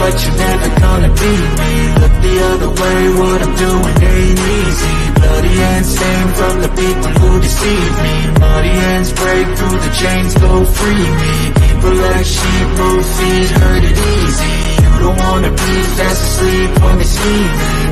[0.00, 1.72] but you're never gonna beat me.
[2.00, 4.94] Look the other way, what I'm doing ain't easy.
[5.20, 8.14] Bloody hands stained from the people who deceive me.
[8.40, 11.34] Muddy hands break through the chains, go free me.
[11.60, 14.54] People like sheep move feet, hurt it easy.
[14.82, 17.36] You don't wanna be fast asleep when they me.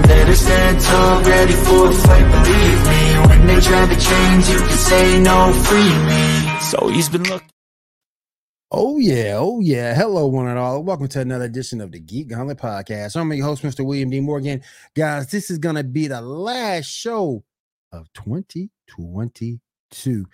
[0.08, 3.00] Better stand tall, ready for a fight, believe me.
[3.28, 6.24] When they try to change, you can say no, free me.
[6.70, 7.57] So he's been looking
[8.70, 9.94] Oh yeah, oh yeah.
[9.94, 10.82] Hello, one and all.
[10.82, 13.16] Welcome to another edition of the Geek Gauntlet Podcast.
[13.16, 13.82] I'm your host, Mr.
[13.82, 14.20] William D.
[14.20, 14.60] Morgan.
[14.94, 17.42] Guys, this is gonna be the last show
[17.92, 20.26] of 2022.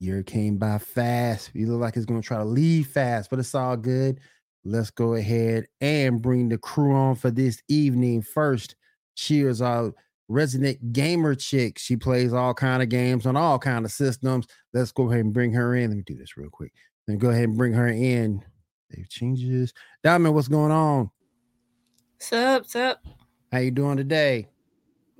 [0.00, 1.50] Year came by fast.
[1.54, 4.20] You look like it's gonna try to leave fast, but it's all good.
[4.66, 8.20] Let's go ahead and bring the crew on for this evening.
[8.20, 8.76] First,
[9.14, 9.94] she is our
[10.28, 11.78] resident gamer chick.
[11.78, 14.46] She plays all kind of games on all kind of systems.
[14.74, 15.88] Let's go ahead and bring her in.
[15.88, 16.74] Let me do this real quick
[17.08, 18.42] and go ahead and bring her in.
[18.90, 19.72] Save changes.
[20.02, 21.10] Diamond, what's going on?
[22.16, 22.62] What's up?
[22.62, 23.04] What's up?
[23.50, 24.48] How you doing today?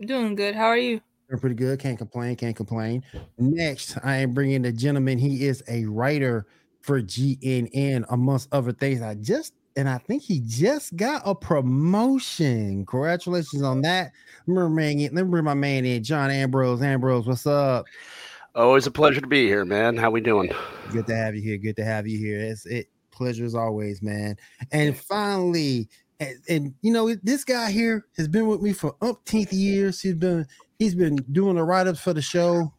[0.00, 0.54] Doing good.
[0.54, 1.00] How are you?
[1.28, 1.78] Doing pretty good.
[1.78, 2.36] Can't complain.
[2.36, 3.04] Can't complain.
[3.38, 5.18] Next, I am bringing the gentleman.
[5.18, 6.46] He is a writer
[6.80, 9.02] for GNN, amongst other things.
[9.02, 12.84] I just and I think he just got a promotion.
[12.86, 14.12] Congratulations on that.
[14.46, 16.82] Remember, man, let me bring my man in, John Ambrose.
[16.82, 17.86] Ambrose, what's up?
[18.54, 19.96] Always a pleasure to be here, man.
[19.96, 20.50] How we doing?
[20.90, 21.56] Good to have you here.
[21.56, 22.38] Good to have you here.
[22.38, 24.36] It's it pleasure as always, man.
[24.72, 25.88] And finally,
[26.20, 30.02] and, and, you know, this guy here has been with me for umpteenth years.
[30.02, 30.46] He's been
[30.78, 32.74] he's been doing the write-ups for the show.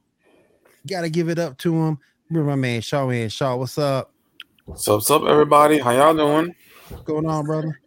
[0.88, 1.98] Got to give it up to him.
[2.30, 3.30] Remember my man Shaw man.
[3.30, 4.14] Shaw, what's up?
[4.66, 5.80] What's up, what's up, everybody?
[5.80, 6.54] How y'all doing?
[6.90, 7.80] What's going on, brother?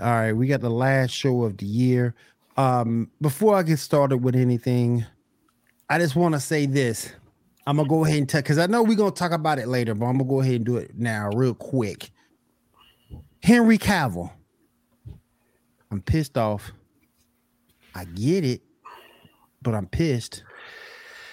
[0.00, 2.16] All right, we got the last show of the year.
[2.56, 5.06] Um, before I get started with anything,
[5.92, 7.12] I just want to say this.
[7.66, 9.94] I'm gonna go ahead and tell because I know we're gonna talk about it later,
[9.94, 12.10] but I'm gonna go ahead and do it now, real quick.
[13.42, 14.30] Henry Cavill.
[15.90, 16.72] I'm pissed off.
[17.94, 18.62] I get it,
[19.60, 20.44] but I'm pissed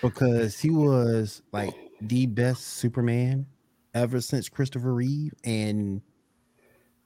[0.02, 3.46] because he was like the best Superman
[3.94, 6.02] ever since Christopher Reeve, and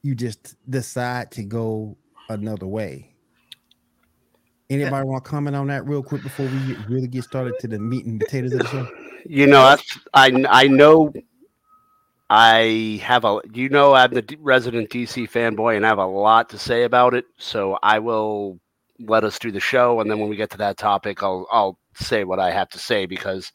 [0.01, 1.97] you just decide to go
[2.29, 3.12] another way.
[4.69, 7.78] Anybody want to comment on that real quick before we really get started to the
[7.78, 8.88] meat and potatoes of the show?
[9.25, 11.13] You know, that's, I I know.
[12.29, 16.50] I have a you know I'm the resident DC fanboy and I have a lot
[16.50, 17.25] to say about it.
[17.38, 18.59] So I will
[19.00, 21.78] let us do the show, and then when we get to that topic, I'll I'll
[21.95, 23.51] say what I have to say because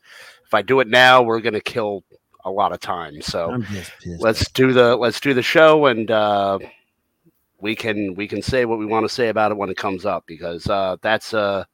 [0.47, 2.05] if I do it now, we're gonna kill
[2.45, 3.21] a lot of time.
[3.21, 3.61] So
[4.21, 6.11] let's do the let's do the show and.
[6.11, 6.59] uh
[7.61, 10.07] we can we can say what we want to say about it when it comes
[10.07, 11.67] up because uh, that's a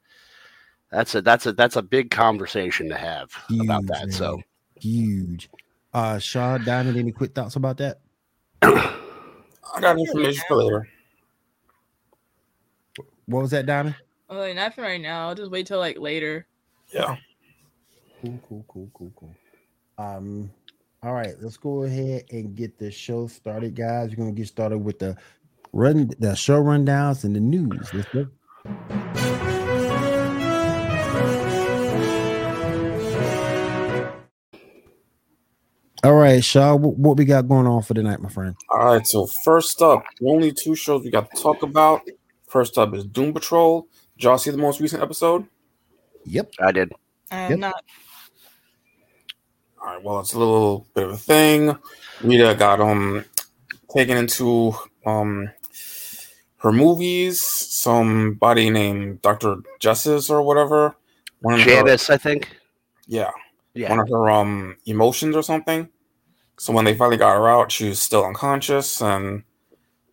[0.91, 4.07] that's a that's a that's a big conversation to have huge, about that.
[4.07, 4.11] Man.
[4.11, 4.41] So
[4.79, 5.49] huge.
[5.93, 8.01] Uh, Shaw Diamond, any quick thoughts about that?
[8.61, 10.89] I got information for later.
[13.27, 13.95] What was that, Diamond?
[14.29, 15.27] Oh, like, nothing right now.
[15.27, 16.47] I'll just wait till like later.
[16.93, 17.15] Yeah.
[18.21, 19.35] Cool, cool, cool, cool, cool.
[19.97, 20.51] Um,
[21.03, 24.09] all right, let's go ahead and get the show started, guys.
[24.09, 25.15] We're gonna get started with the
[25.75, 27.93] run the show rundowns and the news.
[27.93, 28.27] Let's go.
[36.03, 38.55] All right, Shaw, what we got going on for tonight, my friend?
[38.69, 42.01] All right, so first up, only two shows we got to talk about.
[42.47, 43.87] First up is Doom Patrol.
[44.17, 45.45] Did y'all see the most recent episode?
[46.25, 46.93] Yep, I did.
[47.31, 47.59] I'm yep.
[47.59, 47.83] not.
[49.81, 51.75] All right, well, it's a little bit of a thing.
[52.21, 53.25] Rita got um
[53.89, 54.73] taken into
[55.05, 55.49] um
[56.65, 57.41] her movies.
[57.41, 60.97] Somebody named Doctor Justice or whatever.
[61.41, 62.57] One Janice, her, I think.
[63.05, 63.29] Yeah,
[63.75, 63.91] yeah.
[63.91, 65.87] One of her um emotions or something.
[66.57, 69.43] So when they finally got her out, she was still unconscious, and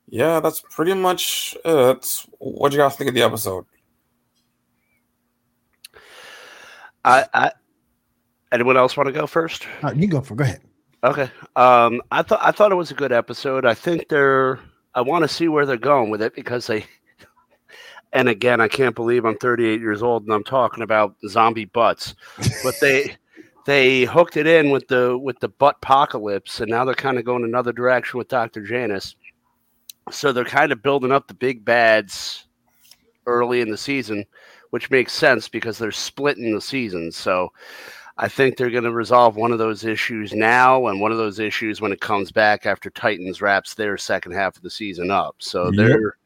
[0.08, 2.26] yeah, that's pretty much it.
[2.38, 3.64] What do you guys think of the episode?
[7.04, 7.52] I, I
[8.52, 9.66] anyone else want to go first?
[9.82, 10.34] Uh, you go for.
[10.34, 10.60] Go ahead.
[11.02, 11.30] Okay.
[11.56, 13.64] Um, I thought I thought it was a good episode.
[13.64, 14.60] I think they're
[14.94, 16.86] I want to see where they're going with it because they.
[18.14, 22.14] And again, I can't believe I'm 38 years old and I'm talking about zombie butts,
[22.62, 23.16] but they
[23.64, 27.24] they hooked it in with the with the butt apocalypse, and now they're kind of
[27.24, 29.16] going another direction with Doctor Janice.
[30.10, 32.46] So they're kind of building up the big bads
[33.26, 34.24] early in the season,
[34.70, 37.16] which makes sense because they're splitting the seasons.
[37.16, 37.52] So
[38.22, 41.40] I think they're going to resolve one of those issues now, and one of those
[41.40, 45.34] issues when it comes back after Titans wraps their second half of the season up.
[45.40, 45.74] So yep.
[45.74, 46.16] they're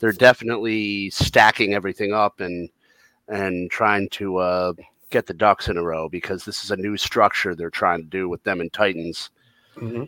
[0.00, 2.68] they're definitely stacking everything up and
[3.28, 4.72] and trying to uh,
[5.10, 8.08] get the ducks in a row because this is a new structure they're trying to
[8.08, 9.30] do with them and Titans.
[9.76, 10.04] Mm-hmm.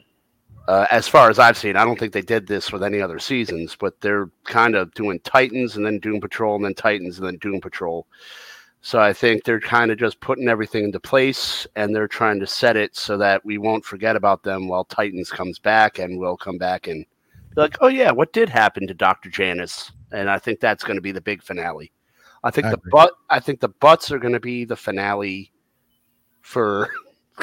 [0.66, 3.20] Uh, as far as I've seen, I don't think they did this with any other
[3.20, 7.26] seasons, but they're kind of doing Titans and then Doom Patrol and then Titans and
[7.28, 8.04] then Doom Patrol.
[8.82, 12.46] So I think they're kind of just putting everything into place and they're trying to
[12.46, 16.36] set it so that we won't forget about them while Titans comes back and we'll
[16.36, 17.04] come back and
[17.54, 19.28] be like, oh yeah, what did happen to Dr.
[19.28, 19.90] Janice?
[20.12, 21.90] And I think that's going to be the big finale.
[22.44, 22.90] I think I the agree.
[22.92, 25.52] butt I think the butts are going to be the finale
[26.42, 26.88] for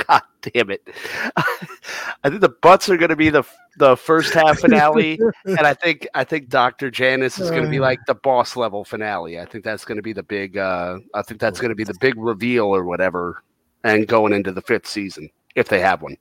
[0.07, 0.87] God damn it.
[1.35, 3.43] I think the butts are going to be the
[3.77, 6.89] the first half finale and I think I think Dr.
[6.91, 7.83] Janice is going to be Uh.
[7.83, 9.39] like the boss level finale.
[9.39, 11.83] I think that's going to be the big uh I think that's going to be
[11.83, 13.43] the big reveal or whatever
[13.83, 16.17] and going into the fifth season if they have one.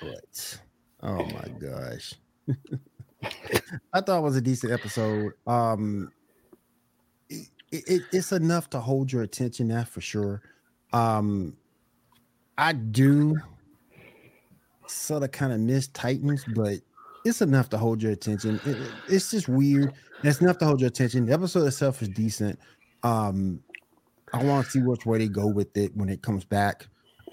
[0.00, 0.60] But
[1.02, 2.14] oh my gosh.
[3.92, 5.32] I thought it was a decent episode.
[5.46, 6.10] Um
[7.28, 7.48] it,
[7.86, 10.42] it, it's enough to hold your attention, that for sure.
[10.92, 11.56] Um
[12.60, 13.38] I do
[14.86, 16.74] sort of kind of miss Titans, but
[17.24, 18.60] it's enough to hold your attention.
[18.66, 19.92] It- it- it's just weird.
[20.22, 21.24] It's enough to hold your attention.
[21.26, 22.58] The episode itself is decent.
[23.02, 23.62] Um,
[24.34, 26.86] I want to see which way they go with it when it comes back.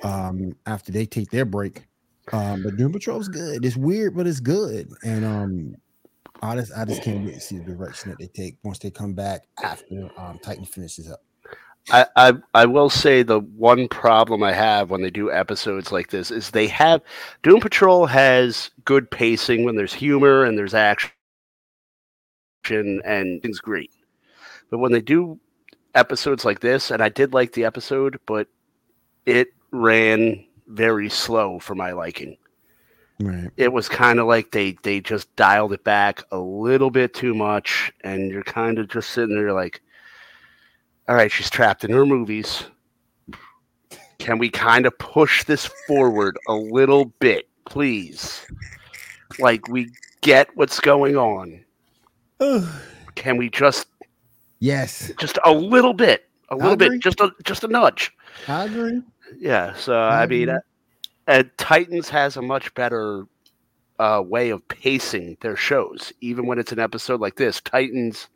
[0.04, 1.88] Um, after they take their break.
[2.32, 3.66] Um, but Doom Patrol's good.
[3.66, 4.90] It's weird, but it's good.
[5.04, 5.76] And um,
[6.42, 8.92] I just I just can't wait to see the direction that they take once they
[8.92, 11.24] come back after um Titan finishes up.
[11.92, 16.10] I, I I will say the one problem I have when they do episodes like
[16.10, 17.02] this is they have
[17.44, 21.12] Doom Patrol has good pacing when there's humor and there's action
[23.06, 23.92] and things great.
[24.70, 25.40] But when they do
[25.96, 28.48] episodes like this, and I did like the episode, but
[29.26, 32.38] it ran very slow for my liking.
[33.20, 33.50] Right.
[33.58, 37.34] It was kind of like they they just dialed it back a little bit too
[37.34, 39.82] much, and you're kind of just sitting there like,
[41.08, 42.64] all right, she's trapped in her movies.
[44.20, 48.46] Can we kind of push this forward a little bit, please?
[49.40, 49.90] Like we
[50.22, 51.64] get what's going on.
[53.16, 53.88] Can we just
[54.60, 58.12] yes, just a little bit, a little bit, just a just a nudge?
[58.48, 59.02] I agree.
[59.38, 59.74] Yeah.
[59.76, 60.58] So I mean, Mhm.
[60.58, 60.60] uh,
[61.28, 63.26] and Titans has a much better
[64.00, 67.62] uh, way of pacing their shows, even when it's an episode like this.
[67.62, 68.28] Titans,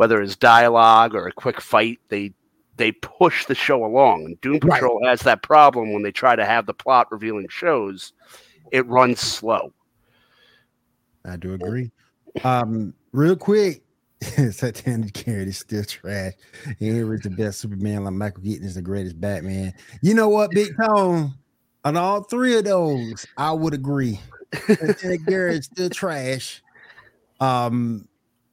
[0.00, 2.32] whether it's dialogue or a quick fight, they
[2.78, 4.24] they push the show along.
[4.24, 4.80] And Doom Right.
[4.80, 8.14] Patrol has that problem when they try to have the plot revealing shows.
[8.72, 9.74] It runs slow.
[11.26, 11.90] I do agree.
[12.42, 13.82] Um, real quick,
[14.22, 16.32] Satanic Carrot is still trash.
[16.78, 19.74] Henry's the best Superman, like Michael Keaton is the greatest Batman.
[20.00, 21.34] You know what, Big Tone?
[21.84, 24.18] On all three of those, I would agree.
[24.64, 26.62] Satanic Garrett is still trash.
[27.38, 28.08] Um,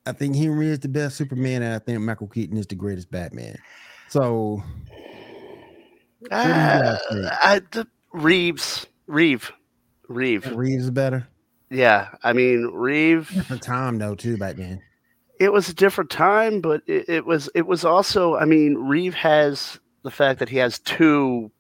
[0.07, 3.12] I think Henry is the best Superman, and I think Michael Keaton is the greatest
[3.12, 3.57] Batman.
[4.09, 4.63] So
[6.31, 6.98] Uh.
[7.44, 9.51] I, the, Reeves, Reeve,
[10.07, 10.45] Reeve.
[10.56, 11.27] Reeves is better.
[11.69, 13.30] Yeah, I mean Reeve.
[13.33, 14.81] Different time though, too, back then.
[15.39, 18.36] it was a different time, but it, it was it was also.
[18.36, 21.51] I mean, Reeve has the fact that he has two,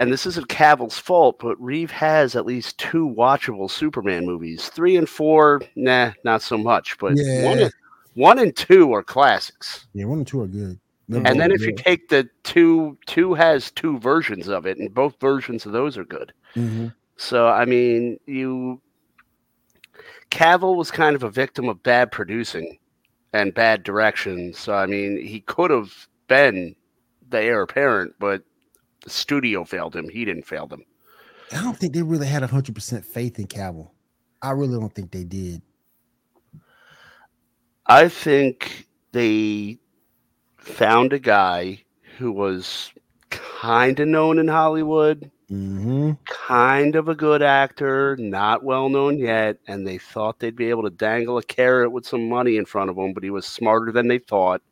[0.00, 4.68] and this isn't Cavill's fault, but Reeve has at least two watchable Superman movies.
[4.68, 6.98] Three and four, nah, not so much.
[6.98, 7.50] But one, Yeah.
[7.64, 7.72] and,
[8.14, 9.86] one and two are classics.
[9.94, 10.78] Yeah, one and two are good.
[11.08, 15.20] And then if you take the two, two has two versions of it, and both
[15.20, 16.32] versions of those are good.
[16.54, 16.94] Mhm.
[17.16, 18.80] So I mean, you
[20.30, 22.78] Cavill was kind of a victim of bad producing
[23.34, 24.54] and bad direction.
[24.54, 26.74] So I mean, he could have been
[27.28, 28.42] the heir apparent, but
[29.02, 30.08] the studio failed him.
[30.08, 30.84] He didn't fail them.
[31.52, 33.90] I don't think they really had hundred percent faith in Cavill.
[34.40, 35.62] I really don't think they did.
[37.86, 39.78] I think they
[40.56, 41.82] found a guy
[42.18, 42.92] who was
[43.30, 46.12] kind of known in Hollywood, Mm-hmm.
[46.24, 50.84] kind of a good actor, not well known yet, and they thought they'd be able
[50.84, 53.92] to dangle a carrot with some money in front of him, but he was smarter
[53.92, 54.62] than they thought,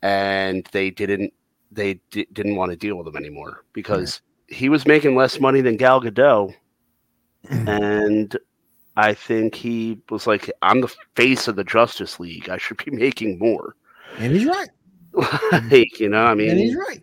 [0.00, 1.32] and they didn't
[1.74, 5.60] they di- didn't want to deal with him anymore because he was making less money
[5.60, 6.54] than Gal Gadot,
[7.50, 8.36] and
[8.96, 12.48] I think he was like, "I'm the face of the Justice League.
[12.48, 13.74] I should be making more."
[14.18, 14.68] And he's right.
[15.70, 17.02] like, you know, I and he's right.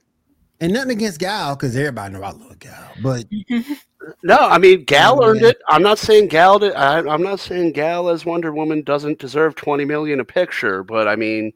[0.60, 2.92] And nothing against Gal, because everybody know I love Gal.
[3.02, 3.26] But
[4.24, 5.62] No, I mean Gal earned it.
[5.68, 6.60] I'm not saying Gal.
[6.60, 10.84] Did, I, I'm not saying Gal as Wonder Woman doesn't deserve 20 million a picture,
[10.84, 11.54] but I mean,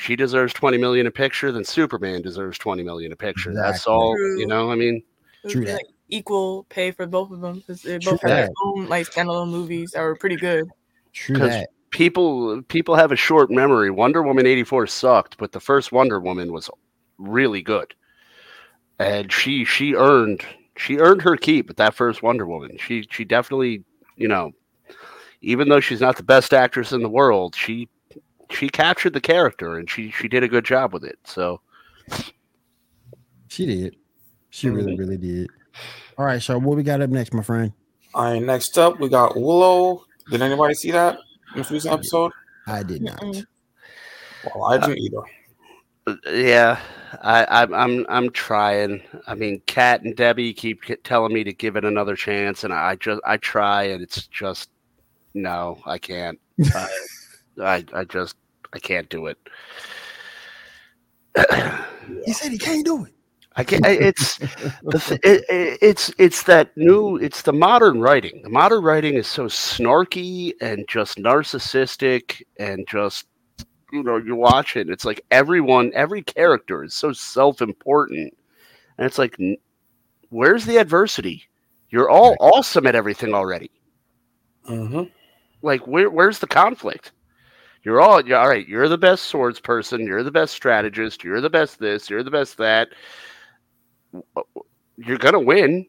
[0.00, 1.52] she deserves 20 million a picture.
[1.52, 3.52] Then Superman deserves 20 million a picture.
[3.54, 4.14] That's all.
[4.14, 4.38] True.
[4.40, 5.02] You know, I mean,
[5.48, 9.06] True like equal pay for both of them because they both have their own like
[9.08, 10.68] standalone movies that were pretty good.
[11.12, 11.68] true 'Cause- that.
[11.90, 13.90] people people have a short memory.
[13.90, 16.70] Wonder Woman 84 sucked, but the first Wonder Woman was
[17.18, 17.94] really good,
[18.98, 20.42] and she she earned
[20.76, 22.76] she earned her keep with that first Wonder Woman.
[22.78, 23.84] She she definitely,
[24.16, 24.52] you know,
[25.42, 27.88] even though she's not the best actress in the world, she
[28.50, 31.18] she captured the character and she she did a good job with it.
[31.24, 31.60] So
[33.48, 33.96] She did.
[34.50, 34.76] She mm-hmm.
[34.76, 35.50] really, really did.
[36.16, 37.72] All right, so what we got up next, my friend?
[38.14, 40.04] All right, next up we got Willow.
[40.30, 41.18] Did anybody see that
[41.56, 42.32] most recent episode?
[42.66, 43.20] I did not.
[43.20, 43.44] Mm-mm.
[44.44, 45.22] Well, I didn't either.
[46.06, 46.80] Uh, yeah,
[47.22, 49.02] I, I'm I'm I'm trying.
[49.26, 52.96] I mean, Kat and Debbie keep telling me to give it another chance, and I
[52.96, 54.70] just I try, and it's just
[55.34, 56.38] no, I can't.
[57.60, 58.36] I, I just
[58.72, 59.38] I can't do it.
[62.24, 63.12] He said he can't do it.
[63.56, 63.82] I can't.
[63.84, 64.38] It's
[64.90, 67.16] the th- it, it, it's it's that new.
[67.16, 68.42] It's the modern writing.
[68.42, 73.26] The modern writing is so snarky and just narcissistic and just
[73.92, 74.88] you know you watch it.
[74.90, 78.36] It's like everyone, every character is so self-important,
[78.98, 79.36] and it's like,
[80.30, 81.44] where's the adversity?
[81.90, 83.70] You're all awesome at everything already.
[84.64, 85.02] hmm
[85.62, 87.12] Like where where's the conflict?
[87.82, 88.66] You're all you're all right.
[88.68, 90.06] You're the best swords person.
[90.06, 91.24] You're the best strategist.
[91.24, 92.10] You're the best this.
[92.10, 92.88] You're the best that.
[94.96, 95.86] You're gonna win.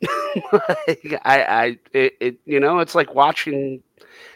[0.52, 3.82] Like, I, I, it, it, you know, it's like watching,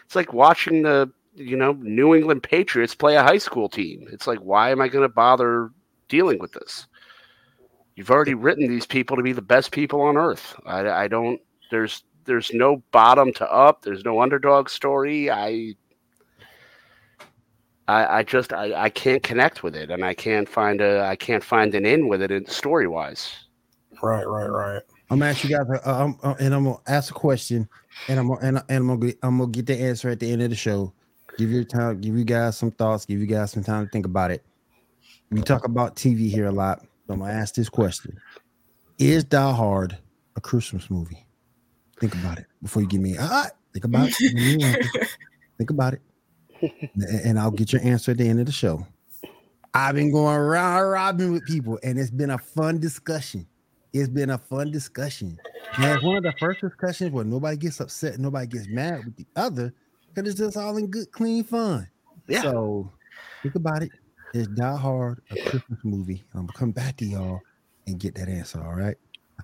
[0.05, 4.07] it's like watching the, you know, New England Patriots play a high school team.
[4.11, 5.71] It's like, why am I going to bother
[6.09, 6.87] dealing with this?
[7.97, 10.55] You've already written these people to be the best people on earth.
[10.67, 11.41] I, I don't.
[11.71, 13.83] There's, there's no bottom to up.
[13.83, 15.31] There's no underdog story.
[15.31, 15.75] I,
[17.87, 21.17] I, I just, I, I can't connect with it, and I can't find a, I
[21.17, 23.31] can't find an in with it story wise.
[24.03, 24.83] Right, right, right.
[25.11, 27.69] I'm gonna ask you guys, uh, um, uh, and I'm gonna ask a question,
[28.09, 30.31] and I'm gonna, and, and I'm gonna get, I'm gonna get the answer at the
[30.31, 30.93] end of the show.
[31.37, 34.07] Give your time, give you guys some thoughts, give you guys some time to think
[34.07, 34.45] about it.
[35.31, 36.81] We talk about TV here a lot.
[37.07, 38.19] So I'm gonna ask this question:
[38.99, 39.99] Is Die Hard
[40.37, 41.27] a Christmas movie?
[42.01, 43.17] Think about it before you give me.
[43.19, 44.17] Ah, think about it.
[44.19, 45.07] Give me an answer.
[45.59, 46.03] think about it,
[46.63, 48.87] and I'll get your answer at the end of the show.
[49.73, 53.47] I've been going round robin with people, and it's been a fun discussion.
[53.93, 55.39] It's been a fun discussion.
[55.77, 59.17] And it's one of the first discussions where nobody gets upset, nobody gets mad with
[59.17, 59.75] the other,
[60.09, 61.89] because it's just all in good, clean fun.
[62.29, 62.43] Yeah.
[62.43, 62.93] So
[63.43, 63.91] think about it.
[64.33, 64.39] it.
[64.39, 66.25] Is Die Hard a Christmas movie?
[66.35, 67.41] I'm gonna come back to y'all
[67.87, 68.63] and get that answer.
[68.65, 68.97] All right.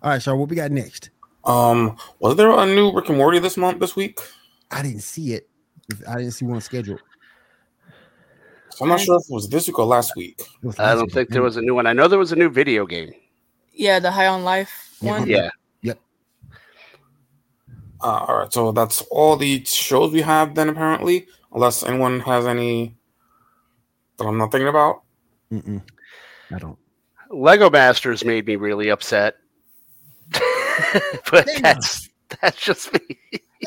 [0.03, 1.11] All right, so what we got next?
[1.45, 4.21] Um, was there a new Rick and Morty this month this week?
[4.71, 5.50] I didn't see it.
[6.09, 7.03] I didn't see one scheduled.
[8.71, 10.41] So I'm not sure if it was this week or last week.
[10.63, 11.13] It was I don't week.
[11.13, 11.87] think there was a new one.
[11.87, 13.13] I know there was a new video game.
[13.73, 15.11] Yeah, the High on Life Yeah.
[15.19, 15.29] one.
[15.29, 15.51] Yeah.
[18.03, 22.47] Uh, all right, so that's all the shows we have then apparently, unless anyone has
[22.47, 22.97] any
[24.17, 25.03] that I'm not thinking about.
[25.53, 25.83] Mm-mm.
[26.51, 26.79] I don't.
[27.31, 29.35] Lego Masters made me really upset.
[31.31, 31.63] but Damn.
[31.63, 32.09] that's
[32.41, 33.19] that's just me.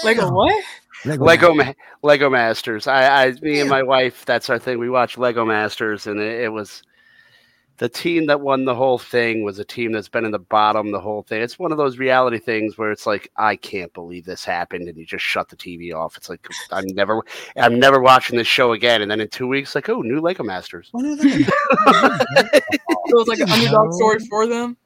[0.04, 0.64] Lego what?
[1.06, 1.24] Lego.
[1.24, 2.88] Lego Ma- Lego Masters.
[2.88, 4.80] I, I me and my wife, that's our thing.
[4.80, 6.84] We watch Lego Masters and it, it was
[7.78, 10.92] the team that won the whole thing was a team that's been in the bottom
[10.92, 11.42] the whole thing.
[11.42, 14.98] It's one of those reality things where it's like, I can't believe this happened, and
[14.98, 16.16] you just shut the TV off.
[16.16, 17.22] It's like I'm never
[17.58, 19.02] I'm never watching this show again.
[19.02, 20.92] And then in two weeks, like, oh, new Lego Masters.
[20.94, 21.52] No, Lego.
[23.06, 24.78] It was like an underdog story for them.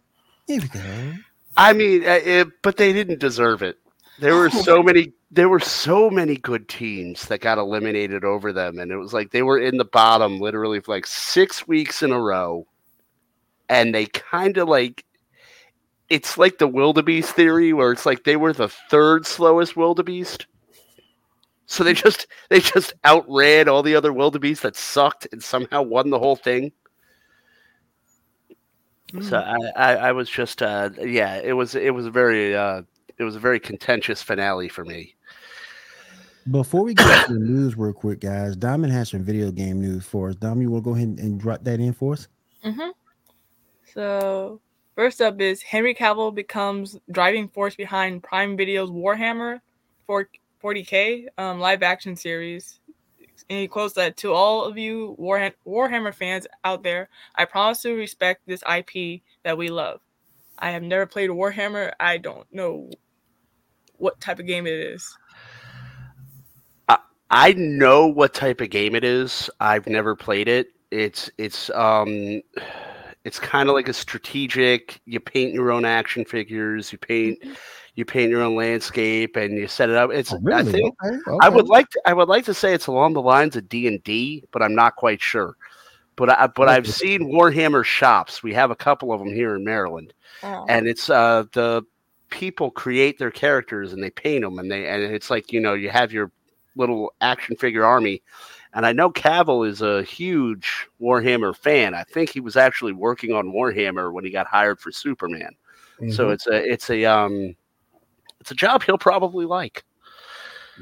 [0.48, 1.14] Here we go.
[1.56, 3.78] I mean, uh, it, but they didn't deserve it.
[4.20, 5.14] There were so many.
[5.30, 9.32] There were so many good teams that got eliminated over them, and it was like
[9.32, 12.66] they were in the bottom literally for like six weeks in a row,
[13.70, 15.04] and they kind of like.
[16.10, 20.48] It's like the wildebeest theory, where it's like they were the third slowest wildebeest.
[21.66, 26.10] So they just they just outran all the other wildebeest that sucked and somehow won
[26.10, 26.72] the whole thing.
[29.22, 32.84] So I, I, I was just uh, yeah, it was it was very uh,
[33.18, 35.16] it was a very contentious finale for me.
[36.50, 40.06] Before we get to the news, real quick, guys, Diamond has some video game news
[40.06, 40.36] for us.
[40.36, 42.28] Dom, you want to go ahead and drop that in for us?
[42.64, 42.92] Mm-hmm.
[43.94, 44.62] So
[44.96, 49.60] first up is Henry Cavill becomes driving force behind Prime Video's Warhammer
[50.08, 52.80] 40k um, live action series.
[53.50, 57.82] And he quotes that to all of you Warham- Warhammer fans out there, I promise
[57.82, 60.00] to respect this IP that we love.
[60.60, 61.92] I have never played Warhammer.
[62.00, 62.90] I don't know
[63.98, 65.18] what type of game it is.
[66.90, 66.98] I
[67.30, 69.50] I know what type of game it is.
[69.60, 70.68] I've never played it.
[70.92, 72.42] It's it's um
[73.26, 75.02] it's kind of like a strategic.
[75.06, 76.92] You paint your own action figures.
[76.92, 77.40] You paint
[77.96, 80.12] you paint your own landscape and you set it up.
[80.12, 83.14] It's I think Okay, I would like to, I would like to say it's along
[83.14, 85.56] the lines of D and D, but I'm not quite sure.
[86.16, 88.42] but i but i've seen Warhammer shops.
[88.44, 90.14] We have a couple of them here in Maryland,
[90.44, 90.66] Oh.
[90.70, 91.84] and it's uh the
[92.30, 95.74] people create their characters and they paint them and they and it's like you know
[95.74, 96.32] you have your
[96.76, 98.22] little action figure army.
[98.74, 101.96] And I know Cavill is a huge Warhammer fan.
[101.96, 105.56] I think he was actually working on Warhammer when he got hired for Superman.
[106.12, 106.34] So Mhm.
[106.34, 107.56] it's a it's a um
[108.40, 109.84] it's a job he'll probably like.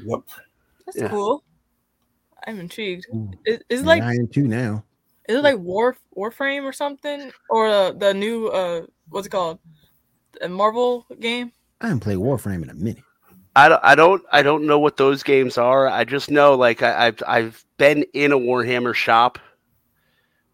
[0.04, 0.20] yep.
[0.84, 1.08] That's yeah.
[1.08, 1.42] cool.
[2.46, 3.06] I'm intrigued.
[3.14, 4.84] Ooh, Is, is it like I am too now.
[5.28, 9.58] is it like War Warframe or something or uh, the new uh what's it called?
[10.40, 11.52] A Marvel game?
[11.80, 13.02] I haven't played Warframe in a minute.
[13.54, 15.88] I don't, I don't I don't know what those games are.
[15.88, 19.38] I just know like I, I've I've been in a Warhammer shop,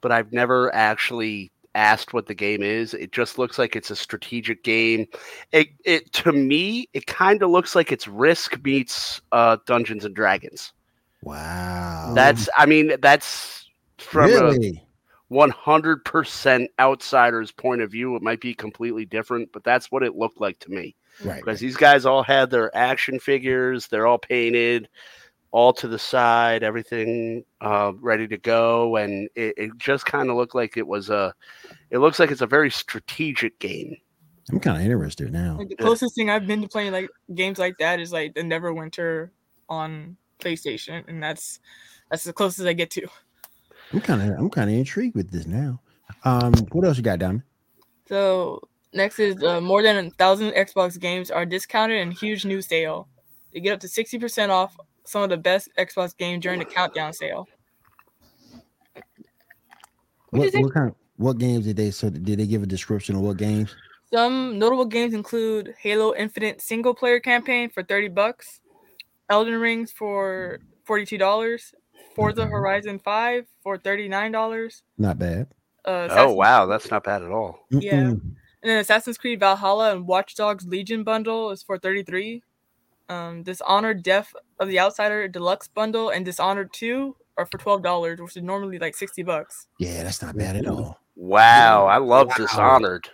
[0.01, 2.95] but I've never actually asked what the game is.
[2.95, 5.07] It just looks like it's a strategic game.
[5.51, 10.15] It it to me it kind of looks like it's Risk meets uh, Dungeons and
[10.15, 10.73] Dragons.
[11.23, 12.12] Wow.
[12.15, 14.83] That's I mean that's from a really
[15.33, 18.15] 100% outsider's point of view.
[18.17, 20.95] It might be completely different, but that's what it looked like to me.
[21.25, 21.43] right.
[21.45, 24.89] because these guys all had their action figures they're all painted
[25.51, 30.37] all to the side everything uh, ready to go and it, it just kind of
[30.37, 31.35] looked like it was a
[31.91, 33.95] it looks like it's a very strategic game
[34.51, 35.57] I'm kind of interested now.
[35.59, 35.85] Like the Yeah.
[35.85, 39.31] closest thing I've been to playing like games like that is like the Neverwinter
[39.69, 41.61] on PlayStation, and that's
[42.11, 43.07] that's the closest I get to.
[43.93, 45.81] I'm kind of I'm kind of intrigued with this now.
[46.25, 47.43] Um, what else you got, Diamond?
[48.07, 48.61] So
[48.93, 53.09] next is uh, more than a thousand Xbox games are discounted in huge new sale.
[53.53, 56.65] You get up to sixty percent off some of the best Xbox games during the
[56.65, 57.49] countdown sale.
[60.31, 60.95] What, what kind?
[61.17, 61.91] What games did they?
[61.91, 63.75] So did they give a description of what games?
[64.13, 68.61] Some notable games include Halo Infinite single player campaign for 30 bucks,
[69.31, 71.73] Elden Rings for $42,
[72.14, 72.47] Forza.
[72.47, 74.83] Horizon 5 for $39.
[74.99, 75.49] Not bad.
[75.85, 77.95] Uh, oh wow that's not bad at all Yeah.
[78.02, 78.11] Mm-mm.
[78.62, 82.40] And then Assassin's Creed Valhalla and Watch Dogs Legion bundle is for 33.
[83.09, 88.37] Um, Dishonored Death of the Outsider Deluxe bundle and Dishonored 2 are for $12, which
[88.37, 89.67] is normally like 60 bucks.
[89.80, 91.00] Yeah, that's not bad at all.
[91.17, 92.34] wow i love Wow.
[92.37, 93.08] dishonored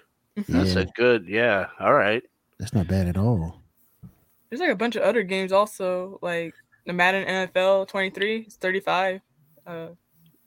[0.49, 2.23] that's Yeah, a good yeah all right
[2.59, 3.63] that's not bad at all.
[4.51, 6.55] There's like a bunch of other games also, like
[6.89, 9.21] the Madden NFL 23 is 35.
[9.67, 9.89] Uh,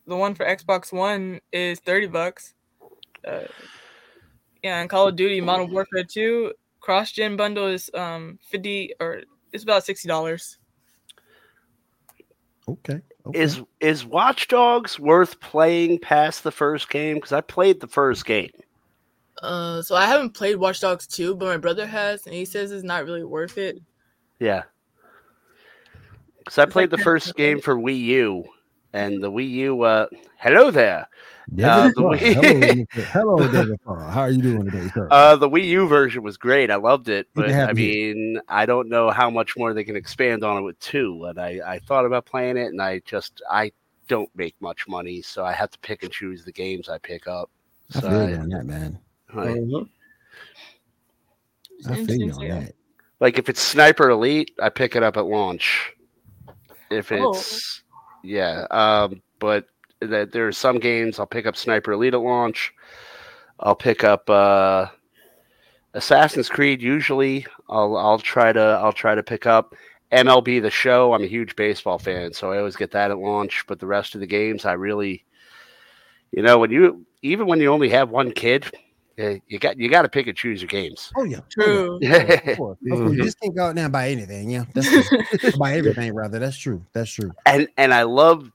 [0.07, 2.55] the one for Xbox One is 30 bucks.
[3.25, 3.41] Uh,
[4.63, 9.21] yeah, and Call of Duty Modern Warfare 2 cross gen bundle is um 50 or
[9.53, 10.57] it's about sixty dollars.
[12.67, 13.01] Okay.
[13.25, 13.39] okay.
[13.39, 18.25] is is watch dogs worth playing past the first game because i played the first
[18.25, 18.51] game
[19.41, 22.71] Uh, so I haven't played Watch Dogs 2, but my brother has, and he says
[22.71, 23.79] it's not really worth it.
[24.39, 24.63] Yeah.
[26.41, 28.43] Because I played the first game for Wii U,
[28.93, 29.81] and the Wii U.
[29.83, 31.07] Uh, hello there.
[31.53, 32.09] Devin uh, the Farr.
[32.09, 32.53] way- hello,
[32.95, 33.03] Mr.
[33.11, 34.09] hello, Devin Farr.
[34.09, 35.07] How are you doing today, sir?
[35.11, 36.71] Uh, the Wii U version was great.
[36.71, 38.15] I loved it, but I you here.
[38.15, 41.25] mean, I don't know how much more they can expand on it with two.
[41.25, 43.71] And I, I thought about playing it, and I just I
[44.07, 47.27] don't make much money, so I have to pick and choose the games I pick
[47.27, 47.49] up.
[47.95, 48.99] I So feel I- you on that, man.
[49.33, 49.89] I- Mhm.
[51.79, 52.73] It's I feel you on that.
[53.19, 55.93] like if it's Sniper Elite, I pick it up at launch.
[56.91, 57.31] If Oh.
[57.31, 57.83] it's
[58.23, 59.65] yeah, um, but
[59.99, 62.73] that there are some games I'll pick up Sniper Elite at launch.
[63.59, 64.87] I'll pick up uh,
[65.93, 66.81] Assassin's Creed.
[66.81, 69.75] Usually, I'll I'll try to I'll try to pick up
[70.11, 71.13] MLB the Show.
[71.13, 73.65] I'm a huge baseball fan, so I always get that at launch.
[73.67, 75.23] But the rest of the games, I really,
[76.31, 78.65] you know, when you even when you only have one kid,
[79.17, 81.11] you got you got to pick and choose your games.
[81.15, 81.95] Oh yeah, True.
[81.95, 82.15] Oh, yeah.
[82.17, 83.11] Of course, of course.
[83.13, 84.49] You just can't go out there and buy anything.
[84.49, 86.39] Yeah, that's buy everything rather.
[86.39, 86.85] That's true.
[86.93, 87.31] That's true.
[87.45, 88.51] and and I love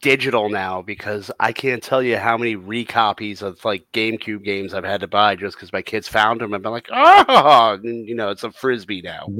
[0.00, 4.82] digital now because I can't tell you how many recopies of like GameCube games I've
[4.82, 8.16] had to buy just because my kids found them and been like, oh, and, you
[8.16, 9.26] know, it's a frisbee now.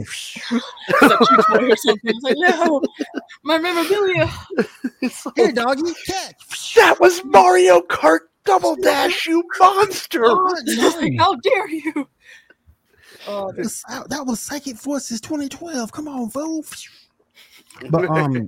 [0.89, 2.11] It's a trick play or something.
[2.15, 2.81] It's like, no,
[3.43, 4.31] my memorabilia.
[5.01, 6.75] It's Here, doggy, catch.
[6.75, 10.23] that was Mario Kart Double Dash, you monster!
[10.25, 11.23] Oh, It's like, no.
[11.25, 12.09] how dare you?
[13.29, 15.93] Oh, That was- that was Psychic Forces 2012.
[15.93, 16.65] Come on, fool.
[17.91, 18.47] But um,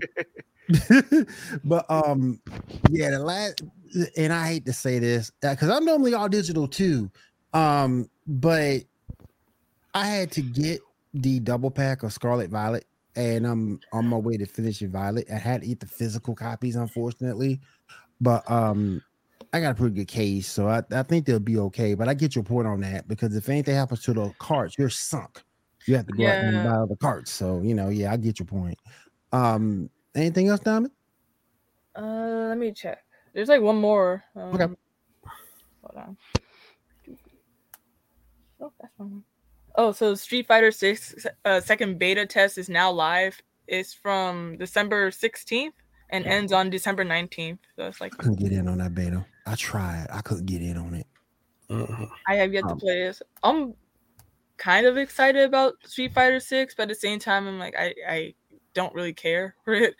[1.64, 2.40] but um,
[2.90, 3.62] yeah, the last,
[4.16, 7.11] and I hate to say this because I'm normally all digital too.
[7.52, 8.83] Um, but
[9.94, 10.80] I had to get
[11.14, 15.26] the double pack of Scarlet Violet, and I'm on my way to finishing Violet.
[15.33, 17.61] I had to eat the physical copies, unfortunately,
[18.20, 19.00] but um,
[19.54, 21.94] I got a pretty good case, so I, I think they'll be okay.
[21.94, 24.90] But I get your point on that because if anything happens to the carts, you're
[24.90, 25.44] sunk.
[25.86, 26.64] You have to go out and Yeah.
[26.64, 27.30] buy other carts.
[27.30, 28.76] So you know, yeah, I get your point.
[29.30, 30.92] Um, anything else, Diamond?
[31.96, 33.04] Uh, let me check.
[33.32, 34.24] There's like one more.
[34.34, 34.74] Um, Okay.
[35.82, 36.16] Hold on.
[38.60, 39.22] Oh, that's one.
[39.76, 41.14] Oh, so Street Fighter Six
[41.44, 43.40] uh, second beta test is now live.
[43.68, 45.70] It's from December 16th
[46.14, 47.59] and ends on December 19th.
[47.77, 49.27] So it's like I couldn't get in on that beta.
[49.46, 50.07] I tried.
[50.11, 51.07] I couldn't get in on it.
[51.68, 52.09] Mhm.
[52.29, 53.22] I have yet to Um, play this.
[53.42, 53.74] I'm
[54.57, 57.94] kind of excited about Street Fighter Six, but at the same time, I'm like, I,
[58.09, 58.35] I
[58.74, 59.96] don't really care for it.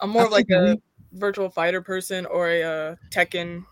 [0.00, 3.64] I'm more I of like a re- virtual fighter person or a uh, Tekken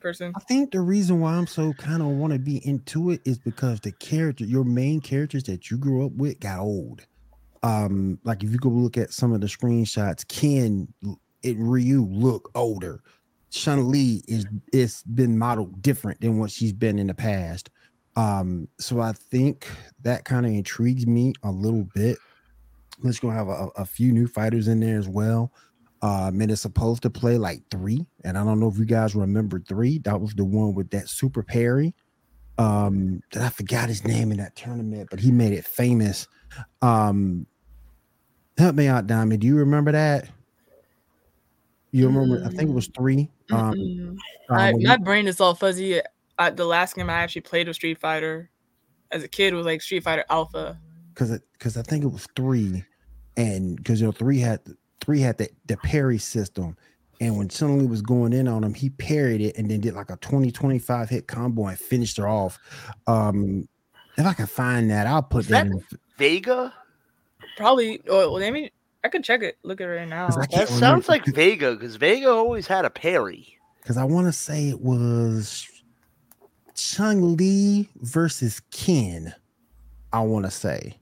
[0.00, 0.32] person.
[0.36, 3.38] I think the reason why I'm so kind of want to be into it is
[3.38, 7.06] because the character, your main characters that you grew up with, got old.
[7.62, 10.88] Um, like if you go look at some of the screenshots, Ken
[11.44, 13.02] and Ryu look older.
[13.50, 17.70] Chun Li is it's been modeled different than what she's been in the past.
[18.16, 19.68] Um, so I think
[20.02, 22.18] that kind of intrigues me a little bit.
[23.02, 25.52] Let's go have a, a few new fighters in there as well.
[26.02, 29.14] Um, and it's supposed to play like three, and I don't know if you guys
[29.14, 29.98] remember three.
[29.98, 31.94] That was the one with that super parry.
[32.56, 36.26] Um, that I forgot his name in that tournament, but he made it famous.
[36.82, 37.46] Um,
[38.58, 39.40] help me out, Diamond.
[39.40, 40.28] Do you remember that?
[41.92, 42.42] You remember?
[42.44, 43.28] I think it was three.
[43.50, 44.16] Um, um,
[44.48, 46.00] my, you- brain is all fuzzy.
[46.38, 48.48] Uh, the last game I actually played with Street Fighter
[49.10, 50.78] as a kid was like Street Fighter Alpha.
[51.12, 52.84] because because I think it was three,
[53.36, 54.60] and because you know three had
[55.00, 56.76] three had the the parry system,
[57.20, 60.10] and when Chun was going in on him, he parried it and then did like
[60.10, 62.58] a 20 25 hit combo and finished her off.
[63.08, 63.68] Um,
[64.16, 65.84] if I can find that, I'll put that, that- in.
[66.20, 66.72] Vega?
[67.56, 68.00] Probably.
[68.08, 68.70] Oh, well, let me.
[69.02, 69.56] I could check it.
[69.64, 70.26] Look at it right now.
[70.28, 73.56] 'Cause I That sounds like Vega because Vega always had a parry.
[73.80, 75.66] because I want to say it was
[76.74, 79.34] Chun Li versus Ken.
[80.12, 80.98] I want to say,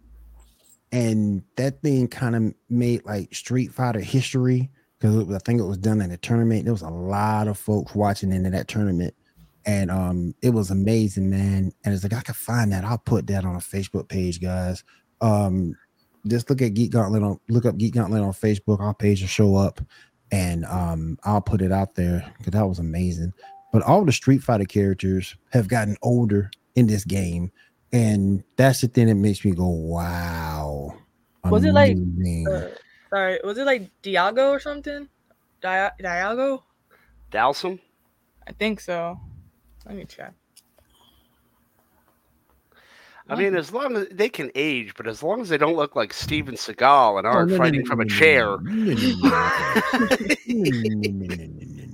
[0.92, 5.78] and that thing kind of made like Street Fighter history because I think it was
[5.78, 6.64] done in a tournament.
[6.64, 9.14] There was a lot of folks watching into that tournament,
[9.66, 11.72] and um, it was amazing, man.
[11.84, 12.84] And it's like I can find that.
[12.84, 14.84] I'll put that on a Facebook page, guys.
[15.20, 15.76] Um,
[16.26, 18.80] just look at Geek Gauntlet on look up Geek Gauntlet on Facebook.
[18.80, 19.80] Our page will show up
[20.30, 23.32] and um I'll put it out there because that was amazing.
[23.72, 27.52] But all the Street Fighter characters have gotten older in this game,
[27.92, 30.94] and that's the thing that makes me go, "Wow!"
[31.44, 31.96] Was it like,
[32.46, 32.68] Uh,
[33.10, 35.08] sorry, was it like Daigo or something?
[35.62, 36.62] Dia- Daigo?
[37.30, 37.78] Dalsum?
[38.46, 39.18] I think so.
[39.86, 40.32] Let me check.
[43.28, 45.94] I mean, as long as they can age, but as long as they don't look
[45.94, 48.52] like Steven Seagal and aren't fighting from a chair.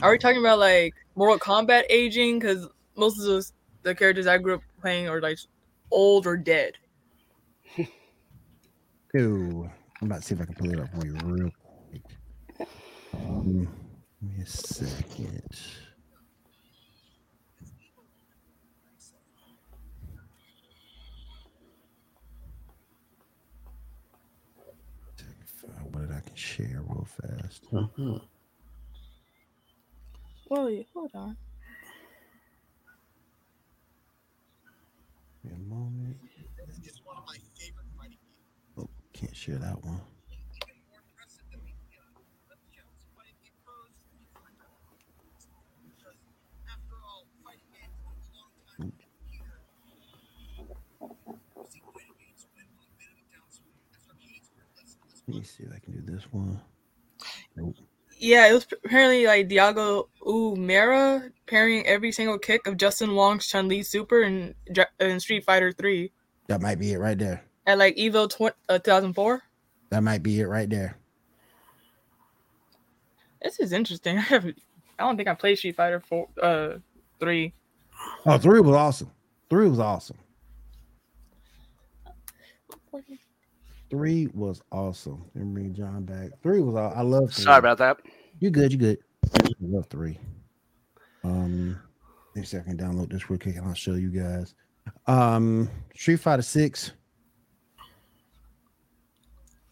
[0.03, 2.39] Are we talking about like Mortal Kombat aging?
[2.39, 5.39] Because most of those, the characters I grew up playing are like
[5.91, 6.75] old or dead.
[9.15, 9.71] Ew.
[10.01, 11.51] I'm about to see if I can pull it up for you real
[11.89, 12.03] quick.
[13.15, 13.69] Um,
[14.21, 15.61] give me a second.
[26.27, 27.65] can share real fast.
[27.73, 28.17] Mm-hmm.
[30.49, 31.37] Whoa, hold on.
[35.43, 36.17] Wait a moment.
[36.83, 38.79] It's one of my favorite fighting games.
[38.79, 40.01] Oh, can't share that one.
[55.27, 56.61] Let me see if I can do this one.
[57.57, 57.77] Nope.
[58.19, 63.69] Yeah, it was apparently like Daigo Umehara parrying every single kick of Justin Wong's Chun
[63.69, 64.55] Li Super in,
[65.01, 66.13] in Street Fighter 3
[66.47, 67.45] That might be it right there.
[67.67, 69.43] at like Evo tw- uh, 2004.
[69.91, 70.97] That might be it right there.
[73.43, 74.19] This is interesting.
[74.19, 74.53] I have, I
[74.99, 76.69] don't think I played Street Fighter 4, uh,
[77.21, 77.53] 3.
[78.27, 79.11] Oh, three was awesome.
[79.51, 80.19] Three was awesome.
[83.95, 85.25] Three was awesome.
[85.37, 86.31] Let me bring John back.
[86.43, 87.33] Three was all I love.
[87.33, 87.45] Three.
[87.45, 87.99] Sorry about that.
[88.41, 88.51] you.
[88.51, 88.99] Good, you good.
[89.41, 90.19] I love three.
[91.23, 91.79] Um,
[92.35, 94.55] let me see if I can download this real quick and I'll show you guys.
[95.07, 96.91] Um, Street Fighter Six.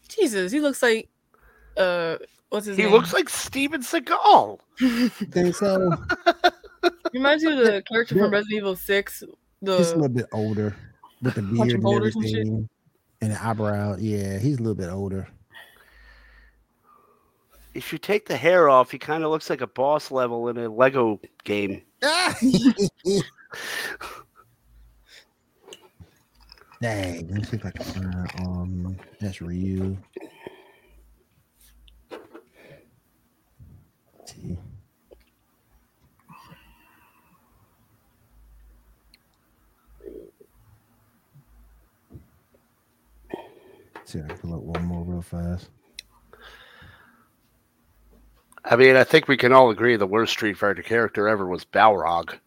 [0.07, 1.09] Jesus, he looks like,
[1.75, 2.15] uh,
[2.49, 2.91] what's his He name?
[2.91, 4.59] He looks like Steven Seagal.
[5.31, 5.95] Think so?
[7.13, 8.23] Reminds me of the character Yeah.
[8.23, 9.23] from Resident Evil 6.
[9.65, 10.75] Just a little bit older
[11.21, 12.33] with the beard and boulders and shit.
[12.39, 12.69] everything,
[13.23, 13.95] and the eyebrow.
[13.99, 15.27] Yeah, he's a little bit older.
[17.73, 20.57] If you take the hair off, he kind of looks like a boss level in
[20.57, 21.81] a Lego game.
[26.81, 29.97] Dang, let me see if I can find um that's Ryu.
[34.25, 34.57] See.
[44.05, 45.69] See, I can pull up one more real fast.
[48.65, 51.65] I mean, I think we can all agree the worst Street Fighter character ever was
[51.65, 52.37] Balrog.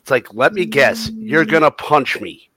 [0.00, 2.48] It's like, let me guess, you're gonna punch me.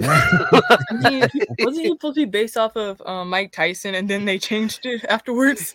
[0.00, 0.78] I
[1.10, 1.28] mean,
[1.58, 4.86] wasn't he supposed to be based off of um, Mike Tyson, and then they changed
[4.86, 5.74] it afterwards?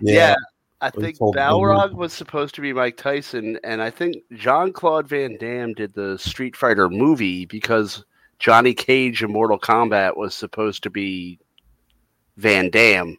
[0.00, 0.36] Yeah,
[0.80, 1.18] I think.
[1.18, 5.92] Balrog was supposed to be Mike Tyson, and I think Jean Claude Van Damme did
[5.94, 8.04] the Street Fighter movie because
[8.38, 11.38] Johnny Cage in Mortal Kombat was supposed to be
[12.36, 13.16] Van Damme,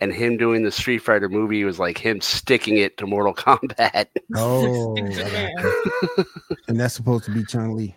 [0.00, 4.06] and him doing the Street Fighter movie was like him sticking it to Mortal Kombat.
[4.36, 6.24] Oh, I got Man, you.
[6.68, 7.94] and that's supposed to be Chun Li.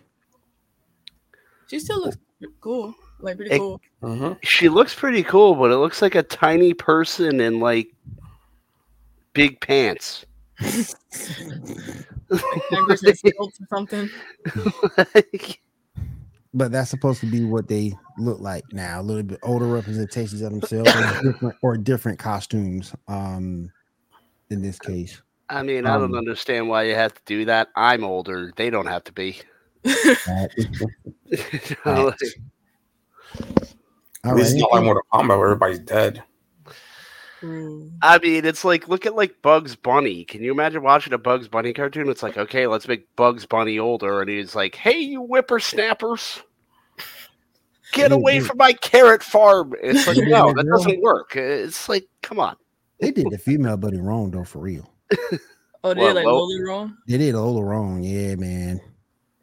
[1.68, 2.16] she still looks
[2.60, 3.80] cool, like pretty It- cool.
[4.02, 4.38] Mhm.
[4.42, 7.88] She looks pretty cool, but it looks like a tiny person in like
[9.32, 10.24] big pants.
[12.70, 14.08] Members and stilts or something.
[16.56, 19.00] But that's supposed to be what they look like now.
[19.00, 22.94] A little bit older representations of themselves, or different, or different costumes.
[23.08, 23.70] Um,
[24.50, 27.68] in this case, I mean, I don't Um, understand why you have to do that.
[27.74, 29.40] I'm older; they don't have to be.
[29.84, 30.48] Right.
[31.84, 32.08] Like, all
[34.24, 34.60] At least right.
[34.60, 36.22] not like Mortal Kombat where everybody's dead.
[37.44, 37.92] Ooh.
[38.02, 40.24] I mean, it's like look at like Bugs Bunny.
[40.24, 42.08] Can you imagine watching a Bugs Bunny cartoon?
[42.08, 46.42] It's like, okay, let's make Bugs Bunny older, and he's like, "Hey, you whippersnappers,
[47.92, 51.36] get away from my carrot farm!" It's like, no, yeah, that doesn't work.
[51.36, 52.56] It's like, come on.
[53.00, 54.90] They did the female bunny wrong though, for real.
[55.82, 56.96] Oh, they What, like Lo- Lola wrong.
[57.06, 58.80] They did Lola wrong, yeah, man.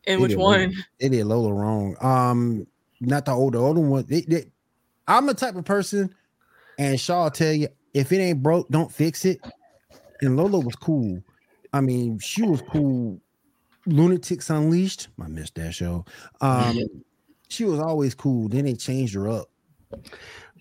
[0.07, 0.73] And They which did one?
[0.99, 1.95] They did Lola wrong.
[2.01, 2.65] Um,
[2.99, 4.05] not the older, older one.
[4.07, 4.45] They, they,
[5.07, 6.15] I'm the type of person,
[6.79, 9.39] and Shaw tell you if it ain't broke, don't fix it.
[10.21, 11.21] And Lola was cool.
[11.73, 13.19] I mean, she was cool.
[13.87, 15.07] Loonatics Unleashed.
[15.19, 16.05] I missed that show.
[16.41, 16.77] Um,
[17.49, 18.47] she was always cool.
[18.47, 19.49] Then they changed her up.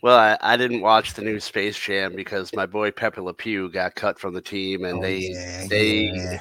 [0.02, 3.70] Well, I, I didn't watch the new Space Jam because my boy Pepe Le Pew
[3.70, 6.40] got cut from the team, and Oh, they, yeah, they, yeah.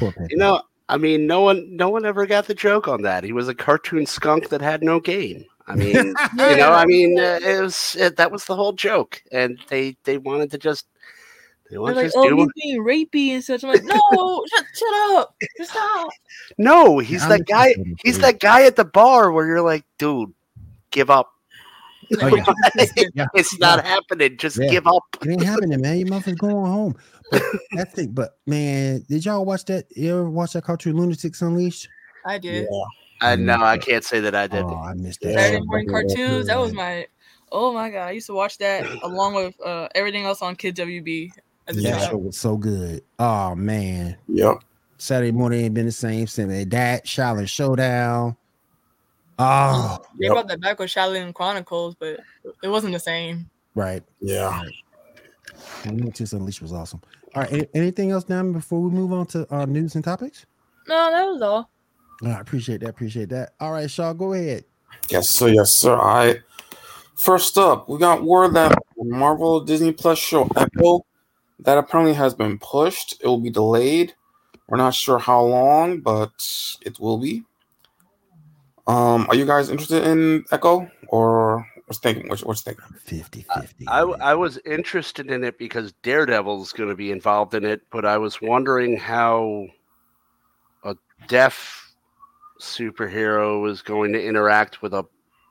[0.00, 3.24] You know, I mean, no one, no one ever got the joke on that.
[3.24, 5.44] He was a cartoon skunk that had no game.
[5.68, 9.22] I mean, you know, I mean, uh, it was it, that was the whole joke,
[9.32, 10.86] and they they wanted to just
[11.68, 13.64] they They're wanted to like, just oh, do he's being rapey and such.
[13.64, 16.10] I'm like, no, shut, shut up, just stop.
[16.58, 17.74] No, he's I'm that guy.
[18.04, 20.32] He's that guy at the bar where you're like, dude,
[20.90, 21.32] give up.
[22.20, 22.44] Oh, yeah.
[23.14, 23.26] Yeah.
[23.34, 24.36] It's not happening.
[24.36, 24.70] Just Yeah.
[24.70, 25.02] give up.
[25.22, 25.98] It ain't happening, man.
[25.98, 26.96] You motherfuckers going home.
[27.30, 28.14] But that's it.
[28.14, 29.86] But man, did y'all watch that?
[29.96, 31.88] You ever watch that cartoon Loonatics Unleashed?
[32.24, 32.68] I did.
[33.20, 34.62] I know I can't say that I did.
[34.62, 35.32] Oh, I missed that.
[35.32, 35.38] Yeah.
[35.38, 35.64] Saturday show.
[35.64, 36.46] morning cartoons.
[36.46, 37.06] That was my.
[37.52, 40.76] Oh my god, I used to watch that along with uh, everything else on Kid
[40.76, 41.30] WB.
[41.68, 43.02] As a That show was so good.
[43.18, 44.58] Oh man, Yep.
[44.98, 46.70] Saturday morning ain't been the same since that.
[46.70, 48.36] That Xiaolin Showdown.
[49.38, 50.32] Oh, They Yep.
[50.32, 52.20] brought that back with Xiaolin Chronicles, but
[52.62, 53.48] it wasn't the same.
[53.74, 54.02] right.
[54.20, 54.62] Yeah.
[55.84, 57.00] Loonatics Unleashed was awesome.
[57.34, 57.52] All right.
[57.52, 60.46] a- anything else, now before we move on to uh, news and topics?
[60.88, 61.70] No, that was all.
[62.24, 62.90] I appreciate that.
[62.90, 63.54] Appreciate that.
[63.60, 64.64] All right, Shaw, go ahead.
[65.10, 65.48] Yes, sir.
[65.48, 65.94] Yes, sir.
[65.94, 66.40] All right.
[67.14, 71.04] first up, we got word that Marvel Disney Plus show Echo
[71.60, 73.14] that apparently has been pushed.
[73.20, 74.14] It will be delayed.
[74.68, 76.32] We're not sure how long, but
[76.82, 77.44] it will be.
[78.86, 82.28] Um, are you guys interested in Echo or what's thinking?
[82.28, 82.84] What's, what's thinking?
[82.98, 83.88] 50 50.
[83.88, 88.04] I, I was interested in it because Daredevil's going to be involved in it, but
[88.04, 89.66] I was wondering how
[90.84, 90.96] a
[91.28, 91.85] deaf
[92.60, 95.04] superhero is going to interact with a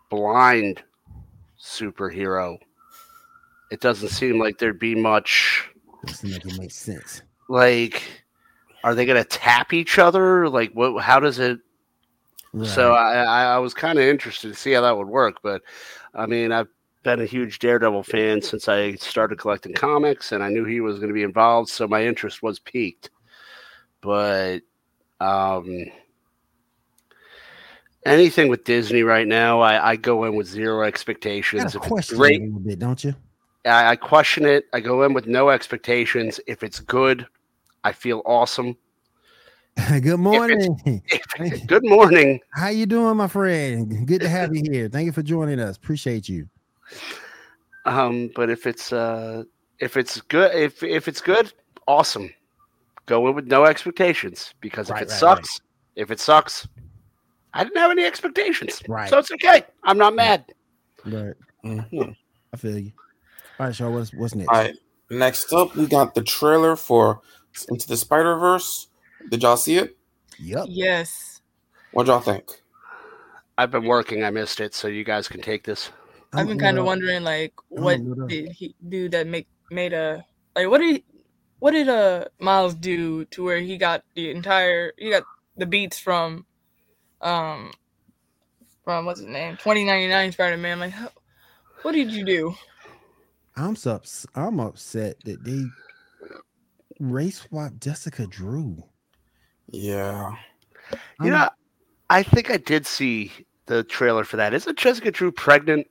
[0.10, 0.84] blind
[1.60, 2.58] superhero.
[3.72, 5.70] It doesn't seem like there'd be much.
[6.06, 7.22] Doesn't make sense.
[7.50, 8.04] Like,
[8.84, 10.48] are they going to tap each other?
[10.50, 11.02] Like, what?
[11.02, 11.60] How does it?
[12.64, 13.00] So Right.
[13.00, 15.62] I, I, I was kind of interested to see how that would work, but
[16.14, 16.70] I mean, I've
[17.04, 20.98] been a huge Daredevil fan since I started collecting comics, and I knew he was
[20.98, 23.10] going to be involved, so my interest was piqued.
[24.02, 24.60] But
[25.20, 25.86] um,
[28.06, 31.76] anything with Disney right now, I, I go in with zero expectations.
[31.76, 33.16] If question it a little bit, don't you?
[33.66, 34.66] I, I question it.
[34.74, 36.40] I go in with no expectations.
[36.48, 37.28] If it's good,
[37.84, 38.78] I feel awesome.
[40.02, 40.78] Good morning.
[41.68, 42.40] Good morning.
[42.54, 44.08] How you doing, my friend?
[44.08, 44.88] Good to have you here.
[44.88, 45.76] Thank you for joining us.
[45.76, 46.48] Appreciate you.
[47.86, 49.44] Um, but if it's uh
[49.80, 51.52] if it's good if if it's good,
[51.88, 52.34] awesome.
[53.06, 55.62] Go in with no expectations because Right, if it right, sucks,
[55.96, 56.68] if it sucks,
[57.56, 58.84] I didn't have any expectations.
[58.90, 59.10] Right.
[59.10, 59.64] So it's okay.
[59.84, 60.46] I'm not mad.
[61.06, 61.34] Right.
[61.64, 62.16] Mhm.
[62.54, 62.92] I feel you.
[63.60, 64.50] All right, Shaw, what's what's next?
[64.50, 64.76] All right.
[65.10, 67.22] Next up, we got the trailer for
[67.70, 68.88] Into the Spider Verse.
[69.30, 69.98] Did y'all see it?
[70.40, 70.66] Yep.
[70.68, 71.42] Yes.
[71.92, 72.44] What y'all think?
[73.58, 74.24] I've been working.
[74.24, 75.90] I missed it, so you guys can take this.
[76.34, 78.30] I've been kind of wondering, like, what look it up.
[78.30, 81.04] did he do that make made a like what did
[81.60, 85.24] what did uh Miles do to where he got the entire he got
[85.58, 86.46] the beats from
[87.22, 87.72] um
[88.84, 90.94] from what's his name twenty ninety nine Spider Man like
[91.82, 92.56] what did you do?
[93.56, 95.66] I'm so ups- I'm upset that they
[97.00, 98.84] race swapped Jessica Drew.
[99.68, 100.32] Yeah.
[101.22, 101.50] You know,
[102.10, 103.32] I think I did see
[103.66, 104.54] the trailer for that.
[104.54, 105.88] Isn't Jessica Drew pregnant?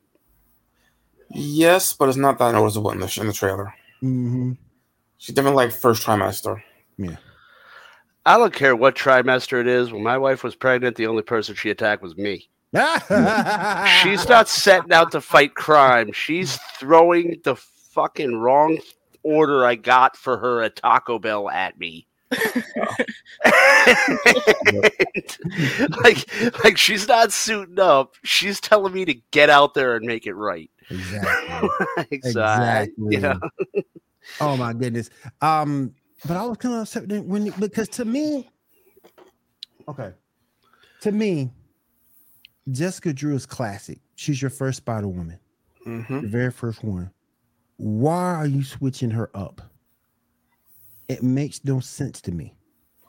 [1.31, 3.75] Yes, but it's not that noticeable in the in the trailer.
[4.03, 4.53] Mm-hmm.
[5.19, 6.63] She's definitely like first trimester.
[8.27, 9.93] I don't care what trimester it is.
[9.93, 12.49] When my wife was pregnant, the only person she attacked was me.
[12.73, 16.11] She's not setting out to fight crime.
[16.13, 18.79] She's throwing the fucking wrong
[19.23, 22.07] order I got for her at Taco Bell at me.
[26.03, 28.15] like, like she's not suiting up.
[28.25, 30.71] She's telling me to get out there and make it right.
[30.91, 31.69] exactly.
[31.97, 33.39] Like, so I- you know,
[34.41, 35.11] Oh my goodness.
[35.41, 35.95] Um,
[36.27, 38.51] but I was kind of upset when because to me,
[39.89, 40.13] okay,
[41.03, 41.51] to me,
[42.71, 43.99] Jessica Drew is classic.
[44.17, 45.39] She's your first Spider Woman,
[45.85, 47.11] hmm the very first one.
[47.77, 49.61] Why are you switching her up?
[51.09, 52.55] It makes no sense to me.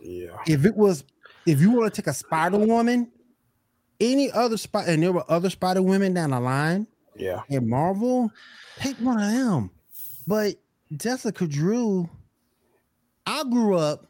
[0.01, 0.37] Yeah.
[0.47, 1.03] If it was,
[1.45, 3.11] if you want to take a Spider Woman,
[3.99, 7.43] any other spot, and there were other Spider Women down the line, Yeah.
[7.47, 8.31] in Marvel,
[8.77, 9.69] take one of them.
[10.27, 10.55] But
[10.97, 12.09] Jessica Drew,
[13.25, 14.07] I grew up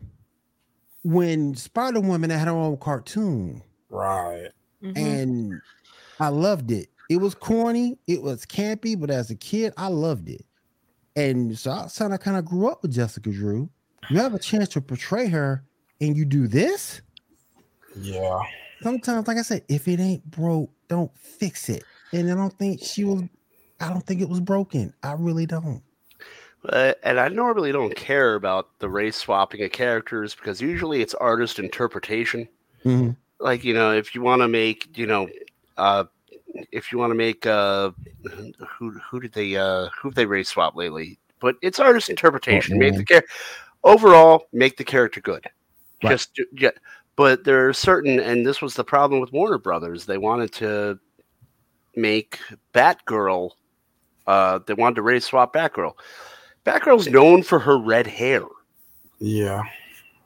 [1.04, 4.50] when Spider Woman had her own cartoon, Right.
[4.84, 4.98] Mhm.
[4.98, 5.62] and
[6.20, 6.90] I loved it.
[7.10, 10.46] It was corny, it was campy, but as a kid, I loved it.
[11.16, 13.70] And so I kind of kind of grew up with Jessica Drew.
[14.10, 15.64] You have a chance to portray her,
[16.02, 17.02] and you do this.
[17.96, 18.40] Yeah.
[18.82, 21.84] Sometimes, like I said, if it ain't broke, don't fix it.
[22.12, 23.24] And I don't think she was.
[23.80, 24.94] I don't think it was broken.
[25.04, 25.82] I really don't.
[26.70, 31.14] Uh, and I normally don't care about the race swapping of characters because usually it's
[31.16, 32.48] artist interpretation.
[32.84, 33.16] Mhm.
[33.40, 35.28] Like you know, if you want to make you know,
[35.78, 36.06] uh,
[36.72, 37.92] if you want to make uh,
[38.68, 41.20] who who did they uh who they race swap lately?
[41.40, 42.78] But it's artist interpretation.
[42.78, 43.30] Make the character
[43.84, 45.46] overall make the character good.
[46.04, 46.12] Right.
[46.12, 46.72] Just yeah.
[47.16, 50.06] But there are certain, and this was the problem with Warner Brothers.
[50.06, 51.00] They wanted to
[51.96, 52.40] make
[52.74, 53.52] Batgirl.
[54.28, 55.94] Uh, they wanted to race swap Batgirl.
[56.66, 58.44] Batgirl's known for her red hair.
[59.20, 59.64] Yeah.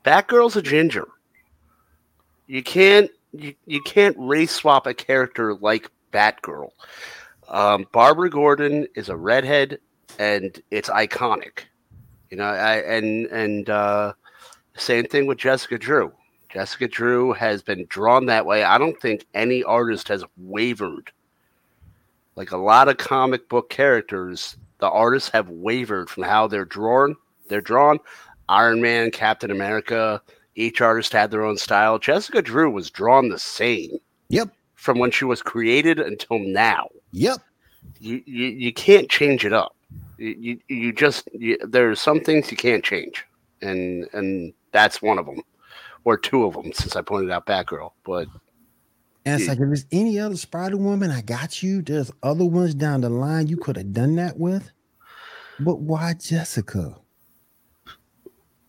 [0.06, 1.08] Batgirl's a ginger.
[2.48, 6.70] You can't you, you can't race swap a character like Batgirl.
[7.48, 9.80] Um, Barbara Gordon is a redhead,
[10.18, 11.62] and it's iconic.
[12.30, 14.14] You know, I, and and uh,
[14.76, 16.12] same thing with Jessica Drew.
[16.52, 18.64] Jessica Drew has been drawn that way.
[18.64, 21.12] I don't think any artist has wavered.
[22.36, 27.16] Like a lot of comic book characters, the artists have wavered from how they're drawn.
[27.48, 28.00] They're drawn.
[28.48, 30.22] Iron Man, Captain America,
[30.56, 32.00] each artist had their own style.
[32.00, 33.92] Jessica Drew was drawn the same
[34.30, 34.50] Yep.
[34.76, 36.90] from when she was created until now.
[37.12, 37.38] Yep.
[38.00, 39.76] You you, you can't change it up.
[40.18, 43.26] You you, you just you, are some things you can't change,
[43.62, 45.42] and and that's one of them,
[46.04, 47.92] or two of them, since I pointed out Batgirl.
[48.04, 48.28] But
[49.26, 49.52] And it's Yeah.
[49.52, 51.82] like if there's any other Spider Woman, I got you.
[51.82, 54.72] There's other ones down the line you could have done that with.
[55.60, 56.96] But why Jessica?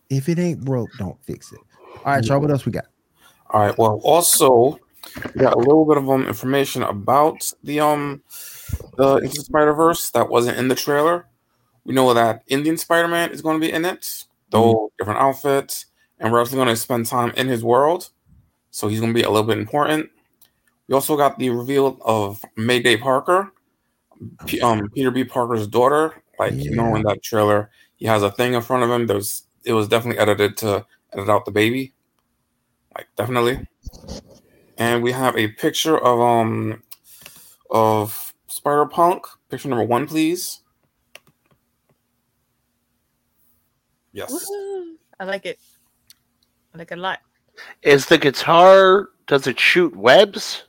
[0.09, 1.59] If it ain't broke, don't fix it.
[2.05, 2.41] All right, y'all.
[2.41, 2.85] What else we got?
[3.49, 3.77] All right.
[3.77, 4.79] Well, also,
[5.33, 8.21] we got a little bit of um information about the um
[8.97, 11.27] the Into Spider Verse that wasn't in the trailer.
[11.85, 15.85] We know that Indian Spider Man is going to be in it, though different outfits,
[16.19, 18.09] and we're also going to spend time in his world,
[18.69, 20.09] so he's going to be a little bit important.
[20.91, 23.53] We also got the reveal of Mayday Parker,
[24.45, 25.23] P- um Peter B.
[25.23, 26.21] Parker's daughter.
[26.37, 29.07] Like you know, in that trailer, he has a thing in front of him.
[29.07, 31.93] There's it was definitely edited to edit out the baby
[32.95, 33.65] like definitely.
[34.77, 36.83] And we have a picture of um
[37.69, 39.25] of Spider Punk.
[39.49, 40.61] Picture number one, please.
[44.13, 44.31] Yes.
[44.31, 44.95] Woohoo.
[45.19, 45.59] I like it.
[46.73, 47.19] I like it a lot.
[47.81, 49.09] is the guitar?
[49.27, 50.63] Does it shoot webs?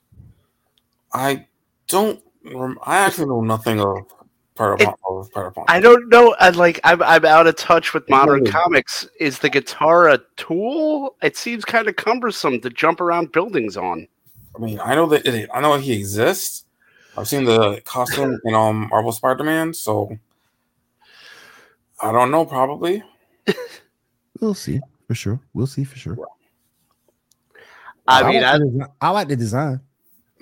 [1.12, 1.46] I
[1.88, 2.20] don't.
[2.44, 3.96] Rem- I actually know nothing of
[4.54, 4.98] Spider It- Punk.
[5.34, 6.34] Of I don't know.
[6.40, 8.50] I like I'm I'm out of touch with modern Really?
[8.50, 9.06] comics.
[9.20, 11.16] Is the guitar a tool?
[11.22, 14.08] It seems kind of cumbersome to jump around buildings on.
[14.56, 16.66] I mean, I know that it, I know he exists.
[17.16, 20.16] I've seen the costume in um Marvel Spider Man, so
[22.00, 22.44] I don't know.
[22.44, 23.02] Probably.
[24.40, 25.38] We'll see for sure.
[25.54, 26.18] We'll see for sure.
[28.08, 29.06] I mean, like I.
[29.06, 29.80] I like the design.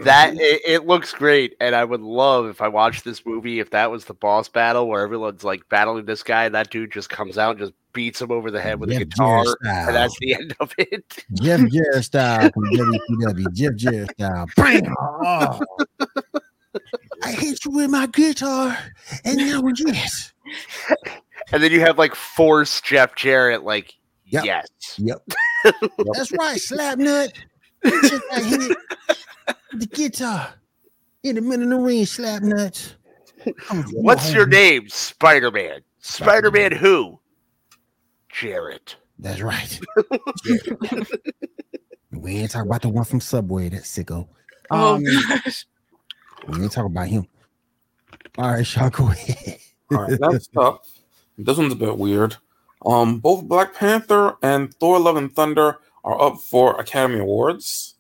[0.01, 0.41] That mm-hmm.
[0.41, 3.91] it, it looks great, and I would love if I watched this movie if that
[3.91, 7.37] was the boss battle where everyone's like battling this guy, and that dude just comes
[7.39, 10.57] out and just beats him over the head with a guitar, and that's the end
[10.61, 11.25] of it.
[11.35, 13.53] Jeff Jarrett style from WCW.
[13.53, 14.47] Jeff Jarrett style.
[14.57, 14.95] Bam!
[14.99, 15.61] Oh.
[17.23, 18.79] I hit you with my guitar,
[19.25, 20.33] and now yes.
[21.53, 23.95] And then you have like force Jeff Jarrett, like
[24.27, 24.45] Yep.
[24.45, 25.19] yes, Yep.
[26.15, 27.33] That's right, slap nut.
[27.85, 28.79] Just got hit with
[29.81, 30.55] the guitar
[31.23, 32.95] in the middle of the ring, slap nuts.
[33.93, 34.89] What's your name?
[34.89, 35.81] Spider Man.
[35.99, 37.19] Spider Man who?
[38.29, 38.97] Jarrett.
[39.19, 39.81] That's right.
[42.13, 44.29] we ain't talking about the one from Subway, that sicko.
[44.71, 45.67] Oh Um, gosh.
[46.49, 47.27] we ain't talking about him.
[48.39, 49.59] All right, Sean, go ahead.
[49.93, 50.85] All right, next up.
[51.39, 52.37] This one's a bit weird.
[52.85, 57.95] Um, both Black Panther and Thor: Love and Thunder are up for Academy Awards.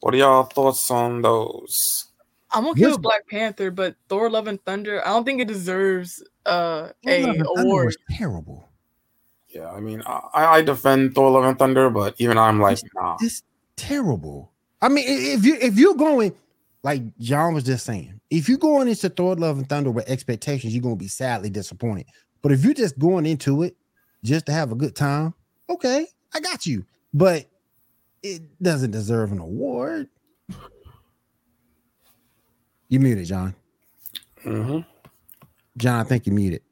[0.00, 2.06] What are y'all thoughts on those?
[2.52, 2.92] I'm okay Yes.
[2.92, 7.22] with Black Panther, but Thor: Love and Thunder, I don't think it deserves uh a
[7.22, 7.86] Love and Thunder award.
[7.86, 8.68] was terrible.
[9.48, 13.16] Yeah, I mean, I, I defend Thor: Love and Thunder, but even I'm like, nah.
[13.20, 13.42] It's
[13.76, 14.52] terrible.
[14.82, 16.32] I mean, if you if you're going
[16.82, 20.74] like John was just saying, if you're going into Thor: Love and Thunder with expectations,
[20.74, 22.06] you're gonna be sadly disappointed.
[22.42, 23.76] But if you're just going into it
[24.24, 25.34] just to have a good time,
[25.68, 26.84] okay, I got you.
[27.12, 27.46] But
[28.22, 30.08] it doesn't deserve an award.
[32.88, 33.54] You muted, John.
[34.42, 34.80] hmm
[35.76, 36.62] John, I think you muted.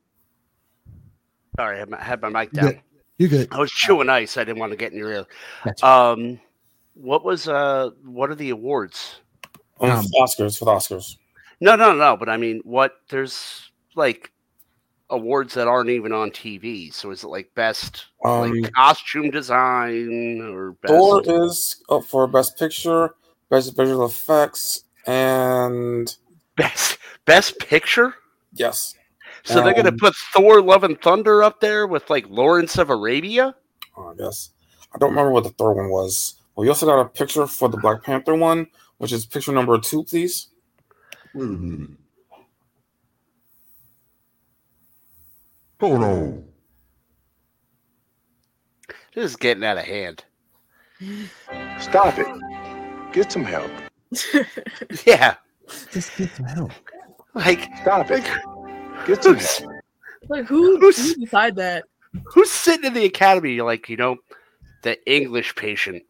[1.57, 2.67] Sorry, I had my- mic down.
[2.67, 2.81] good.
[3.19, 3.49] You good?
[3.51, 4.37] I was chewing ice.
[4.37, 5.27] I didn't want to get in your ear.
[5.65, 5.87] Gotcha.
[5.87, 6.41] Um,
[6.95, 9.21] what was uh, what are the awards?
[9.81, 11.17] Um, Um, for the Oscars for the Oscars.
[11.61, 12.17] No, no, no.
[12.17, 12.93] But I mean, what?
[13.09, 14.31] There's like
[15.11, 16.93] awards that aren't even on TV.
[16.93, 20.93] So is it like best Um, like costume design or best?
[20.93, 23.15] Thor is up for Best Picture,
[23.51, 26.15] Best Visual Effects, and
[26.57, 28.15] best best picture?
[28.53, 28.95] yes,
[29.45, 32.91] So they're gonna Um, put Thor: Love and Thunder up there with like Lawrence of
[32.91, 33.55] Arabia.
[33.97, 34.51] oh, I guess
[34.95, 36.35] I don't remember what the third one was.
[36.55, 38.67] Well, we also got a picture for the Black Panther one,
[38.99, 40.49] which is picture number two, please.
[41.35, 41.97] Hold
[45.81, 46.45] on.
[49.15, 50.25] This is getting out of hand.
[51.81, 52.27] Stop it.
[53.13, 53.71] Get some help.
[55.07, 55.35] Yeah,
[55.93, 56.73] Just get some help.
[57.35, 58.25] like Stop it.
[59.07, 59.73] Get some who's help.
[60.29, 61.85] Like who, Who's- who decide that?
[62.35, 63.61] who's sitting in the academy?
[63.61, 64.17] Like, you know,
[64.83, 66.03] the English patient,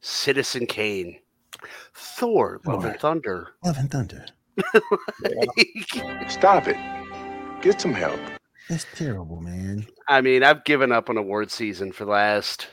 [0.00, 1.18] Citizen Kane,
[1.94, 3.48] Thor: Love and Thunder.
[3.64, 4.24] Love and Thunder.
[6.28, 6.76] Stop it.
[7.62, 8.20] Get some help.
[8.68, 9.86] That's terrible, man.
[10.08, 12.68] I mean, I've given up on award season for the last.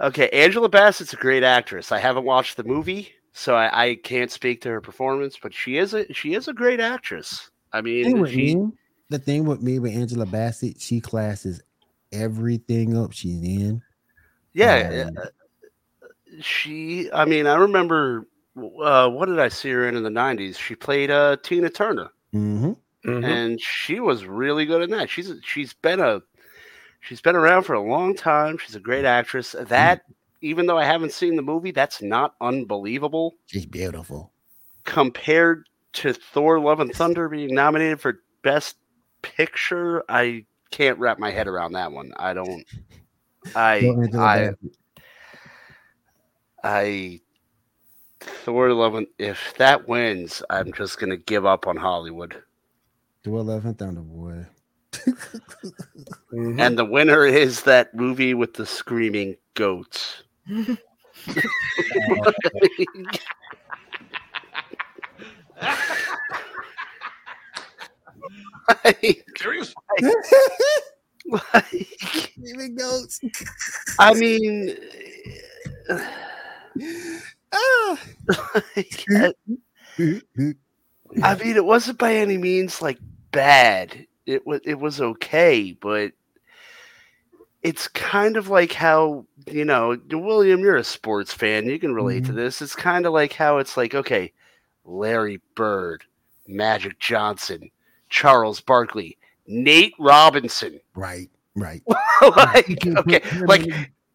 [0.00, 1.92] Okay, Angela Bassett's a great actress.
[1.92, 5.76] I haven't watched the movie, so I, I can't speak to her performance, but she
[5.76, 7.50] is a she is a great actress.
[7.72, 8.72] I thing mean, with she, me,
[9.10, 11.60] the thing with me with Angela Bassett, she classes
[12.12, 13.82] everything up she's in.
[14.52, 15.26] yeah, Um, uh,
[16.40, 17.10] she.
[17.12, 18.26] I mean, I remember.
[18.56, 20.56] Uh, what did I see her in in the '90s?
[20.56, 22.10] She played uh, Tina Turner.
[22.32, 22.72] Mm-hmm.
[23.04, 23.24] Mhm.
[23.24, 25.10] and she was really good in that.
[25.10, 26.22] She's she's been a
[27.00, 28.56] she's been around for a long time.
[28.58, 29.54] She's a great actress.
[29.68, 30.02] That
[30.40, 34.32] even though I haven't seen the movie, that's not unbelievable She's beautiful.
[34.84, 38.76] compared to Thor: Love and Thunder being nominated for Best
[39.22, 40.02] Picture.
[40.08, 42.12] I can't wrap my head around that one.
[42.16, 42.64] I don't.
[43.54, 44.76] I I Bassett.
[46.64, 47.20] I
[48.20, 52.42] Thor: Love and if that wins, I'm just gonna give up on Hollywood.
[53.24, 54.46] Thor Love and Thunder, boy.
[56.32, 56.60] Mhm.
[56.60, 60.22] And the winner is that movie with the screaming goats.
[68.84, 69.24] like,
[71.52, 71.88] like,
[72.36, 73.20] Even goats.
[73.98, 74.76] I mean,
[77.52, 77.98] Ah.
[78.66, 79.04] like,
[81.22, 82.98] I mean, it wasn't by any means like
[83.34, 84.06] bad.
[84.26, 86.12] It was it was okay, but
[87.62, 91.66] it's kind of like how you know, William, you're a sports fan.
[91.66, 92.36] You can relate to Mhm.
[92.36, 92.62] this.
[92.62, 94.32] It's kind of like how it's like, okay,
[94.84, 96.04] Larry Bird,
[96.46, 97.70] Magic Johnson,
[98.08, 99.16] Charles Barkley,
[99.46, 100.80] Nate Robinson.
[100.94, 101.82] right, right.
[102.36, 103.66] like, okay, like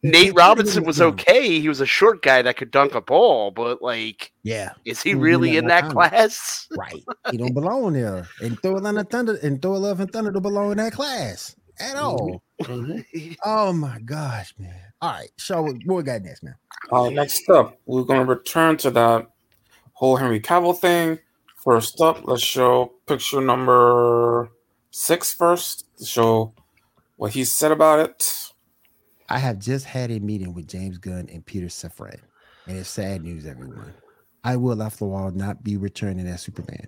[0.03, 1.59] Nate Robinson was okay.
[1.59, 5.09] He was a short guy that could dunk a ball, but like, Yeah, is he
[5.11, 6.11] He really in that that all the time.
[6.11, 6.67] class?
[6.77, 7.03] right.
[7.31, 8.27] He don't belong there.
[8.41, 11.55] And Thor Love and Thunder and Thor Love and Thunder don't belong in that class
[11.79, 12.41] at all.
[12.61, 13.35] Mhm.
[13.45, 14.73] Oh my gosh, man.
[15.01, 16.55] All right, so what we got next, man?
[16.91, 19.27] Uh, next up, we're going to return to that
[19.93, 21.19] whole Henry Cavill thing.
[21.63, 24.49] First up, let's show picture number
[24.91, 26.53] six first to show
[27.15, 28.48] what he said about it.
[29.31, 32.19] I have just had a meeting with James Gunn and Peter Safran,
[32.65, 33.93] and it's sad news, everyone.
[34.43, 36.87] I will, after all, not be returning as Superman.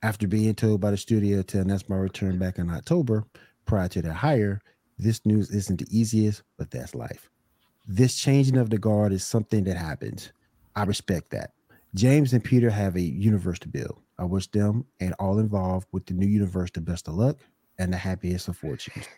[0.00, 3.24] After being told by the studio to announce my return back in October
[3.66, 4.60] prior to their hire,
[4.96, 7.28] this news isn't the easiest, but that's life.
[7.88, 10.30] This changing of the guard is something that happens.
[10.76, 11.50] I respect that.
[11.96, 13.98] James and Peter have a universe to build.
[14.20, 17.38] I wish them and all involved with the new universe the best of luck
[17.76, 19.08] and the happiest of fortunes.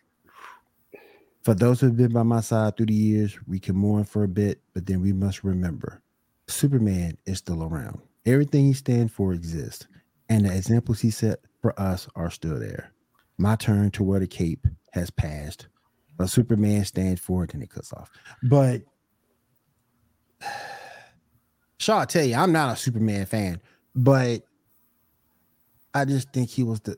[1.44, 4.24] For those who have been by my side through the years, we can mourn for
[4.24, 6.00] a bit, but then we must remember
[6.48, 8.00] Superman is still around.
[8.24, 9.86] Everything he stands for exists,
[10.30, 12.92] and the examples he set for us are still there.
[13.36, 15.68] My turn to wear the cape has passed,
[16.16, 18.10] but Superman stands for it and it cuts off.
[18.42, 18.80] But
[21.78, 23.60] Shaw, I tell you, I'm not a Superman fan,
[23.94, 24.44] but
[25.92, 26.96] I just think he was the.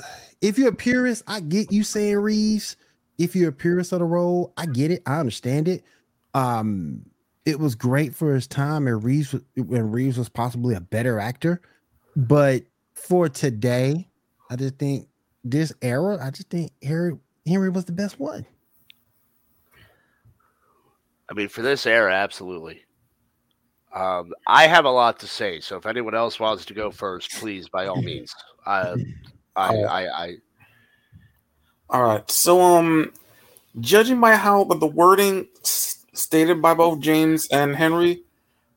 [0.40, 2.74] If you're a purist, I get you saying Reeves.
[3.20, 5.02] If you're a purist of the role, I get it.
[5.04, 5.84] I understand it.
[6.32, 7.04] Um,
[7.44, 11.18] it was great for his time, and Reeves was- when Reeves was possibly a better
[11.20, 11.60] actor.
[12.16, 12.64] But
[12.94, 14.08] for today,
[14.48, 15.08] I just think
[15.44, 18.46] this era, I just think Henry Henry was the best one.
[21.28, 22.84] I mean, for this era, absolutely.
[23.94, 27.30] Um, I have a lot to say, so if anyone else wants to go first,
[27.32, 28.34] please, by all means.
[28.66, 28.94] I,
[29.56, 29.76] I.
[29.76, 30.36] I, I
[31.90, 32.30] All right.
[32.30, 33.12] So, um,
[33.80, 38.22] judging by how but the wording stated by both James and Henry,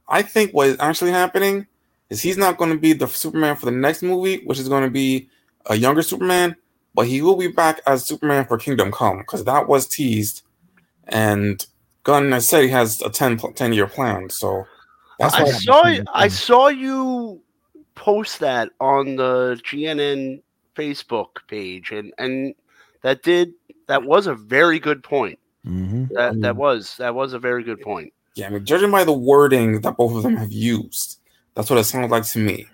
[0.07, 1.67] I think what is actually happening
[2.09, 4.83] is he's not going to be the Superman for the next movie, which is going
[4.83, 5.29] to be
[5.67, 6.55] a younger Superman,
[6.95, 10.41] but he will be back as Superman for Kingdom Come because that was teased,
[11.07, 11.65] and
[12.03, 14.29] Gunn has said he has a 10, 10 year plan.
[14.29, 14.65] So
[15.19, 17.41] that's I saw you, I saw you
[17.95, 20.41] post that on the GNN
[20.75, 22.55] Facebook page, and and
[23.03, 23.53] that did
[23.87, 25.39] that was a very good point.
[25.65, 26.13] Mm-hmm.
[26.13, 28.11] That that was that was a very good point.
[28.35, 31.19] Yeah, I mean, judging by the wording that both of them have used,
[31.53, 32.65] that's what it sounds like to me.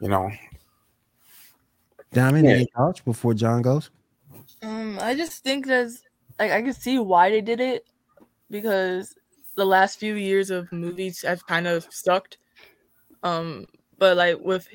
[0.00, 0.30] You know,
[2.12, 2.52] Diamond, Yeah.
[2.52, 3.90] any thoughts before John goes?
[4.62, 6.02] Um, I just think there's
[6.38, 7.86] like I can see why they did it
[8.50, 9.14] because
[9.54, 12.38] the last few years of movies have kind of sucked.
[13.22, 13.66] Um,
[13.98, 14.68] but like with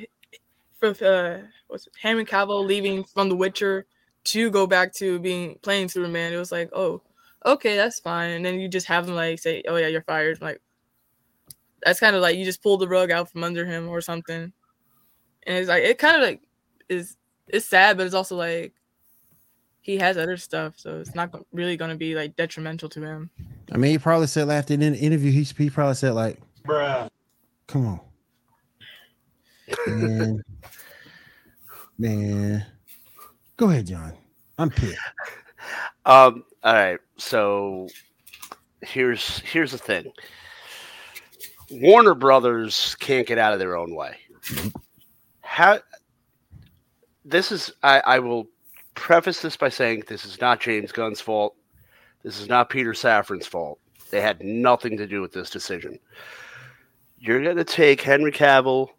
[0.82, 3.86] with uh, what's it, Henry Cavill leaving from The Witcher
[4.24, 7.02] to go back to being playing Superman, it was like, oh,
[7.46, 8.32] okay, that's fine.
[8.32, 10.42] And then you just have him like say, oh yeah, you're fired.
[10.42, 10.62] Like
[11.84, 14.54] that's kind of like you just pull the rug out from under him or something.
[15.44, 16.42] And it's like it kind of like
[16.90, 17.18] is
[17.48, 18.74] it's sad, but it's also like
[19.82, 23.30] he has other stuff, so it's not really going to be like detrimental to him.
[23.72, 27.10] I mean, he probably said after the interview, he, he probably said like, Bruh.
[27.66, 28.00] "Come on,
[29.88, 30.44] man,
[31.98, 32.66] man,
[33.62, 34.14] go ahead, John.
[34.58, 34.98] I'm pissed."
[36.06, 37.88] Um, all right, so
[38.82, 40.12] here's here's the thing.
[41.70, 44.18] Warner Brothers can't get out of their own way.
[45.42, 45.80] How
[47.24, 48.48] this is I, I will
[48.96, 51.56] preface this by saying this is not James Gunn's fault.
[52.24, 53.80] This is not Peter Safran's fault.
[54.10, 56.00] They had nothing to do with this decision.
[57.20, 58.90] You're gonna take Henry Cavill.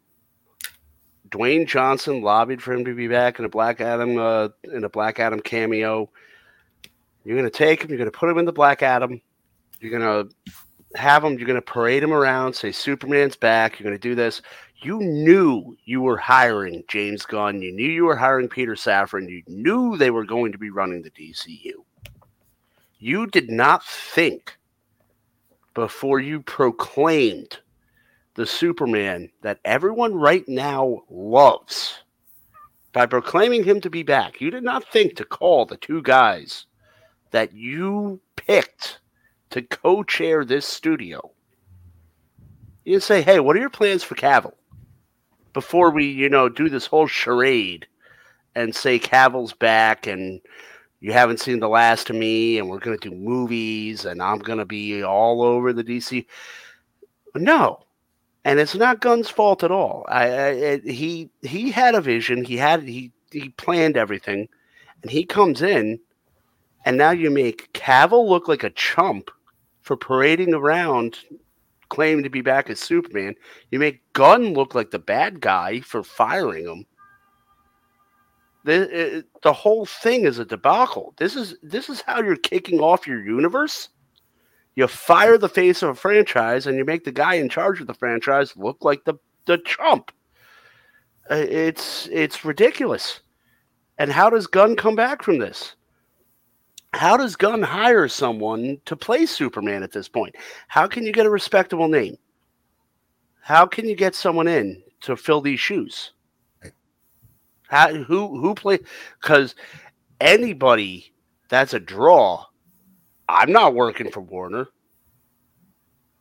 [1.33, 4.89] Dwayne Johnson lobbied for him to be back in a Black Adam uh, in a
[4.89, 6.11] Black Adam cameo.
[7.24, 7.91] You're gonna take him.
[7.91, 9.20] You're gonna put him in the Black Adam.
[9.80, 10.28] You're gonna
[10.95, 11.39] have him.
[11.39, 12.55] You're gonna parade him around.
[12.55, 13.80] Say Superman's back.
[13.80, 14.43] You're gonna do this.
[14.83, 17.62] You knew you were hiring James Gunn.
[17.62, 19.30] You knew you were hiring Peter Safran.
[19.30, 21.72] You knew they were going to be running the DCU.
[22.99, 24.59] You did not think
[25.72, 27.59] before you proclaimed
[28.35, 32.03] the Superman that everyone right now loves
[32.93, 34.41] by proclaiming him to be back.
[34.41, 36.66] You did not think to call the two guys
[37.30, 39.01] that you picked
[39.51, 41.33] to co-chair this studio.
[42.85, 44.55] You say, "Hey, what are your plans for Cavill?"
[45.53, 47.87] Before we, you know, do this whole charade
[48.55, 50.41] and say Cavill's back and
[51.01, 54.39] you haven't seen the last of me and we're going to do movies and I'm
[54.39, 56.26] going to be all over the DC.
[57.35, 57.85] No.
[58.45, 60.05] And it's not Gunn's fault at all.
[60.09, 62.45] I, I he he had a vision.
[62.45, 64.49] He had he he planned everything,
[65.03, 66.01] and he comes in,
[66.84, 69.30] and now you make Cavill look like a chump
[69.82, 71.18] for parading around,
[71.88, 73.34] claiming to be back as Superman.
[73.70, 76.86] You make Gunn look like the bad guy for firing him.
[78.64, 81.14] The it, the whole thing is a debacle.
[81.16, 83.88] This is this is how you're kicking off your universe.
[84.74, 87.86] You fire the face of a franchise and you make the guy in charge of
[87.86, 89.14] the franchise look like the
[89.44, 90.12] the chump.
[91.30, 93.20] Uh, It's it's ridiculous.
[93.98, 95.76] And how does Gunn come back from this?
[96.94, 100.34] How does Gunn hire someone to play Superman at this point?
[100.68, 102.16] How can you get a respectable name?
[103.40, 106.12] How can you get someone in to fill these shoes?
[107.68, 108.78] How, who who play?
[109.20, 109.54] Because
[110.20, 111.12] anybody
[111.48, 112.44] that's a draw,
[113.33, 114.68] I'm not working for Warner.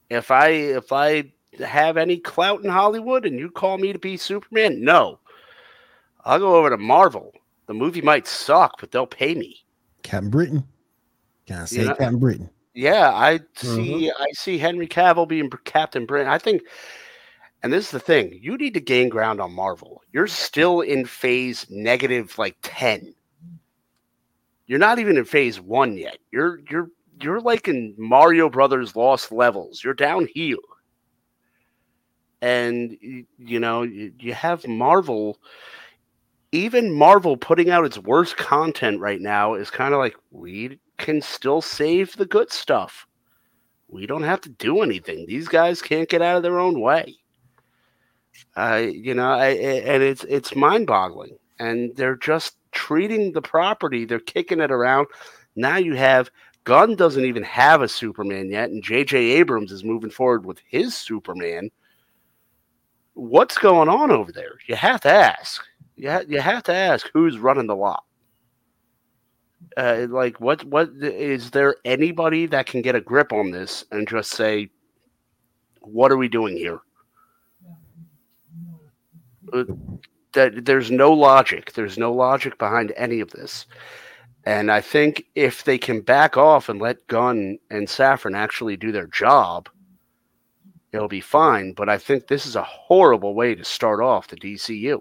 [0.10, 4.18] If I if I have any clout in Hollywood and you call me to be
[4.18, 5.20] Superman, no,
[6.26, 7.34] I'll go over to Marvel.
[7.68, 9.64] The movie might suck, but they'll pay me.
[10.04, 10.64] Captain Britain.
[11.46, 12.50] Can I say You know- Captain Britain?
[12.74, 13.68] Yeah, I see.
[14.08, 14.22] Mm-hmm.
[14.24, 16.30] I see Henry Cavill being Captain Britain.
[16.32, 16.62] I think,
[17.64, 20.02] and this is the thing: you need to gain ground on Marvel.
[20.14, 23.14] You're still in phase negative, like ten.
[24.68, 26.18] You're not even in phase one yet.
[26.32, 26.88] You're you're
[27.22, 29.84] you're like in Mario Brothers Lost Levels.
[29.84, 30.58] You're down here,
[32.42, 35.40] and you know you, have Marvel.
[36.52, 41.22] Even Marvel putting out its worst content right now is kind of like we can
[41.22, 43.08] still save the good stuff.
[43.88, 45.26] We don't have to do anything.
[45.28, 47.16] These guys can't get out of their own way.
[48.56, 51.38] I, you know, I, and it's it's mind-boggling.
[51.60, 54.06] And they're just treating the property.
[54.06, 55.08] They're kicking it around.
[55.56, 56.32] Now you have
[56.64, 59.18] Gunn doesn't even have a Superman yet, and J.J.
[59.18, 61.72] Abrams is moving forward with his Superman.
[63.14, 64.58] What's going on over there?
[64.68, 65.64] You have to ask.
[65.96, 68.04] You ha- you have to ask who's running the lot
[69.78, 74.08] uh, like what what is there anybody that can get a grip on this and
[74.08, 74.70] just say
[75.82, 76.80] what are we doing here
[79.54, 79.64] Uh,
[80.34, 83.66] that there's no logic there's no logic behind any of this
[84.46, 88.92] and i think if they can back off and let gunn and Safran actually do
[88.92, 89.70] their job
[90.94, 91.74] it'll be fine.
[91.74, 95.00] But i think this is a horrible way to start off the dcu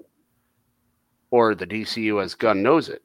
[1.30, 3.02] or the dcu as gunn knows it.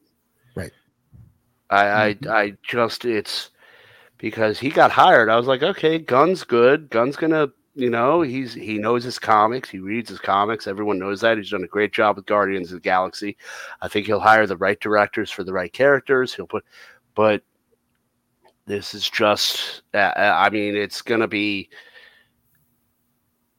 [1.70, 2.30] I, I mm-hmm.
[2.30, 3.50] I just it's
[4.18, 5.28] because he got hired.
[5.28, 6.90] I was like, okay, Gunn's good.
[6.90, 9.68] Gunn's gonna, you know, he's he knows his comics.
[9.68, 10.66] He reads his comics.
[10.66, 11.36] Everyone knows that.
[11.36, 13.36] He's done a great job with Guardians of the Galaxy.
[13.82, 16.32] I think he'll hire the right directors for the right characters.
[16.32, 16.64] He'll put,
[17.14, 17.42] but
[18.64, 19.82] this is just.
[19.92, 21.68] Uh, I mean, it's gonna be.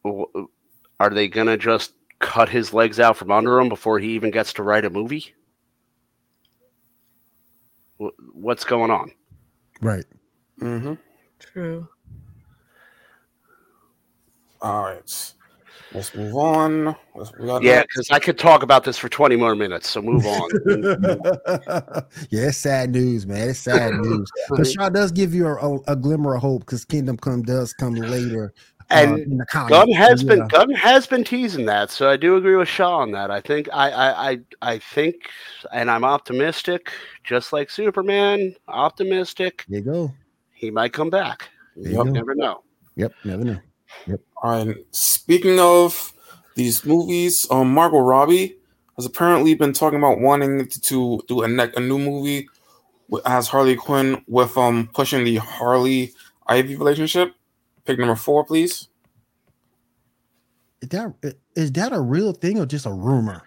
[0.03, 4.51] Are they gonna just cut his legs out from under him before he even gets
[4.53, 5.35] to write a movie?
[8.33, 9.11] What's going on?
[9.79, 10.05] Right.
[10.59, 10.93] Mm-hmm.
[11.39, 11.87] True.
[14.61, 15.33] All right.
[15.93, 16.95] Let's move on.
[17.15, 20.01] Let's, we got Yeah, because I could talk about this for 20 more minutes, so
[20.01, 20.49] move on.
[22.29, 23.49] yeah, it's sad news, man.
[23.49, 24.29] It's sad news.
[24.49, 27.95] But Shaw does give you a, a glimmer of hope because Kingdom Come does come
[27.95, 28.53] later.
[28.91, 29.45] uh, And in the.
[29.69, 30.35] Gunn has Yeah.
[30.35, 33.31] been Gunn has been teasing that, so I do agree with Shaw on that.
[33.31, 35.15] I think I I I, I think,
[35.71, 36.91] and I'm optimistic,
[37.23, 39.65] just like Superman, optimistic.
[39.69, 40.13] There you go.
[40.53, 41.49] He might come back.
[41.75, 42.63] There You you never know.
[42.95, 43.59] Yep, never know.
[44.43, 44.75] All right.
[44.91, 46.13] Speaking of
[46.55, 48.57] these movies, um, Margot Robbie
[48.95, 52.47] has apparently been talking about wanting to, do a, ne- a new movie
[53.09, 56.13] with, as Harley Quinn with um pushing the Harley
[56.47, 57.33] Ivy relationship.
[57.85, 58.89] Pick number four, please.
[60.81, 63.43] Is that is that a real thing or just a rumor?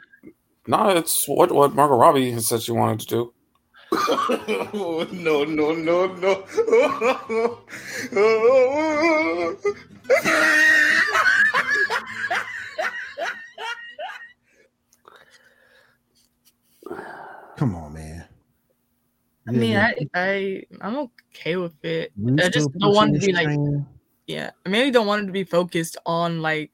[0.66, 3.32] No, it's what what Margot Robbie has said she wanted to do.
[3.92, 6.44] No, no, no, no.
[17.56, 18.24] Come on, man.
[19.48, 22.12] I mean, I, I I'm okay with it.
[22.38, 23.86] I just don't want pushing to be like, train?
[24.26, 26.70] yeah, I mainly don't want it to be focused on like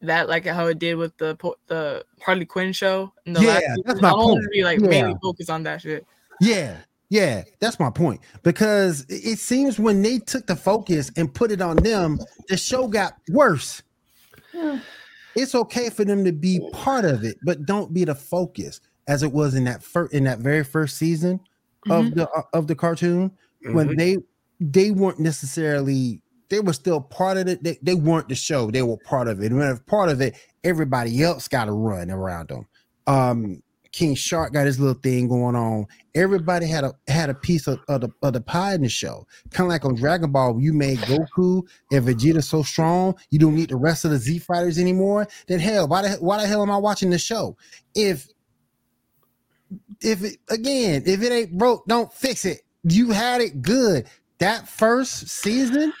[0.00, 1.36] that, like how it did with the
[1.68, 3.12] the Harley Quinn show.
[3.26, 4.00] In the Yeah, last that's season.
[4.00, 4.40] my I don't want point.
[4.40, 4.88] it to be like Yeah.
[4.88, 6.04] mainly focused on that shit.
[6.40, 6.76] Yeah,
[7.10, 8.20] yeah, that's my point.
[8.42, 12.18] Because it it seems when they took the focus and put it on them,
[12.48, 13.82] the show got worse.
[15.36, 19.22] It's okay for them to be part of it, but don't be the focus as
[19.22, 21.40] it was in that first in that very first season
[21.90, 23.30] of the uh, of the cartoon
[23.62, 24.16] when they
[24.60, 27.62] they weren't necessarily they were still part of it.
[27.64, 28.70] They, they weren't the show.
[28.70, 29.50] They were part of it.
[29.50, 32.68] And when part of it, everybody else got to run around them.
[33.06, 33.62] Um,
[33.94, 35.86] King Shark got his little thing going on.
[36.16, 39.24] Everybody had a had a piece of, of the of the pie in the show.
[39.50, 43.54] Kind of like on Dragon Ball, you made Goku and Vegeta so strong, you don't
[43.54, 45.28] need the rest of the Z fighters anymore.
[45.46, 47.56] Then hell, why the why the hell am I watching the show?
[47.94, 48.26] If
[50.00, 52.62] if it again, if it ain't broke, don't fix it.
[52.82, 54.08] You had it good.
[54.38, 55.92] that first season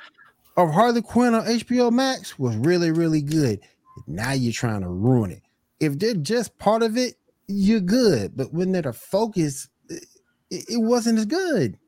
[0.56, 3.60] of Harley Quinn on HBO Max was really, really good.
[4.08, 5.42] Now you're trying to ruin it.
[5.78, 7.14] If they're just part of it,
[7.48, 8.36] you're good.
[8.36, 10.04] But when they're the focus, it,
[10.50, 11.78] it wasn't as good.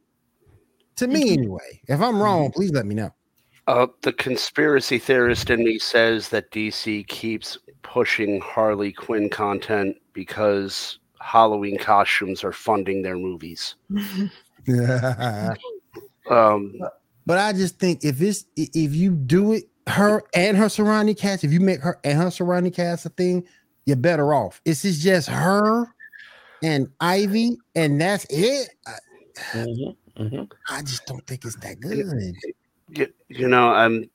[0.97, 1.83] To me, anyway.
[1.89, 3.11] If I'm wrong, please let me know.
[3.67, 10.99] Uh, the conspiracy theorist in me says that DC keeps pushing Harley Quinn content because
[11.21, 13.75] Halloween costumes are funding their movies.
[16.31, 16.81] Um,
[17.25, 21.45] but I just think if it's if you do it, her and her surrounding cast,
[21.45, 23.45] if you make her and her surrounding cast a thing,
[23.87, 24.61] you're better off.
[24.65, 25.87] It's just just her
[26.63, 28.69] and Ivy, and that's it.
[28.87, 28.93] I,
[29.55, 30.51] Mhm, mhm.
[30.71, 32.35] I just don't think it's that good.
[32.91, 34.11] you, you know, I'm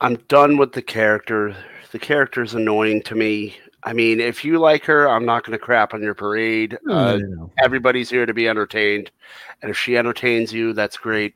[0.00, 1.56] I'm done with the character.
[1.92, 3.56] The character's annoying to me.
[3.84, 6.78] I mean, if you like her, I'm not going to crap on your parade.
[6.84, 7.52] No, Uh, no, no.
[7.62, 9.10] everybody's here to be entertained,
[9.60, 11.34] and if she entertains you, that's great.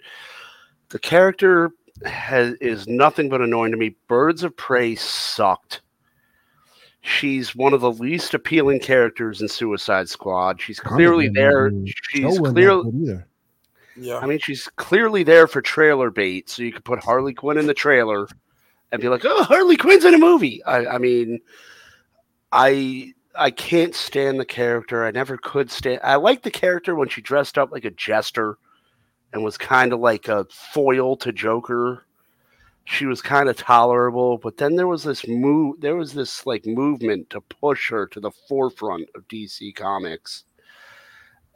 [0.89, 1.71] The character
[2.07, 3.97] has is nothing but annoying to me.
[4.09, 5.83] Birds of Prey sucked.
[7.09, 10.61] She's one of the least appealing characters in Suicide Squad.
[10.61, 11.73] She's clearly there.
[11.87, 13.25] She's one clearly good.
[13.97, 14.19] Yeah.
[14.19, 17.67] I mean, she's clearly there for trailer bait, so you could put Harley Quinn in
[17.67, 18.29] the trailer
[18.93, 21.41] and be like, "Oh, Harley Quinn's in a movie." I, I mean,
[22.53, 25.05] I I can't stand the character.
[25.05, 26.01] I never could stand.
[26.05, 28.59] I liked the character when she dressed up like a jester
[29.33, 32.05] and was kind of like a foil to Joker.
[32.91, 35.81] She was kind of tolerable, but then there was this move.
[35.81, 40.45] There was this like movement to push her to the forefront of DC Comics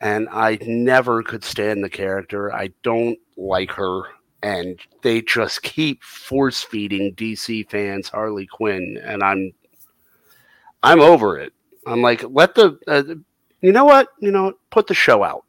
[0.02, 2.52] and I never could stand the character.
[2.52, 4.02] I don't like her,
[4.42, 9.52] and they just keep force feeding DC fans Harley Quinn, and I'm
[10.82, 11.52] I'm over it.
[11.86, 13.04] I'm like, let the uh,
[13.60, 15.44] you know what you know, put the show out,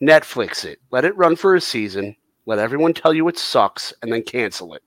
[0.00, 2.14] Netflix it, let it run for a season,
[2.46, 4.82] let everyone tell you it sucks, and then cancel it.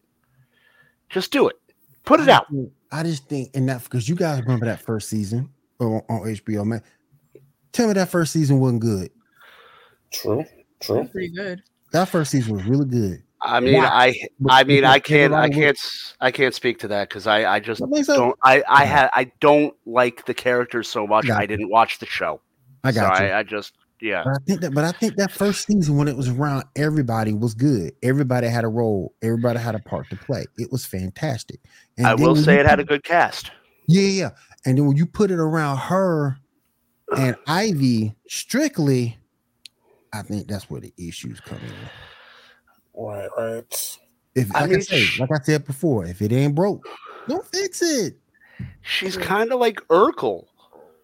[1.10, 1.55] Just do it.
[2.05, 2.47] Put it I out.
[2.49, 5.49] think- I just think, and that because you guys remember that first season
[5.80, 6.82] on, on HBO, man.
[7.72, 9.12] Tell me that first season wasn't good.
[10.12, 10.43] True.
[10.80, 11.07] True.
[11.12, 11.62] Pretty good.
[11.91, 13.22] That first season was really good.
[13.41, 13.89] I mean, Wow.
[13.91, 14.16] I
[14.49, 15.78] I mean, I can't, I can't,
[16.20, 18.18] I can't speak to that because I, I just That makes sense.
[18.18, 18.36] don't.
[18.43, 21.30] I, I had, I don't like the characters so much.
[21.30, 22.41] I didn't watch the show.
[22.84, 23.30] I got so you.
[23.30, 24.24] I, I just, yeah.
[24.24, 27.34] But I think that, but I think that first season when it was around, everybody
[27.34, 27.93] was good.
[28.04, 29.14] Everybody had a role.
[29.22, 30.45] Everybody had a part to play.
[30.58, 31.60] It was fantastic.
[31.97, 33.52] And I will say it had a good cast.
[33.88, 34.30] Yeah, yeah.
[34.66, 36.38] And then when you put it around her
[37.16, 39.18] and Ivy strictly,
[40.14, 41.74] I think that's where the issues come in.
[42.93, 43.30] Right.
[43.38, 43.97] Right.
[44.36, 46.86] If I like I, mean, say, like I said before, if it ain't broke,
[47.28, 48.18] don't fix it.
[48.82, 50.45] She's kind of like Urkel.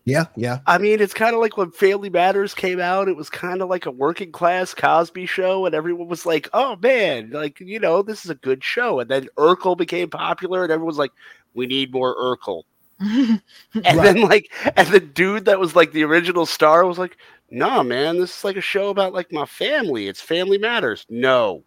[0.06, 0.60] Yeah, yeah.
[0.68, 3.08] I mean, it's kind of like when Family Matters came out.
[3.08, 6.76] It was kind of like a working class Cosby show, and everyone was like, "Oh
[6.82, 10.72] man, like you know, this is a good show." And then Urkel became popular, and
[10.72, 11.12] everyone was like,
[11.56, 12.64] "We need more Urkel."
[13.84, 14.04] And Right.
[14.04, 17.18] then like, and the dude that was like the original star was like,
[17.50, 20.08] "No, man, this is like a show about like my family.
[20.08, 21.64] It's Family Matters." No,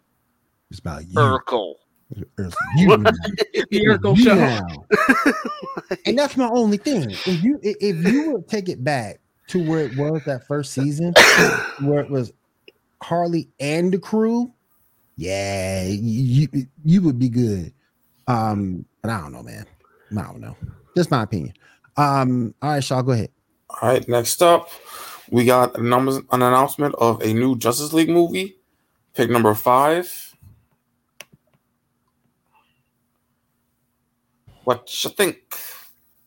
[0.71, 1.17] It's about you.
[1.19, 1.75] Urkel.
[2.37, 3.11] It's you now.
[3.71, 4.35] The It's show.
[4.35, 4.67] now.
[6.05, 7.11] and that's my only thing.
[7.11, 11.13] If you if you would take it back to where it was that first season,
[11.81, 12.31] where it was
[13.01, 14.51] Harley and the crew,
[15.17, 16.47] yeah, you
[16.83, 17.73] you would be good.
[18.27, 19.65] Um, but I don't know, man.
[20.17, 20.55] I don't know.
[20.95, 21.53] Just my opinion.
[21.97, 23.29] Um, all right, Shaw, go ahead.
[23.69, 24.07] All right.
[24.07, 24.69] Next up,
[25.29, 28.57] we got a numbers, an announcement of a new Justice League movie.
[29.13, 30.28] Pick number five.
[34.69, 35.37] What you think?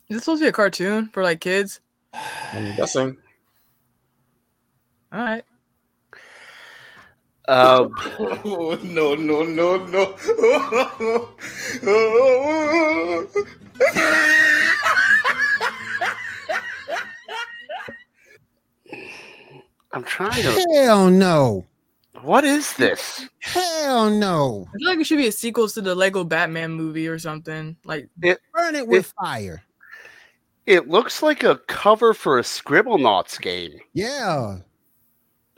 [0.08, 1.78] Is this supposed to be a cartoon for like kids?
[2.12, 3.16] I'm guessing.
[5.12, 5.44] All right.
[7.46, 10.16] Um, Oh, no, no, no, no.
[19.92, 20.66] I'm trying to.
[20.74, 21.64] Hell no.
[22.22, 23.28] What is this?
[23.40, 24.66] Hell no.
[24.74, 27.76] I feel like it should be a sequel to the Lego Batman movie or something.
[27.84, 29.62] Like, Burn it with fire.
[30.66, 33.72] It looks like a cover for a Scribblenauts game.
[33.92, 34.58] Yeah.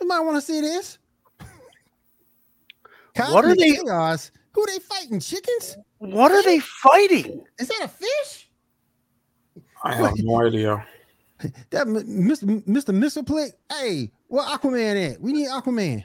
[0.01, 0.99] You might want to see this.
[3.17, 4.31] What are they- Chaos.
[4.53, 5.21] Who they fighting?
[5.21, 5.77] Chickens?
[5.99, 7.45] What are they fighting?
[7.59, 8.49] Is that a fish?
[9.83, 10.87] I have no idea.
[11.71, 12.65] That Mr.
[12.65, 12.97] Mr.
[12.97, 13.27] Mr.
[13.27, 13.53] Plick.
[13.71, 15.21] Hey, where Aquaman at?
[15.21, 16.03] We need Aquaman.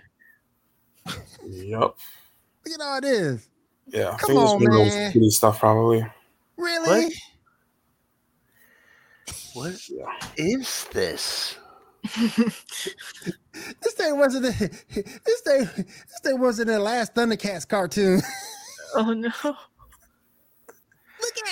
[1.06, 1.82] Yep.
[1.82, 3.48] Look at all this.
[3.88, 4.10] Yeah.
[4.12, 5.12] I Come think it's on, one of those man.
[5.14, 6.06] kitty stuff, probably.
[6.58, 7.14] Really?
[9.54, 10.06] What Yeah.
[10.38, 11.58] is this?
[13.82, 14.52] This thing wasn't the,
[15.26, 18.22] this thing this thing wasn't the last Thundercats cartoon.
[18.96, 19.30] oh no.
[19.44, 19.56] Look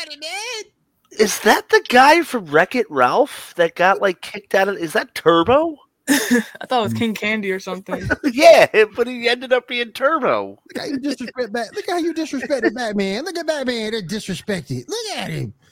[0.02, 0.72] at it, man.
[1.20, 4.78] Is that the guy from Wreck It Ralph that got like kicked out of?
[4.78, 5.76] Is that Turbo?
[6.10, 7.00] I thought it was mm.
[7.00, 8.08] King Candy or something.
[8.32, 10.52] yeah, but he ended up being Turbo.
[10.52, 11.76] Look how you disrespect Bat.
[11.76, 13.26] Look how you disrespected Batman.
[13.26, 13.92] Look at Batman.
[13.92, 14.88] That disrespected.
[14.88, 15.54] Look at him.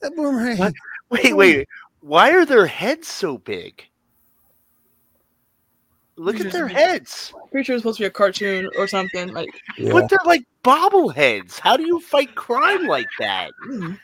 [0.00, 0.56] That boomerang.
[0.56, 0.72] What?
[1.10, 1.68] Wait, wait.
[2.00, 3.84] Why are their heads so big?
[6.16, 7.32] Look at their heads.
[7.50, 9.32] Pretty sure it's supposed to be a cartoon or something.
[9.32, 9.92] Like Yeah.
[9.92, 11.58] But they're like bobbleheads.
[11.58, 13.50] How do you fight crime like that?
[13.68, 13.98] Mm.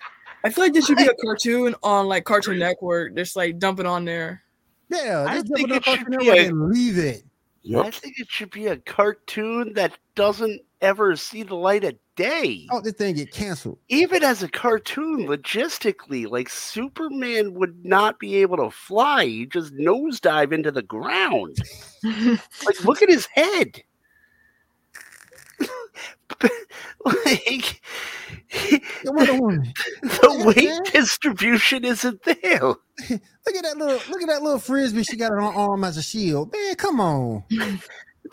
[0.44, 3.16] I feel like this should be a cartoon on like Cartoon Network.
[3.16, 4.43] Just like dumping on there.
[4.88, 7.22] Yeah, I just think it should be a- and leave it.
[7.76, 12.66] I think it should be a cartoon that doesn't ever see the light of day.
[12.70, 13.78] Oh, the thing get canceled.
[13.88, 19.24] Even as a cartoon, logistically, like Superman would not be able to fly.
[19.24, 21.56] He just nosedive into the ground.
[22.66, 23.82] Like, look at his head.
[27.04, 27.82] like,
[29.04, 30.82] The the weight man.
[30.92, 32.60] distribution isn't there.
[33.10, 35.96] Look at that little look at that little frisbee she got on her arm as
[35.96, 36.52] a shield.
[36.52, 37.44] Man, come on.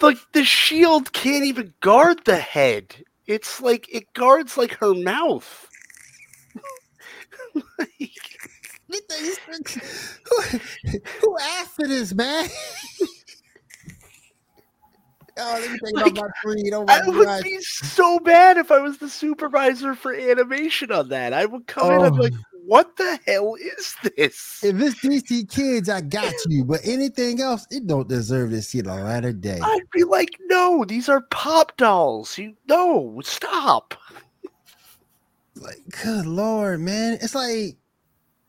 [0.02, 2.96] Like the shield can't even guard the head.
[3.28, 5.68] It's like it guards like her mouth.
[7.78, 8.40] Like,
[10.26, 10.60] Who,
[11.22, 12.48] who asked for this, man?
[15.38, 16.72] Oh, let me think Like, about my tree.
[16.74, 17.44] Oh I would God.
[17.44, 21.34] be so bad if I was the supervisor for animation on that.
[21.34, 22.24] I would come in and be Oh.
[22.24, 22.34] like,
[22.66, 26.64] "What the hell is this?" If it's DC Kids, I got you.
[26.66, 29.60] But anything else, it don't deserve to see the light of day.
[29.62, 32.38] I'd be like, "No, these are pop dolls.
[32.38, 33.96] You no, stop."
[35.56, 37.18] Like, good lord, man.
[37.22, 37.76] It's like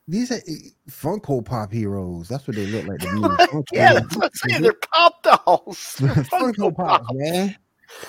[0.09, 2.29] these are eh, Funko Pop heroes.
[2.29, 3.63] That's what they look like to me.
[3.73, 4.63] Yeah, that's what I'm saying.
[4.63, 5.79] They're pop dolls.
[5.99, 7.17] Funko Funko Pops, Pop.
[7.17, 7.57] man.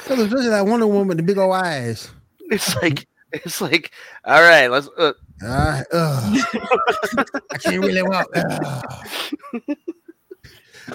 [0.06, 2.10] So especially that Wonder Woman with the big old eyes.
[2.50, 3.92] It's like it's like,
[4.26, 4.88] all right, let's.
[4.98, 5.14] Uh,
[5.44, 5.82] Uh.
[5.92, 8.28] I can't really walk.
[8.36, 8.84] Ugh.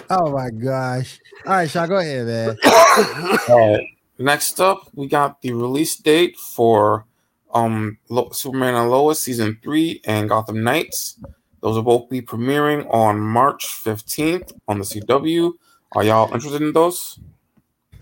[0.09, 1.19] oh my gosh.
[1.45, 2.57] All right, Shaw, go ahead, man.
[3.49, 3.85] All right.
[4.17, 7.05] Next up, we got the release date for
[7.53, 11.19] um Lo- Superman and Lois season three and Gotham Knights.
[11.61, 15.53] Those will both be premiering on March fifteenth on the CW.
[15.93, 17.19] Are y'all interested in those?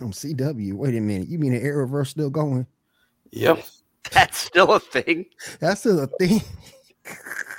[0.02, 0.74] On CW.
[0.74, 1.28] Wait a minute.
[1.28, 2.68] You mean the Arrowverse still going?
[3.32, 3.66] Yep.
[4.12, 5.26] that's still a thing.
[5.60, 6.41] That's still a thing.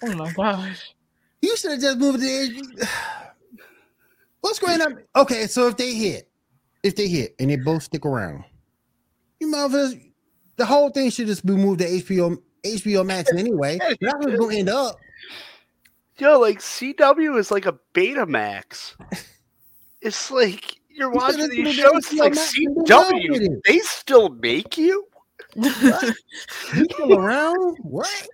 [0.03, 0.95] Oh my gosh.
[1.43, 2.89] You should have just moved to the
[4.41, 5.03] What's going on?
[5.16, 6.28] Okay, so if they hit,
[6.82, 8.45] if they hit and they both stick around,
[9.41, 10.07] you motherfuckers,
[10.59, 13.78] the whole thing should just be moved to HBO HBO Max anyway.
[13.78, 14.96] That's what's gonna end up.
[16.18, 18.94] Yo, like CW is like a Betamax.
[20.00, 22.06] It's like you're watching it's these shows.
[22.12, 23.46] It's like HBO Max and be done with CW.
[23.46, 23.61] it.
[23.66, 25.09] They still make you.
[25.56, 27.78] You still around?
[27.82, 28.28] What?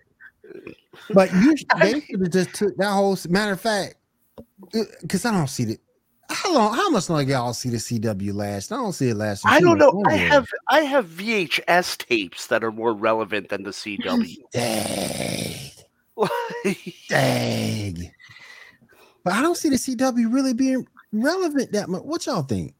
[1.14, 3.94] But you they should have just took that whole matter of fact,
[4.74, 5.78] uh, because I don't see the
[6.30, 8.72] how long how much longer y'all see the CW last?
[8.72, 9.44] I don't see it last.
[9.46, 10.02] I don't know.
[10.06, 14.36] I have I have VHS tapes that are more relevant than the CW.
[14.52, 15.70] dang,
[16.16, 18.12] Like, dang.
[19.22, 22.02] But I don't see the CW really being relevant that much.
[22.02, 22.74] What y'all think?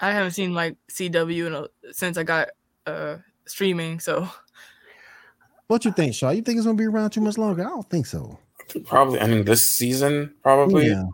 [0.00, 2.48] I haven't seen like CW in a, since I got
[2.86, 3.16] uh
[3.46, 4.00] streaming.
[4.00, 4.28] So
[5.66, 6.30] What you think, Shaw?
[6.30, 7.64] You think it's gonna be around too much longer?
[7.64, 8.38] I don't think so.
[8.84, 10.88] Probably I mean, this season, probably.
[10.88, 11.04] Yeah,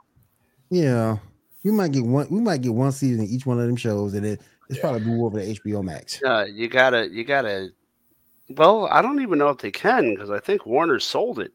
[0.70, 1.16] yeah.
[1.64, 2.28] We might get one.
[2.30, 4.40] We might get one season in each one of them shows, and it,
[4.70, 6.22] it's probably move over to HBO Max.
[6.22, 7.70] uh, you gotta you gotta.
[8.50, 11.52] Well, I don't even know if they can because I think Warner sold it.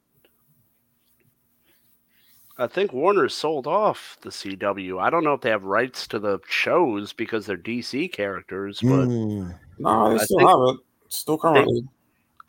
[2.57, 5.01] I think Warner sold off the CW.
[5.01, 9.07] I don't know if they have rights to the shows because they're DC characters, but
[9.07, 9.57] Mm.
[9.79, 10.77] No, they I still think- have it.
[11.09, 11.87] Still currently.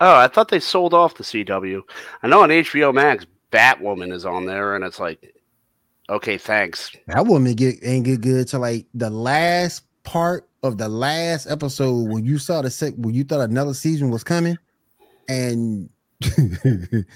[0.00, 1.82] oh, I thought they sold off the CW.
[2.22, 5.33] I know on HBO Max, Batwoman is on there, and it's like,
[6.08, 6.90] okay, thanks.
[7.06, 12.08] That woman get ain't get good to like the last part of the last episode
[12.08, 14.56] when you saw the sec when you thought another season was coming,
[15.28, 15.90] and
[16.36, 17.06] and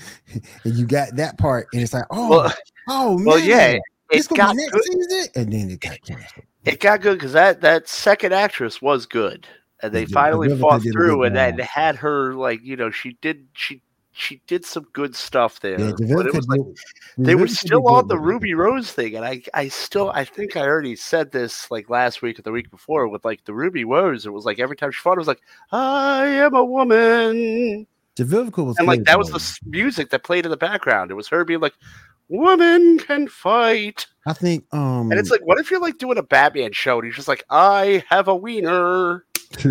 [0.64, 2.52] you got that part, and it's like, oh, Well,
[2.88, 3.78] oh man, well, yeah,
[4.10, 4.82] it gonna got be next good.
[4.84, 6.44] season, and then it got canceled.
[6.64, 9.46] It got good because that that second actress was good,
[9.82, 13.48] and they Yeah, finally fought through, and then had her like you know she did
[13.54, 13.80] she
[14.18, 15.78] she did some good stuff there.
[15.78, 16.60] Yeah, but it was like
[17.16, 18.18] they were still on the.
[18.18, 22.20] Ruby Rose thing, and I I still I think I already said this like last
[22.20, 24.26] week or the week before with like the Ruby Rose.
[24.26, 25.40] It was like every time she fought, it was like
[25.70, 27.86] I am a woman.
[28.16, 31.10] Javivica was and like that was the music that played in the background.
[31.10, 31.74] It was her being like,
[32.28, 36.22] "Woman can fight," I think um and it's like, what if you're like doing a
[36.22, 39.24] Batman show and he's just like, "I have a wiener."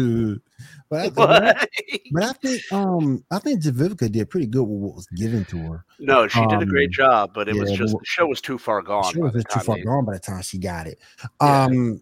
[0.90, 1.68] but, I, but, I,
[2.12, 5.58] but I think um I think Javivica did pretty good with what was given to
[5.58, 5.86] her.
[6.00, 8.58] no, she did a great Um, job, but it was just the show was too
[8.58, 9.12] far gone.
[9.12, 11.00] She by was the too time far they- gone by the time she got it.
[11.42, 11.64] Yeah.
[11.66, 12.02] Um,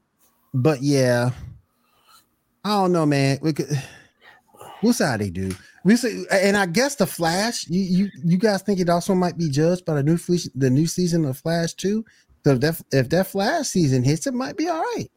[0.53, 1.31] but yeah,
[2.63, 3.39] I don't know, man.
[3.41, 3.67] We could.
[4.81, 5.51] We'll see how they do.
[5.83, 7.67] We see, and I guess the Flash.
[7.69, 10.17] You you you guys think it also might be judged by the new
[10.55, 12.05] the new season of Flash too.
[12.43, 15.07] So if that if that Flash season hits, it might be all right.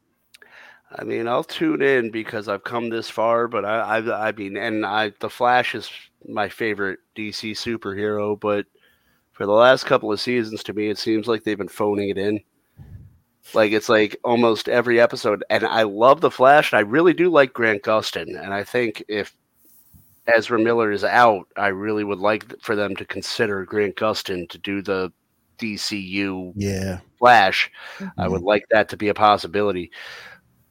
[0.90, 4.56] I mean, I'll tune in because I've come this far, but I, I, I mean,
[4.56, 5.90] and I, the Flash is
[6.26, 8.66] my favorite DC superhero, but
[9.32, 12.18] for the last couple of seasons, to me, it seems like they've been phoning it
[12.18, 12.40] in.
[13.54, 17.30] Like it's like almost every episode, and I love the Flash, and I really do
[17.30, 19.34] like Grant Gustin, and I think if
[20.26, 24.58] Ezra Miller is out, I really would like for them to consider Grant Gustin to
[24.58, 25.12] do the
[25.58, 27.70] DCU Yeah, Flash.
[28.00, 28.32] I mm-hmm.
[28.32, 29.90] would like that to be a possibility.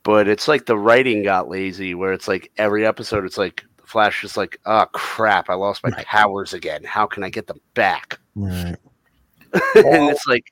[0.08, 4.24] But it's like the writing got lazy where it's like every episode it's like Flash
[4.24, 6.06] is like, oh crap, I lost my Right.
[6.06, 6.82] powers again.
[6.86, 8.18] How can I get them back?
[8.34, 8.78] right.
[9.76, 10.46] and it's like,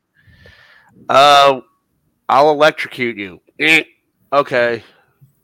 [1.07, 1.61] uh
[2.27, 3.39] I'll electrocute you.
[3.57, 3.83] Eh,
[4.33, 4.83] okay.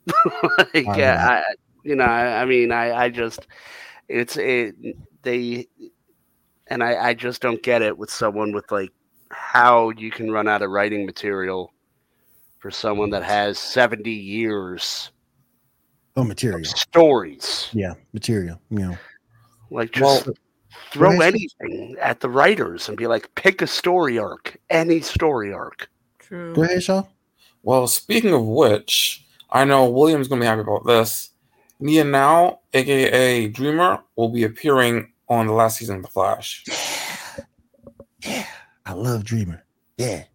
[0.58, 1.44] like, I
[1.86, 3.48] you know, I, I mean, I, I just,
[4.10, 4.76] it's it,
[5.22, 5.70] they,
[6.68, 8.92] and I, I just don't get it with someone with like
[9.30, 11.72] how you can run out of writing material
[12.62, 15.12] for someone that has 70 years
[16.16, 16.64] Oh, of material.
[16.64, 17.70] stories.
[17.74, 18.62] Yeah, material.
[18.70, 18.98] You know.
[19.72, 20.36] Like, just Well,
[20.92, 21.34] throw Right.
[21.34, 25.90] anything at the writers and be like, pick a story arc, any story arc.
[26.20, 26.54] True.
[26.54, 27.04] Go ahead, Shaw.
[27.64, 31.30] Well, speaking of which, I know William's gonna be happy about this.
[31.80, 36.64] Nia Nal, aka Dreamer, will be appearing on the last season of The Flash.
[36.68, 37.44] yeah,
[38.24, 38.46] Yeah,
[38.86, 39.64] I love Dreamer.
[39.98, 40.26] Yeah,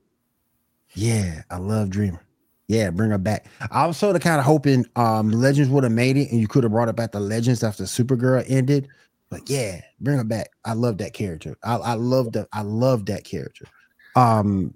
[0.96, 2.22] yeah, I love Dreamer.
[2.68, 3.46] Yeah, bring her back.
[3.70, 6.48] I was sort of kind of hoping um Legends would have made it and you
[6.48, 8.88] could have brought it back the Legends after Supergirl ended.
[9.30, 10.50] But yeah, bring her back.
[10.64, 11.56] I love that character.
[11.62, 12.48] I, I love that.
[12.52, 13.66] I love that character.
[14.14, 14.74] Um,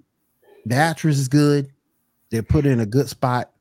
[0.65, 1.71] the actress is good.
[2.29, 3.51] They put in a good spot.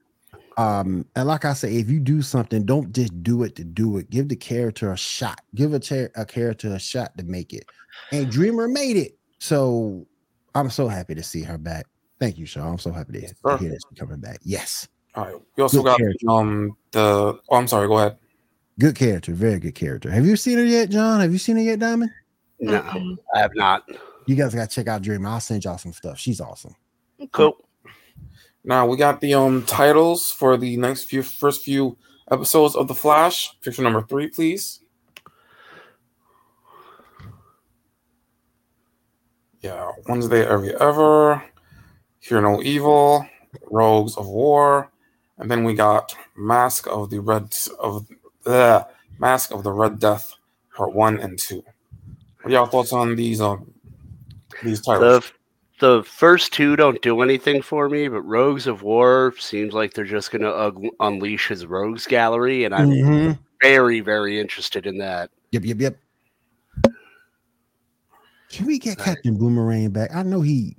[0.57, 3.97] Um, and like I say, if you do something, don't just do it to do
[3.97, 4.11] it.
[4.11, 5.41] Give the character a shot.
[5.55, 7.65] Give a, cha- a character a shot to make it.
[8.13, 9.17] And Dreamer made it.
[9.39, 10.07] So
[10.55, 11.87] I'm so happy to see her back.
[12.21, 12.68] Thank you, Shaw.
[12.71, 14.41] I'm so happy to, to hear that she's coming back.
[14.45, 14.87] Yes.
[15.14, 15.35] All right.
[15.57, 16.31] We also Good got character.
[16.31, 18.18] um the oh I'm sorry, go ahead.
[18.79, 19.33] Good character.
[19.33, 20.11] Very good character.
[20.11, 21.21] Have you seen her yet, John?
[21.21, 22.11] Have you seen her yet, Diamond?
[22.61, 23.16] No, Mm-mm.
[23.35, 23.85] I have not.
[24.27, 25.27] You guys got to check out Dream.
[25.27, 26.18] I'll send y'all some stuff.
[26.18, 26.77] She's awesome.
[27.33, 27.57] Cool.
[28.64, 31.97] Now we got the um titles for the next few first few
[32.31, 33.59] episodes of The Flash.
[33.62, 34.81] Picture number three, please.
[39.62, 41.50] Yeah, Wednesday Ever After,
[42.21, 43.27] Hear No Evil,
[43.71, 44.91] Rogues of War,
[45.39, 48.07] and then we got Mask of the Red of
[48.45, 48.87] the
[49.18, 50.35] Mask of the Red Death,
[50.75, 51.64] part one and two.
[52.43, 53.73] What are y'all thoughts on these um
[54.62, 55.33] these titles?
[55.81, 59.95] The the first two don't do anything for me, but Rogues of War seems like
[59.95, 63.39] they're just going to uh, unleash his Rogues gallery, and I'm Mhm.
[63.62, 65.31] very, very interested in that.
[65.53, 65.97] Yep, yep, yep.
[68.51, 70.14] Can we get Captain Boomerang back?
[70.14, 70.77] I know he.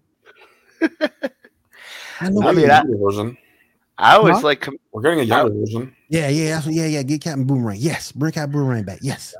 [2.21, 2.47] I know.
[2.47, 3.37] I mean, I- version.
[3.97, 4.41] I always Huh?
[4.43, 4.61] like.
[4.61, 5.95] com- We're getting a younger version.
[6.09, 7.03] yeah, yeah, that's what- yeah, yeah.
[7.03, 7.77] Get Captain Boomerang.
[7.79, 8.99] Yes, bring Captain Boomerang back.
[9.01, 9.33] Yes.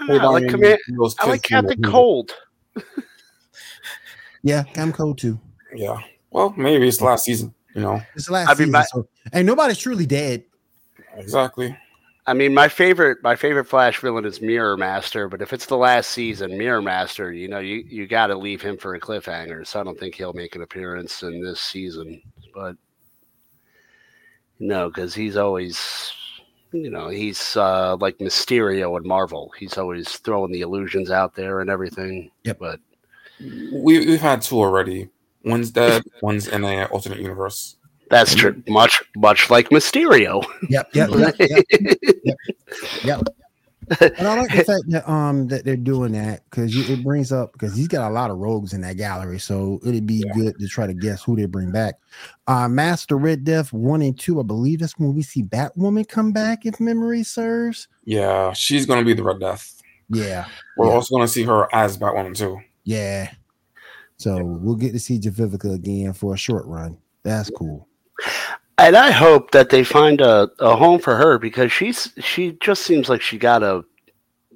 [0.00, 0.78] I like Command.
[0.88, 1.82] I like kids from the Captain.
[1.82, 2.32] Cold.
[4.44, 5.38] Yeah, Captain Cold too.
[5.74, 5.98] Yeah.
[6.30, 7.52] Well, maybe it's the last season.
[7.74, 8.00] You know.
[8.14, 10.44] It's the last I mean, season, my- so and nobody's truly dead.
[11.16, 11.76] Exactly.
[12.28, 15.78] I mean, my favorite, my favorite Flash villain is Mirror Master, but if it's the
[15.78, 19.66] last season, Mirror Master, you know, you you got to leave him for a cliffhanger.
[19.66, 22.20] So I don't think he'll make an appearance in this season.
[22.54, 22.76] But
[24.58, 26.12] no, because he's always,
[26.70, 29.50] you know, he's uh, like Mysterio in Marvel.
[29.58, 32.30] He's always throwing the illusions out there and everything.
[32.44, 32.58] Yep.
[32.58, 32.80] But
[33.40, 35.08] We we've had two already.
[35.44, 36.02] One's dead.
[36.20, 37.77] one's in a alternate universe.
[38.10, 38.62] That's true.
[38.68, 40.44] Much much like Mysterio.
[40.68, 41.34] Yep, yep, yep,
[42.24, 42.36] yep,
[43.04, 43.20] yep.
[44.00, 47.52] And I like the fact that um that they're doing that because it brings up
[47.54, 50.32] because he's got a lot of rogues in that gallery, so it'd be Yeah.
[50.34, 51.94] good to try to guess who they bring back.
[52.46, 56.32] Uh Master Red Death one and two, I believe that's when we see Batwoman come
[56.32, 57.88] back, if memory serves.
[58.04, 59.80] Yeah, she's gonna be the Red Death.
[60.10, 60.46] Yeah,
[60.76, 60.92] We're Yeah.
[60.92, 62.60] also gonna see her as Batwoman too.
[62.84, 63.30] yeah.
[64.18, 66.98] So we'll get to see Javicia again for a short run.
[67.22, 67.87] That's cool.
[68.78, 72.82] And I hope that they find a, a home for her because she's she just
[72.82, 73.84] seems like she got a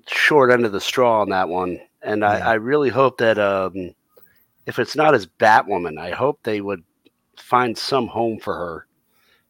[0.06, 2.48] short end of the straw on that one, and I, Yeah.
[2.50, 3.94] I really hope that um,
[4.66, 6.84] if it's not as Batwoman, I hope they would
[7.36, 8.86] find some home for her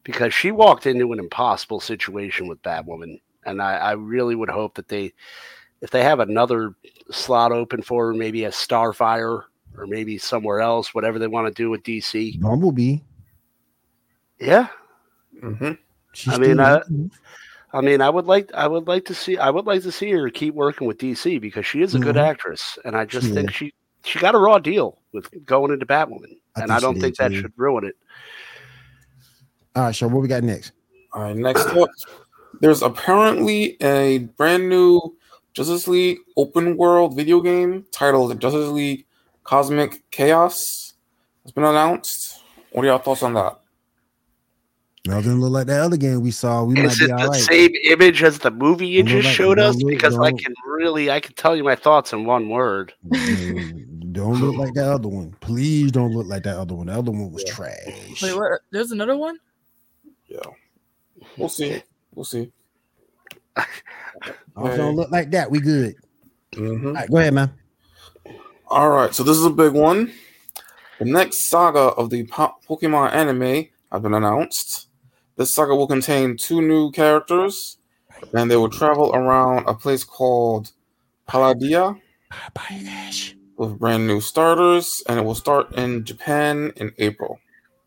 [0.05, 4.75] because she walked into an impossible situation with Batwoman, and I, I really would hope
[4.75, 5.13] that they,
[5.81, 6.75] if they have another
[7.11, 9.45] slot open for her, maybe a Starfire
[9.77, 12.41] or maybe somewhere else, whatever they want to do with DC.
[12.41, 12.99] Bumblebee.
[14.47, 14.67] Yeah,
[15.41, 15.73] hmm
[16.29, 16.83] I mean, I-
[17.75, 20.11] I mean, I would like, I would like to see, I would like to see
[20.11, 22.29] her keep working with DC because she is a good Mhm.
[22.29, 23.57] actress, and I just She think is.
[23.57, 23.73] she
[24.05, 27.31] she got a raw deal with going into Batwoman, I and I don't think that
[27.31, 27.41] too.
[27.41, 27.97] should ruin it.
[29.75, 30.73] All right, so what we got next?
[31.15, 31.89] All right, next up,
[32.61, 35.17] there's apparently a brand new
[35.55, 39.07] Justice League open world video game titled Justice League
[39.45, 40.95] Cosmic Chaos.
[41.45, 42.43] It's been announced.
[42.73, 43.62] What are your thoughts on that?
[45.05, 46.63] Y'all gonna look like that other game we saw.
[46.63, 47.41] We might Is be it all the right.
[47.41, 49.75] same image as the movie you Don't just like- showed us?
[49.77, 52.95] look- Because I can really, I can tell you my thoughts in one word.
[54.13, 55.35] Don't look like that other one.
[55.41, 56.87] Please don't look like that other one.
[56.87, 58.23] The other one was trash.
[58.23, 58.61] Wait, what?
[58.71, 59.39] There's another one.
[60.29, 60.39] Yeah,
[61.37, 61.83] we'll see.
[62.15, 62.53] We'll see.
[64.57, 65.51] Oh, don't look like that.
[65.51, 65.97] We good.
[66.55, 67.53] hmm All right, go ahead, man.
[68.69, 70.13] All right, so this is a big one.
[71.01, 74.89] The next saga of the po- Pokemon anime has been announced.
[75.37, 77.79] This saga will contain two new characters,
[78.35, 80.73] and they will travel around a place called
[81.29, 83.35] Paldea Bye, bye, Ash.
[83.57, 87.39] with brand new starters, and it will start in Japan in April.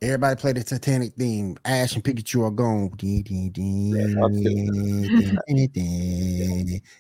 [0.01, 1.57] Everybody play the Titanic theme.
[1.65, 2.91] Ash and Pikachu are gone.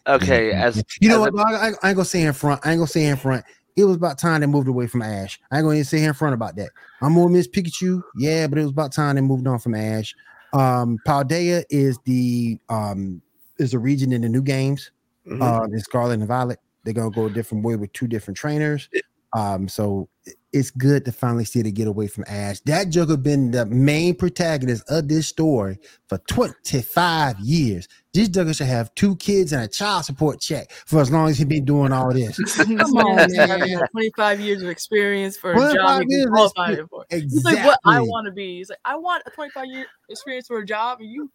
[0.07, 1.53] Okay, as you know as what, dog?
[1.53, 2.65] I, I ain't gonna say in front.
[2.65, 3.45] I ain't gonna say in front.
[3.75, 5.39] It was about time they moved away from Ash.
[5.51, 6.69] I ain't gonna even say in front about that.
[7.01, 10.15] I'm gonna miss Pikachu, yeah, but it was about time they moved on from Ash.
[10.55, 13.21] Um, Paldea is the um
[13.57, 14.91] is a region in the new games.
[15.27, 15.41] Mhm.
[15.41, 16.59] Uh, in Scarlet and Violet.
[16.83, 18.89] They're gonna go a different way with two different trainers.
[19.33, 20.07] Um, so
[20.53, 22.59] it's good to finally see to get away from Ash.
[22.61, 27.87] That Joker been the main protagonist of this story for 25 years.
[28.15, 31.37] This Joker should have two kids and a child support check for as long as
[31.37, 32.37] he's been doing all this.
[32.55, 33.87] Come on, man.
[33.91, 36.89] 25 years of experience for a job he years can of experience.
[36.89, 37.05] for.
[37.09, 37.29] Exactly.
[37.29, 38.59] He's like what I want to be.
[38.59, 41.29] He's like, I want a 25 year experience for a job, and you,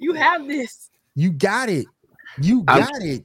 [0.00, 0.90] you have this.
[1.14, 1.86] You got it.
[2.42, 3.24] You I'm- got it.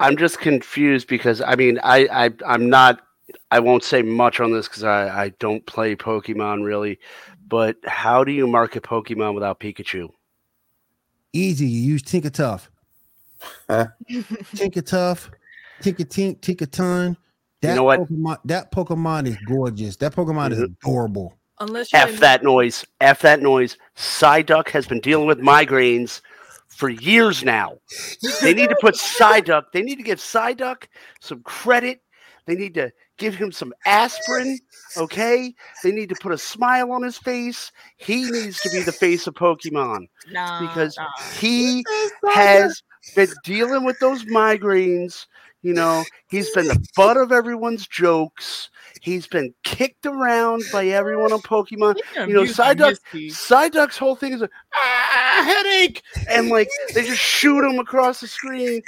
[0.00, 3.02] I'm just confused because I mean I, I I'm not
[3.50, 6.98] I won't say much on this because I, I don't play Pokemon really,
[7.46, 10.08] but how do you market Pokemon without Pikachu?
[11.32, 11.66] Easy.
[11.66, 12.68] You use Tinkatuff.
[14.10, 15.30] Tinkatuff,
[15.80, 17.16] Tinker Tink, Tinkaton.
[17.60, 18.00] That know what?
[18.00, 19.96] Pokemon, that Pokemon is gorgeous.
[19.96, 20.64] That Pokemon is Mhm.
[20.82, 21.34] adorable.
[21.60, 22.84] Unless you F that noise.
[23.00, 23.76] F that noise.
[23.96, 26.20] Psyduck has been dealing with migraines
[26.68, 27.78] for years now.
[28.40, 29.64] They need to put Psyduck.
[29.72, 30.84] They need to give Psyduck
[31.20, 32.01] some credit.
[32.46, 34.58] They need to give him some aspirin.
[34.96, 35.54] Okay.
[35.82, 37.70] They need to put a smile on his face.
[37.96, 41.08] He needs to be the face of Pokemon nah, because nah.
[41.38, 41.84] he
[42.32, 42.82] has
[43.14, 45.26] been dealing with those migraines.
[45.62, 48.70] You know, he's been the butt of everyone's jokes.
[49.02, 51.98] He's been kicked around by everyone on Pokemon.
[52.14, 57.04] You're you know, abusing Psyduck- Psyduck's whole thing is a ah, headache, and like they
[57.04, 58.80] just shoot him across the screen.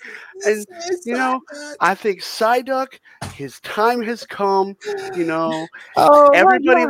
[0.47, 0.65] And
[1.05, 1.41] you know,
[1.81, 3.01] I think Psyduck,
[3.33, 4.77] his time has come.
[5.17, 5.67] You know,
[5.97, 6.87] oh, everybody,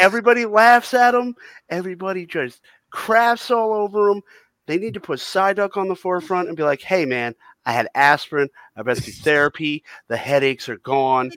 [0.00, 1.36] everybody laughs at him.
[1.70, 2.60] Everybody just
[2.90, 4.20] crafts all over him.
[4.66, 7.88] They need to put Psyduck on the forefront and be like, "Hey, man, I had
[7.94, 8.48] aspirin.
[8.76, 9.84] I went through therapy.
[10.08, 11.32] The headaches are gone.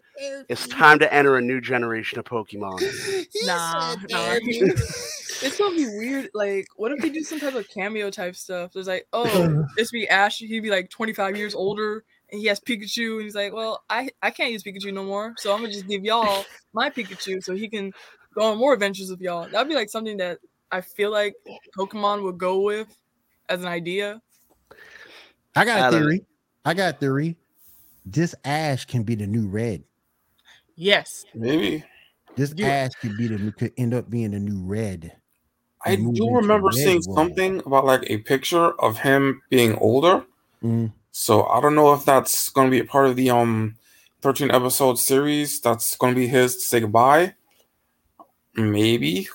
[0.50, 2.84] It's time to enter a new generation of Pokemon."
[3.46, 4.38] Nah, nah.
[4.40, 6.30] It's gonna be weird.
[6.34, 8.72] Like, what if they do some type of cameo type stuff?
[8.74, 10.38] There's like, oh, this be Ash.
[10.38, 14.10] He'd be like 25 years older, and he has Pikachu, and he's like, well, I
[14.22, 17.56] I can't use Pikachu no more, so I'm gonna just give y'all my Pikachu so
[17.56, 17.92] he can
[18.34, 19.48] go on more adventures with y'all.
[19.50, 20.40] That'd be like something that
[20.72, 21.36] I feel like
[21.78, 22.88] Pokemon would go with
[23.50, 24.22] as an idea.
[25.58, 26.26] I got I a don't- theory.
[26.66, 27.36] I got a theory.
[28.06, 29.84] This Ash can be the new Red.
[30.76, 31.26] Yes.
[31.34, 31.84] Maybe.
[32.36, 32.68] This Yeah.
[32.68, 35.14] Ash could be the could end up being the new Red.
[35.86, 37.16] I do remember seeing world.
[37.16, 40.26] something about like a picture of him being older.
[40.64, 40.92] Mm.
[41.12, 43.76] So I don't know if that's going to be a part of the um
[44.22, 45.60] 13 episode series.
[45.62, 47.36] That's going to be his to say goodbye.
[48.56, 49.30] Maybe He's-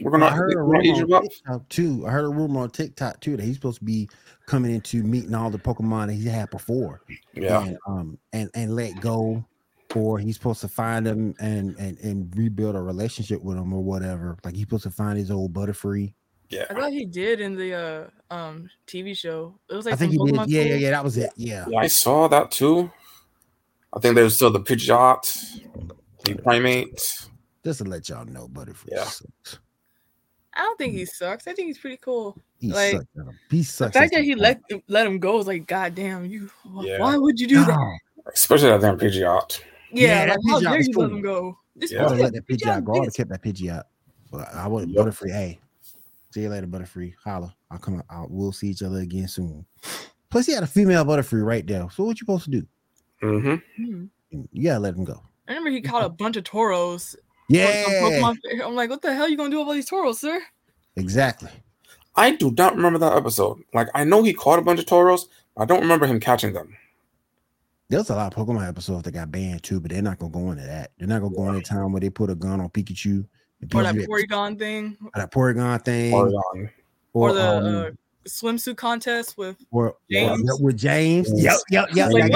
[0.00, 1.22] we're gonna, I heard a we're gonna rumor on.
[1.28, 2.06] TikTok too.
[2.06, 4.08] I heard a rumor on TikTok too that he's supposed to be
[4.46, 7.02] coming into meeting all the Pokemon that he had before.
[7.34, 9.44] Yeah, and um and and let go
[9.94, 13.82] or he's supposed to find them and and and rebuild a relationship with them or
[13.82, 16.12] whatever like he's supposed to find his old butterfree
[16.50, 16.66] Yeah.
[16.68, 19.58] I thought he did in the uh um TV show.
[19.70, 20.48] It was like I think he some did.
[20.48, 20.90] Yeah, yeah, yeah.
[20.90, 21.30] That was it.
[21.36, 21.64] Yeah.
[21.68, 22.90] Yeah, I saw that too.
[23.92, 25.22] I think there's still the Pidgeot,
[26.24, 26.98] the Primeape.
[27.64, 29.04] Just to let y'all know, Butterfree Yeah.
[29.04, 29.58] sucks.
[30.56, 31.46] I don't think he sucks.
[31.46, 32.36] I think he's pretty cool.
[32.58, 33.04] He Like, sucks.
[33.18, 33.38] at him.
[33.50, 36.50] He The fact that he the let let him go is like, God damn, you.
[36.80, 36.98] Yeah.
[37.00, 37.98] Why would you do that?
[38.32, 39.60] Especially that damn Pidgeot.
[39.92, 41.02] Yeah, Yeah, like, that how Pidgeot dare you cool.
[41.04, 41.58] let him go?
[41.76, 41.98] This Yeah.
[41.98, 42.92] I would have let that Pidgeot Pidgeot go.
[42.92, 43.16] I would have this.
[43.16, 43.82] kept that Pidgeot.
[44.30, 45.06] But I would Yep.
[45.06, 45.30] Butterfree.
[45.30, 45.60] Hey,
[46.32, 47.14] see you later, Butterfree.
[47.22, 47.54] Holla.
[47.70, 48.30] I'll come out.
[48.30, 49.64] We'll see each other again soon.
[50.30, 51.88] Plus, he had a female Butterfree right there.
[51.90, 52.66] So what you supposed to do?
[53.22, 53.84] Mm-hmm.
[53.84, 54.04] Hmm.
[54.52, 55.22] You gotta let him go.
[55.48, 57.14] I remember he caught a bunch of Tauros.
[57.48, 58.66] On Yeah, some Pokemon fair.
[58.66, 60.40] I'm like, what the hell you gonna do with all these Tauros, sir?
[60.96, 61.50] exactly.
[62.16, 63.58] I do not remember that episode.
[63.74, 66.52] Like I know he caught a bunch of Tauros, but I don't remember him catching
[66.54, 66.74] them.
[67.88, 70.50] There's a lot of Pokemon episodes that got banned too, but they're not gonna go
[70.50, 70.90] into that.
[70.98, 73.24] They're not gonna go into time where they put a gun on Pikachu.
[73.74, 76.70] Or that Pikachu- Porygon thing, or that Porygon thing, Porygon.
[77.12, 77.90] or the um, uh,
[78.28, 79.56] swimsuit contest with.
[79.70, 80.42] or, or- James.
[80.44, 81.28] yep, with James.
[81.30, 81.62] Yep, Yes.
[81.70, 82.12] yep, yep.
[82.12, 82.32] Like,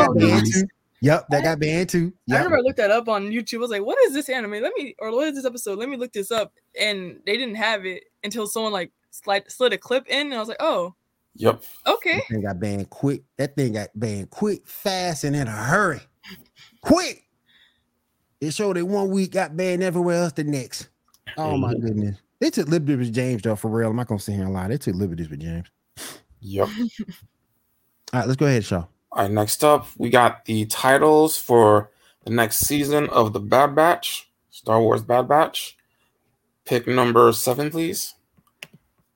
[1.00, 1.00] that got banned too.
[1.00, 2.12] Yep, that got banned too.
[2.30, 3.56] I remember I looked that up on YouTube.
[3.56, 4.52] I was like, what is this anime?
[4.52, 5.78] Let me, or what is this episode?
[5.78, 6.52] Let me look this up.
[6.78, 10.26] And they didn't have it until someone like slid, slid a clip in.
[10.26, 10.94] And I was like, oh,
[11.36, 11.62] Yep.
[11.86, 12.16] okay.
[12.16, 13.22] That thing got banned quick.
[13.38, 16.00] That thing got banned quick, fast, and in a hurry.
[16.82, 17.24] Quick.
[18.40, 20.88] It showed it one week, got banned everywhere else the next.
[21.36, 22.18] Oh my goodness.
[22.40, 23.90] They took liberties with James, though, for real.
[23.90, 24.68] I'm not gonna sit here and lie.
[24.68, 25.68] They took liberties with James.
[26.40, 26.68] Yep.
[28.12, 28.86] All right, let's go ahead, Shaw.
[29.12, 31.90] All right, next up, we got the titles for
[32.24, 35.76] the next season of the Bad Batch, Star Wars Bad Batch.
[36.64, 38.14] Pick number seven, please.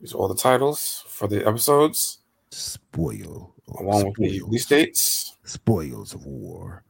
[0.00, 2.18] These are all the titles for the episodes,
[2.50, 3.54] Spoil.
[3.78, 5.36] along with the spoils, release dates.
[5.44, 6.82] spoils of war.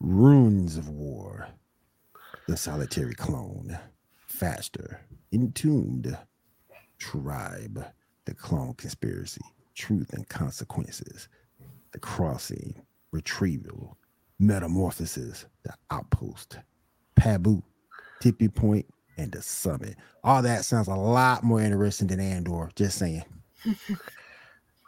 [0.00, 1.48] Ruins of war.
[2.46, 3.76] The solitary clone.
[4.28, 5.00] Faster.
[5.32, 6.16] Entombed.
[6.98, 7.84] Tribe.
[8.24, 9.40] The clone conspiracy.
[9.74, 11.28] Truth and consequences.
[11.96, 12.74] The crossing.
[13.10, 13.96] Retrieval.
[14.38, 15.46] Metamorphosis.
[15.62, 16.58] The outpost.
[17.18, 17.62] Pabu.
[18.20, 18.84] Tippy.
[19.16, 19.96] And the summit.
[20.22, 22.70] All that sounds a lot more interesting than Andor.
[22.76, 23.24] Just saying.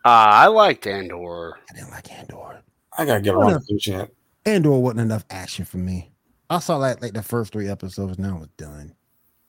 [0.05, 1.59] Uh, I liked Andor.
[1.69, 2.63] I didn't like Andor.
[2.97, 4.15] I gotta get around to finishing it.
[4.47, 6.13] Andor wasn't enough action for me.
[6.49, 8.95] I saw like like the first three episodes, now was done.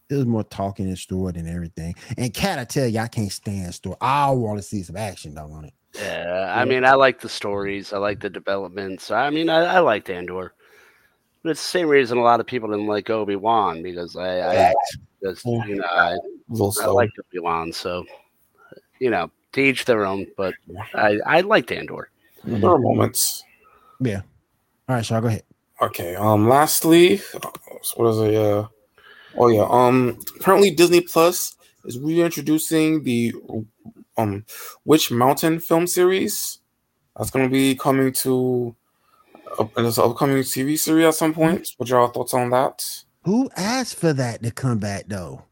[0.10, 1.94] It was more talking and story than everything.
[2.18, 3.96] And cat, I tell you, I can't stand story.
[4.02, 5.74] I want to see some action though on it.
[5.96, 7.94] Yeah, I mean, I like the stories.
[7.94, 9.12] I like the developments.
[9.12, 10.54] I mean, I, I liked Andor.
[11.44, 14.70] But it's the same reason a lot of people didn't like Obi Wan because I,
[14.70, 14.74] I
[15.24, 15.66] just, Yeah.
[15.66, 16.18] you know, I, A
[16.50, 16.96] little I slow.
[16.96, 17.72] liked Obi Wan.
[17.72, 18.06] So,
[19.00, 20.28] you know, to each their own.
[20.38, 20.54] But
[20.94, 22.10] I, I liked Andor.
[22.44, 23.44] there are moments.
[24.00, 24.22] Yeah.
[24.88, 25.44] All right, Shaw, go ahead.
[25.82, 26.16] Okay.
[26.16, 26.48] Um.
[26.50, 27.22] Lastly,
[27.96, 28.36] what is it?
[28.36, 28.68] Uh,
[29.38, 29.68] oh yeah.
[29.70, 30.20] Um.
[30.40, 33.34] Apparently, Disney Plus is reintroducing the
[34.18, 34.46] um
[34.86, 36.60] Witch Mountain film series.
[37.18, 38.76] That's going to be coming to
[39.58, 41.70] uh, this upcoming TV series at some point.
[41.78, 43.04] What y'all thoughts on that?
[43.24, 45.44] Who asked for that to come back though?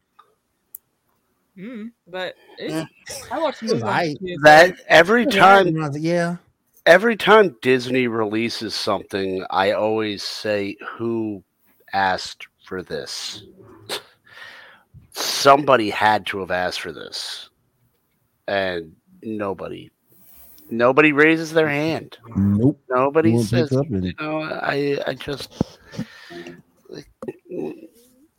[1.58, 2.86] Mm, but it, Yeah.
[3.32, 3.82] I watched movies.
[3.82, 6.38] on That every time, yeah.
[6.86, 11.44] every time Disney releases something, I always say, "Who
[11.94, 13.44] asked for this?"
[15.12, 17.50] Somebody had to have asked for this,
[18.48, 19.90] and nobody,
[20.70, 22.18] nobody raises their hand.
[22.36, 22.80] Nope.
[22.90, 25.80] Nobody Won't says, you know, I, I just
[26.90, 27.10] like,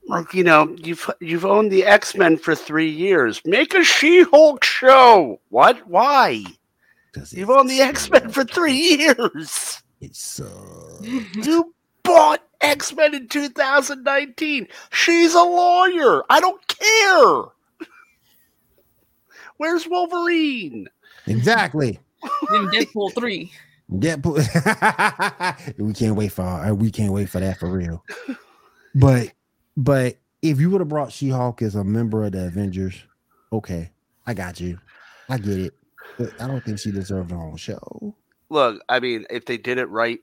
[0.07, 3.43] like, you know, you've you've owned the X Men for three years.
[3.45, 5.41] Make a She Hulk show.
[5.49, 5.87] What?
[5.89, 6.45] Why?
[7.31, 9.83] You've owned the X Men for three years.
[10.01, 11.01] It sucks.
[11.03, 11.75] You
[12.05, 14.69] bought X Men in 2019.
[14.91, 16.23] She's a lawyer.
[16.31, 17.43] I don't care.
[19.59, 20.89] Where's Wolverine?
[21.27, 21.99] Exactly.
[22.51, 23.53] Then Deadpool three.
[23.93, 24.39] Deadpool.
[25.79, 28.05] we can't wait for uh, we can't wait for that for real.
[28.95, 29.33] But
[29.77, 33.03] but if you would have brought She-Hulk as a member of the Avengers,
[33.53, 33.91] okay,
[34.27, 34.79] I got you.
[35.29, 35.75] I get it.
[36.17, 38.15] But I don't think she deserved her own show.
[38.51, 40.21] Look, I mean, if they did it right,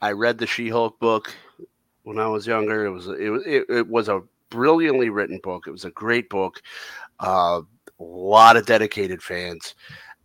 [0.00, 1.34] I read the She-Hulk book
[2.02, 2.84] when I was younger.
[2.86, 5.64] It was it was it, it was a brilliantly written book.
[5.66, 6.62] It was a great book.
[7.20, 7.62] Uh,
[7.98, 9.74] a lot of dedicated fans.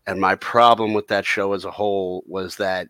[0.08, 2.90] And my problem with that show as a whole was that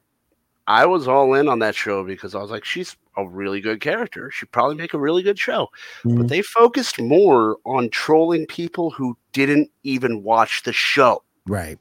[0.68, 3.82] I was all in on that show because I was like, she's a really good
[3.82, 4.32] character.
[4.32, 5.70] She'd probably make a really good show.
[6.04, 6.28] But Mhm.
[6.30, 11.24] they focused more on trolling people who didn't even watch the show.
[11.46, 11.78] Right.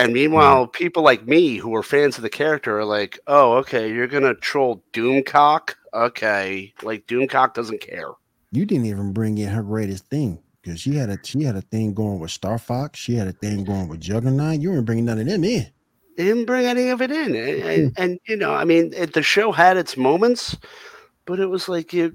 [0.00, 0.14] And mm.
[0.14, 4.06] meanwhile, people like me who are fans of the character are like, oh, okay, you're
[4.06, 5.74] going to troll Doomcock?
[5.94, 6.72] Okay.
[6.82, 8.10] Like, Doomcock doesn't care.
[8.52, 10.42] You didn't even bring in her greatest thing.
[10.62, 12.94] Because she had a she had a thing going with Starfox.
[12.96, 14.60] She had a thing going with Juggernaut.
[14.60, 15.66] You weren't bringing none of them in.
[16.18, 17.92] They didn't bring any of it in, and, and, mm.
[17.96, 20.54] and, you know, I mean, it, the show had its moments,
[21.24, 22.14] but it was like you,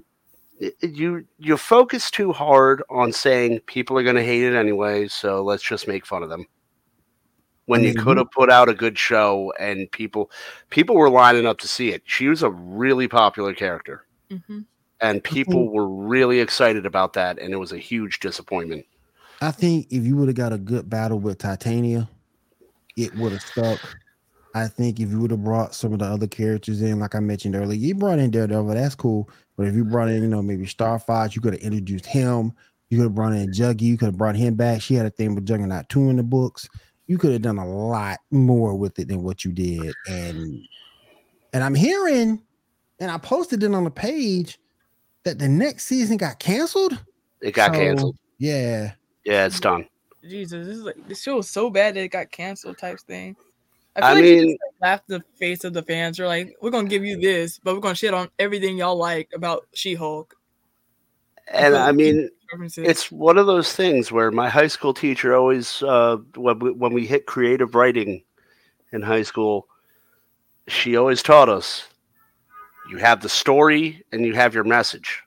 [0.80, 5.42] you, you focus too hard on saying people are going to hate it anyway, so
[5.42, 6.46] let's just make fun of them.
[7.66, 10.30] When you could have put out a good show, and people,
[10.70, 12.02] people were lining up to see it.
[12.04, 14.60] She was a really popular character, hmm
[15.00, 18.86] and people were really excited about that, and it was a huge disappointment.
[19.42, 22.08] I think if you would have got a good battle with Titania,
[22.96, 23.96] it would have stuck.
[24.54, 27.20] I think if you would have brought some of the other characters in, like I
[27.20, 29.28] mentioned earlier, you brought in Daredevil, that's cool.
[29.58, 32.52] But if you brought in, you know, maybe Starfox, you could have introduced him.
[32.88, 33.82] You could have brought in Juggy.
[33.82, 34.80] You could have brought him back.
[34.80, 36.68] She had a thing with Juggernaut 2 in the books.
[37.06, 39.94] You could have done a lot more with it than what you did.
[40.08, 40.66] And
[41.52, 42.42] and I'm hearing,
[42.98, 44.58] and I posted it on the page
[45.24, 46.98] that the next season got canceled.
[47.40, 48.16] It got So, canceled.
[48.38, 48.92] Yeah.
[49.24, 49.88] Yeah, it's done.
[50.22, 53.36] Jesus, this is like this show was so bad that it got canceled type thing.
[53.94, 56.16] I I feel like they mean- just like, laughed the face of the fans.
[56.16, 59.30] They're like, "We're gonna give you this, but we're gonna shit on everything y'all like
[59.34, 60.34] about She-Hulk."
[61.48, 62.86] And I mean, references.
[62.86, 66.92] it's one of those things where my high school teacher always uh, when we, when
[66.92, 68.22] we hit creative writing
[68.92, 69.66] in high school
[70.68, 71.88] she always taught us
[72.88, 75.22] you have the story and you have your message.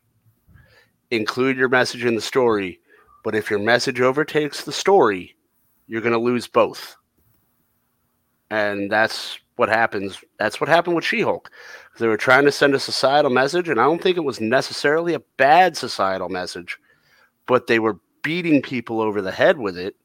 [1.11, 2.79] Include your message in the story
[3.23, 5.35] but if your message overtakes the story
[5.87, 6.95] you're going to lose both.
[8.51, 11.51] And that's what happens that's what happened with she-hulk.
[11.97, 15.13] They were trying to send a societal message and i don't think it was necessarily
[15.13, 16.77] a bad societal message
[17.49, 19.95] but they were beating people over the head with it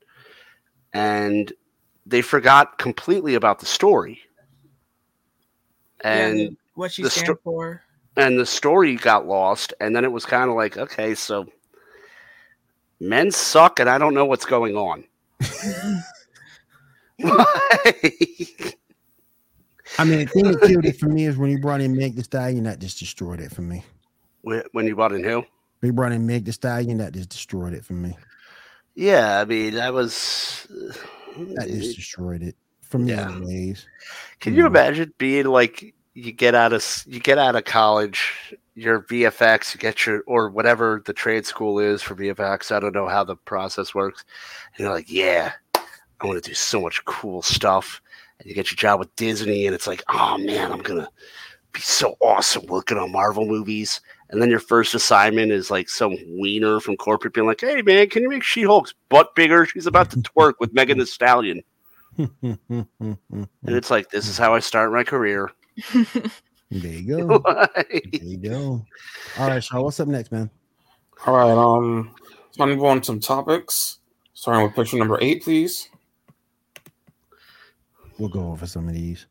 [0.94, 1.52] and
[2.06, 4.18] they forgot completely about the story
[6.02, 7.82] Yeah, and the- what she the stands sto- for.
[8.16, 11.46] and the story got lost and then it was kind of like okay so
[12.98, 15.04] men suck and i don't know what's going on
[19.98, 22.16] I mean, the thing that killed it for me is when you brought in Meg
[22.16, 23.84] the Stallion, that just destroyed it for me.
[24.42, 25.44] When you brought in who
[25.84, 28.16] He brought in Meg the Stallion, that just destroyed it for me.
[28.94, 30.66] yeah i mean that was
[31.56, 33.28] That just destroyed it for me, Yeah.
[33.32, 33.88] anyways.
[34.40, 34.68] Can you Mm.
[34.68, 39.80] imagine being like you get out of you get out of college, your VFX, you
[39.80, 42.70] get your or whatever the trade school is for VFX.
[42.70, 44.24] I don't know how the process works.
[44.76, 48.00] And you're like, yeah, I want to do so much cool stuff.
[48.38, 51.08] And you get your job with Disney, and it's like, oh man, I'm gonna
[51.72, 54.00] be so awesome working on Marvel movies.
[54.30, 58.08] And then your first assignment is like some wiener from corporate being like, hey man,
[58.08, 59.66] can you make She-Hulk's butt bigger?
[59.66, 61.62] She's about to twerk with Megan Thee Stallion.
[62.16, 62.58] And
[63.62, 65.50] it's like, this is how I start my career.
[65.92, 67.42] there you go.
[67.74, 68.84] There you go.
[69.38, 70.50] All right, Shaw, what's up next, man?
[71.26, 72.14] All right, um,
[72.50, 73.98] so I'm gonna move on to some topics.
[74.32, 75.88] Starting with picture number eight, please.
[78.18, 79.26] We'll go over some of these.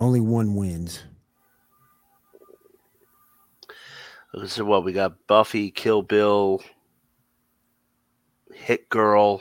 [0.00, 1.02] Only one wins.
[4.44, 6.62] So what we got Buffy, Kill Bill,
[8.52, 9.40] Hit Girl.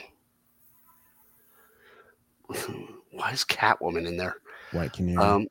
[3.12, 4.38] Why is Catwoman in there?
[4.72, 5.18] White Canary.
[5.18, 5.48] Um,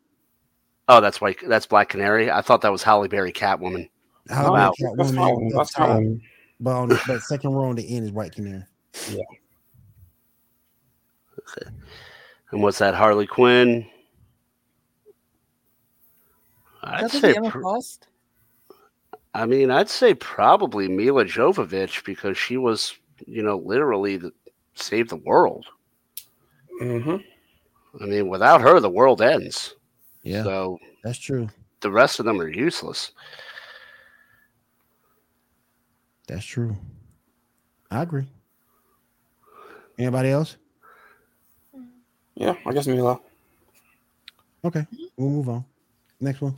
[0.89, 1.39] oh, that's white.
[1.47, 2.31] That's Black Canary.
[2.31, 3.89] I thought that was Halle Berry Catwoman.
[4.31, 4.73] How wow.
[4.73, 6.23] about That's Catwoman That's top, fine.
[6.61, 8.65] But on the but second row on the end is White Canary.
[9.11, 9.23] Yeah.
[11.39, 11.71] Okay.
[12.51, 12.95] And what's that?
[12.95, 13.87] Harley Quinn.
[16.83, 17.35] I'd That's say.
[17.35, 18.09] Emma Frost.
[19.35, 22.95] I mean, I'd say probably Milla Jovovich because she was,
[23.27, 24.33] you know, literally the,
[24.75, 25.67] saved the world.
[26.81, 27.17] Mm-hmm.
[28.03, 29.75] I mean, without her, the world ends.
[30.23, 31.49] Yeah, So that's true.
[31.81, 33.13] the rest of them are useless.
[36.27, 36.77] That's true.
[37.91, 38.27] I agree.
[39.99, 40.57] Anybody else?
[42.35, 43.21] Yeah, I guess Milla.
[44.65, 44.87] Okay,
[45.17, 45.65] we'll move on.
[46.21, 46.57] Next one.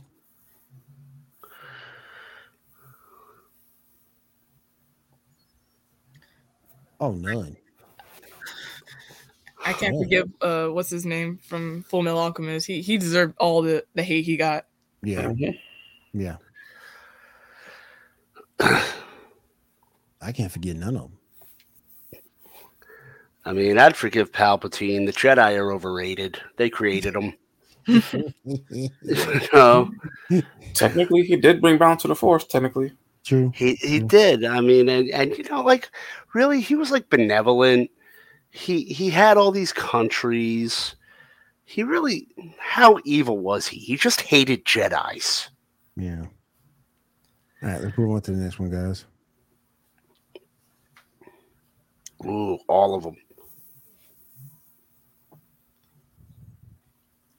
[6.99, 7.55] Oh, none.
[9.65, 10.03] I can't Oh.
[10.03, 12.67] forgive uh what's his name from Fullmetal Alchemist.
[12.67, 14.65] He he deserved all the the hate he got.
[15.03, 15.59] Yeah, Mhm.
[16.13, 16.37] yeah.
[20.21, 21.17] I can't forget none of them.
[23.45, 25.05] I mean, I'd forgive Palpatine.
[25.05, 26.41] The Jedi are overrated.
[26.57, 27.33] They created them.
[27.85, 28.33] them.
[29.53, 29.89] no,
[30.73, 32.43] Technically, he did bring balance to the force.
[32.45, 32.91] Technically,
[33.27, 33.51] True.
[33.53, 34.07] He he True.
[34.07, 34.45] did.
[34.45, 35.91] I mean, and and you know, like
[36.33, 37.91] really, he was like benevolent.
[38.51, 40.95] He he had all these countries.
[41.65, 43.79] He really, how evil was he?
[43.79, 45.49] He just hated Jedi's.
[45.97, 46.21] Yeah.
[47.61, 49.03] All right, let's move on to the next one, guys.
[52.25, 53.17] Ooh, all of them.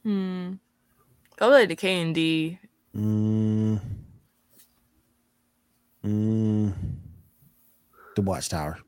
[0.03, 0.53] Hmm.
[1.37, 2.59] Go to K and D.
[2.95, 3.81] Mm
[6.09, 6.75] mm,
[8.17, 8.79] the Watchtower.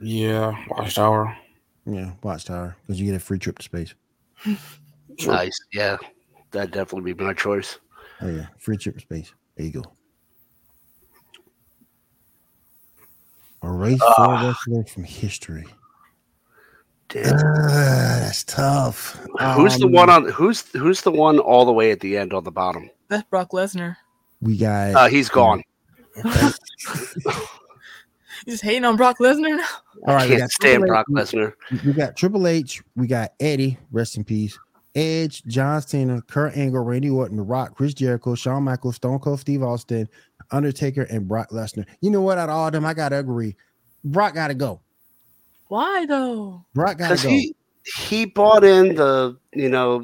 [0.00, 1.36] Yeah, Watchtower.
[1.86, 3.94] Yeah, Watchtower because you get a free trip to space.
[5.18, 5.34] Sure.
[5.34, 5.58] Nice.
[5.72, 5.98] Yeah,
[6.52, 7.78] that'd definitely be my choice.
[8.22, 9.34] Oh yeah, free trip to space.
[9.56, 9.82] There you go.
[13.62, 14.40] A race for Ah.
[14.42, 15.66] a wrestler from history.
[17.08, 17.26] Dude.
[17.26, 19.18] Ah, that's tough.
[19.56, 22.32] who's the Um, one on who's who's the one all the way at the end
[22.32, 22.88] on the bottom?
[23.08, 23.96] That's Brock Lesnar.
[24.40, 24.94] We got.
[24.94, 25.62] Uh, he's gone.
[28.46, 29.66] You just hating on Brock Lesnar now?
[30.08, 31.52] all right, we Can't got stand Triple Brock H, Lesnar.
[31.84, 32.82] we got Triple H.
[32.96, 33.76] We got Eddie.
[33.92, 34.58] Rest in peace.
[34.94, 39.40] Edge, John Cena, Kurt Angle, Randy Orton, The Rock, Chris Jericho, Shawn Michaels, Stone Cold
[39.40, 40.08] Steve Austin,
[40.52, 41.84] Undertaker, and Brock Lesnar.
[42.00, 42.38] You know what?
[42.38, 43.56] Out of all of them, I gotta agree.
[44.04, 44.80] Brock gotta go.
[45.68, 46.64] Why though?
[46.74, 47.28] Brock gotta Because go.
[47.30, 47.54] he
[47.98, 50.02] he bought in the you know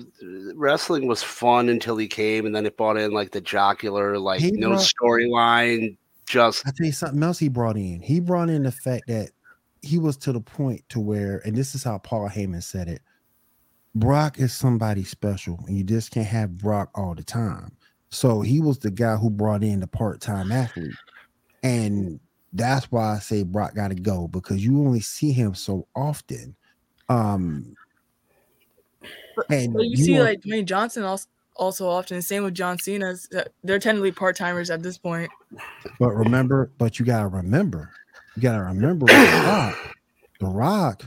[0.54, 4.40] wrestling was fun until he came, and then it bought in like the jocular, like
[4.40, 8.00] He no storyline, just I tell you something else he brought in.
[8.00, 9.30] He brought in the fact that
[9.82, 13.02] he was to the point to where, and this is how Paul Heyman said it.
[13.94, 17.76] Brock is somebody special, and you just can't have Brock all the time.
[18.10, 20.94] So he was the guy who brought in the part-time athlete.
[21.62, 22.20] And
[22.52, 26.54] that's why I say Brock got to go because you only see him so often.
[27.08, 27.76] Um
[29.50, 31.26] and But you, see, want- like Dwayne Johnson also
[31.58, 32.22] also often.
[32.22, 33.14] Same with John Cena.
[33.64, 35.30] They're technically part timers at this point.
[35.98, 37.90] But remember, but you gotta remember,
[38.36, 39.12] you gotta remember the
[39.46, 39.96] Rock.
[40.40, 41.04] The Rock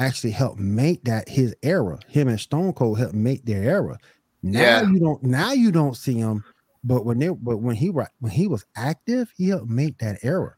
[0.00, 1.98] actually helped make that his era.
[2.08, 3.98] Him and Stone Cold helped make their era.
[4.42, 4.82] Now Yeah.
[4.90, 5.22] you don't.
[5.22, 6.44] Now you don't see him.
[6.82, 10.18] But when they, but when he wa- when he was active, he helped make that
[10.22, 10.54] era.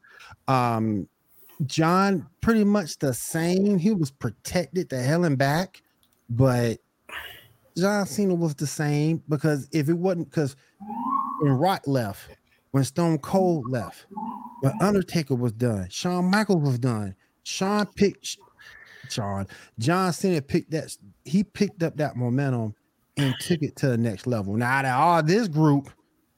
[0.47, 1.07] Um,
[1.65, 3.77] John pretty much the same.
[3.77, 5.81] He was protected the hell and back,
[6.29, 6.79] but
[7.77, 10.55] John Cena was the same because if it wasn't because
[11.39, 12.29] when Rock left,
[12.71, 14.07] when Stone Cold left,
[14.61, 17.15] when Undertaker was done, Shawn Michaels was done.
[17.43, 18.37] Sean picked
[19.09, 19.47] Sean
[19.79, 22.73] John Cena picked that he picked up that momentum
[23.15, 24.55] and took it to the next level.
[24.55, 25.89] Now out of all this group,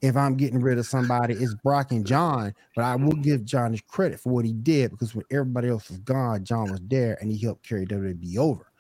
[0.01, 3.71] if I'm getting rid of somebody, it's Brock and John, but I will give John
[3.71, 7.17] his credit for what he did because when everybody else was gone, John was there
[7.19, 8.71] and he helped carry WWE over.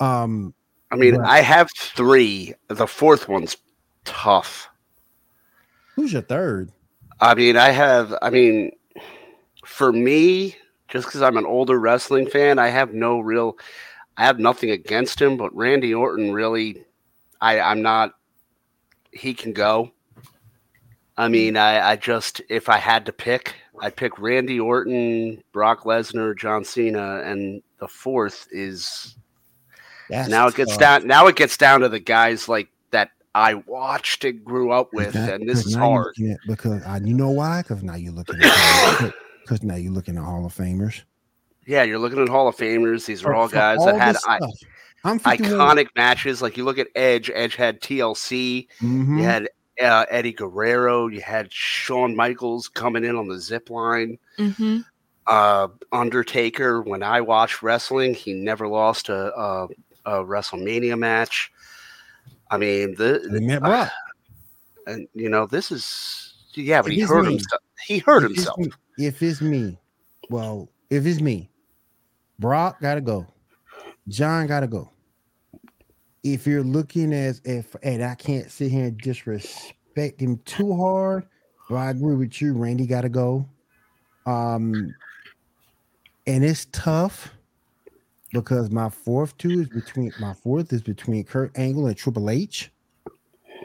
[0.00, 0.54] Um,
[0.90, 1.28] I mean, Right.
[1.28, 2.54] I have three.
[2.68, 3.56] The fourth one's
[4.04, 4.68] tough.
[5.94, 6.72] who's your third?
[7.20, 8.14] I mean, I have.
[8.22, 8.72] I mean,
[9.64, 10.56] for me,
[10.88, 13.58] just because I'm an older wrestling fan, I have no real.
[14.16, 16.84] I have nothing against him, but Randy Orton really,
[17.40, 18.12] I I'm not.
[19.12, 19.92] He can go.
[21.16, 21.32] I hmm.
[21.32, 26.38] mean, I I just if I had to pick, I'd pick Randy Orton, Brock Lesnar,
[26.38, 29.17] John Cena, and the fourth is
[30.08, 30.80] That's now it gets tough.
[30.80, 31.06] down.
[31.06, 35.12] Now it gets down to the guys like that I watched and grew up with,
[35.12, 36.14] That- and this is hard.
[36.18, 37.62] at- because I, you know why?
[37.62, 39.12] Because now you're looking at
[39.42, 41.02] because now you're looking at Hall of Famers.
[41.66, 43.04] Yeah, you're looking at Hall of Famers.
[43.06, 44.50] These are For- all guys all that had I- stuff.
[45.04, 46.42] I'm iconic matches.
[46.42, 47.30] Like you look at Edge.
[47.32, 48.66] Edge had TLC.
[48.80, 49.18] Mhm.
[49.18, 49.48] You had
[49.80, 51.06] uh, Eddie Guerrero.
[51.06, 54.18] You had Shawn Michaels coming in on the zip line.
[54.38, 54.78] Mm-hmm.
[55.28, 56.82] Uh, Undertaker.
[56.82, 59.68] When I watched wrestling, he never lost a, a,
[60.08, 61.52] a WrestleMania match.
[62.50, 63.90] I mean, the met Brock.
[64.86, 67.62] and you know this is yeah, but If he it's hurt me- himself.
[67.86, 68.58] He hurt if it's himself.
[68.58, 69.78] me- if it's me,
[70.30, 71.50] well, if it's me,
[72.38, 73.26] Brock gotta go.
[74.08, 74.90] John gotta go.
[76.24, 81.26] If you're looking as if, and I can't sit here and disrespect him too hard,
[81.68, 82.54] but I agree with you.
[82.54, 83.46] Randy gotta go.
[84.26, 84.94] Um,
[86.26, 87.32] and it's tough
[88.32, 92.70] because my fourth two is between my fourth is between Kurt Angle and Triple H,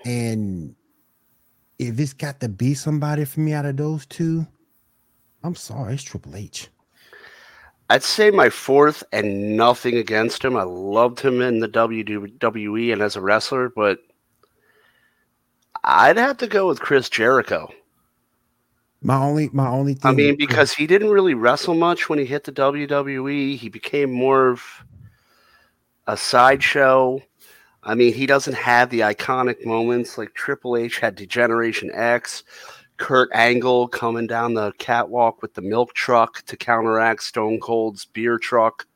[0.05, 0.75] and
[1.79, 4.45] if it's got to be somebody for me out of those two,
[5.43, 6.69] I'm sorry, it's Triple H.
[7.89, 10.55] I'd say my fourth, and nothing against him.
[10.55, 13.99] I loved him in the WWE and as a wrestler, but
[15.83, 17.69] I'd have to go with Chris Jericho.
[19.03, 20.11] My only, my only thing.
[20.11, 23.57] I mean, because he didn't really wrestle much when he hit the WWE.
[23.57, 24.63] He became more of
[26.07, 27.21] a sideshow.
[27.83, 32.43] I mean, he doesn't have the iconic moments like Triple H had D-Generation X,
[32.95, 38.37] Kurt Angle coming down the catwalk with the milk truck to counteract Stone Cold's beer
[38.37, 38.87] truck.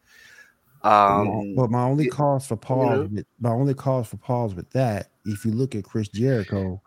[0.83, 3.23] Um, but my only cause for pause, know?
[3.41, 6.81] my only cause for pause with that, if you look at Chris Jericho,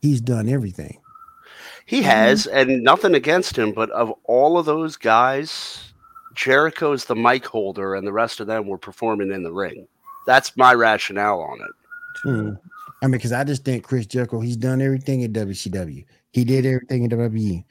[0.00, 0.99] he's done everything.
[1.86, 5.92] He has, and nothing against him, but of all of those guys,
[6.34, 9.86] Jericho's the mic holder, and the rest of them were performing in the ring.
[10.26, 11.70] That's my rationale on it.
[12.22, 12.50] Hmm.
[13.02, 16.04] I mean, because I just think Chris Jericho, he's done everything in WCW.
[16.32, 17.64] He did everything in WWE.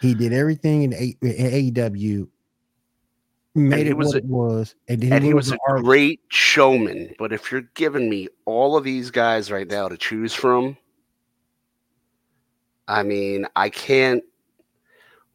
[0.00, 2.28] He did everything in, A- in AEW.
[3.56, 5.80] Made he it was what a- it was, and then And he was to a
[5.80, 7.14] great showman.
[7.18, 10.76] But if you're giving me all of these guys right now to choose from,
[12.88, 14.22] I mean, I can't.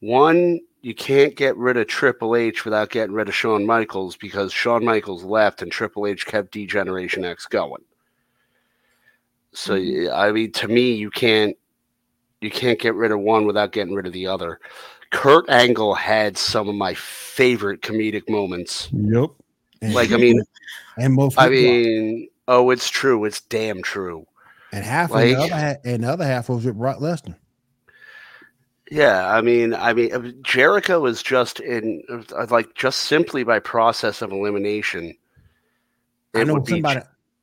[0.02, 4.54] One, you can't get rid of Triple H without getting rid of Shawn Michaels because
[4.54, 7.82] Shawn Michaels left and Triple H kept D-Generation X going.
[9.54, 10.14] So Mhm.
[10.14, 11.56] I mean, to me, you can't
[12.42, 14.62] you can't get rid of one without getting rid of the other.
[15.12, 18.88] Kurt Angle had some of my favorite comedic moments.
[18.94, 19.32] Yep.
[19.82, 20.42] Like, I mean,
[20.98, 23.26] and most I mean, oh, it's true.
[23.26, 24.26] It's damn true.
[24.72, 27.36] and half like- of the other half, and the other half was with Brock Lesnar.
[28.92, 33.60] Yeah, I mean, I mean, uh, Jericho is just in uh, like just simply by
[33.60, 35.16] process of elimination.
[36.36, 37.02] I know would be, somebody.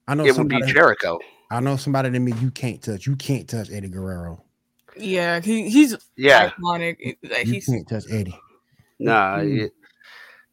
[0.08, 0.60] I know it would be.
[0.62, 1.18] Jericho.
[1.50, 3.06] I know somebody that mean you can't touch.
[3.06, 4.42] You can't touch Eddie Guerrero.
[4.96, 6.96] Yeah, he, he's Yeah, iconic.
[6.98, 8.36] It- Like, You he's can't touch Eddie.
[8.98, 9.66] nah, Mm.
[9.66, 9.72] it-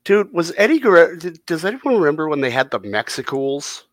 [0.04, 1.16] dude, was Eddie Guerrero?
[1.16, 3.86] Did, does anyone remember when they had the Mexicools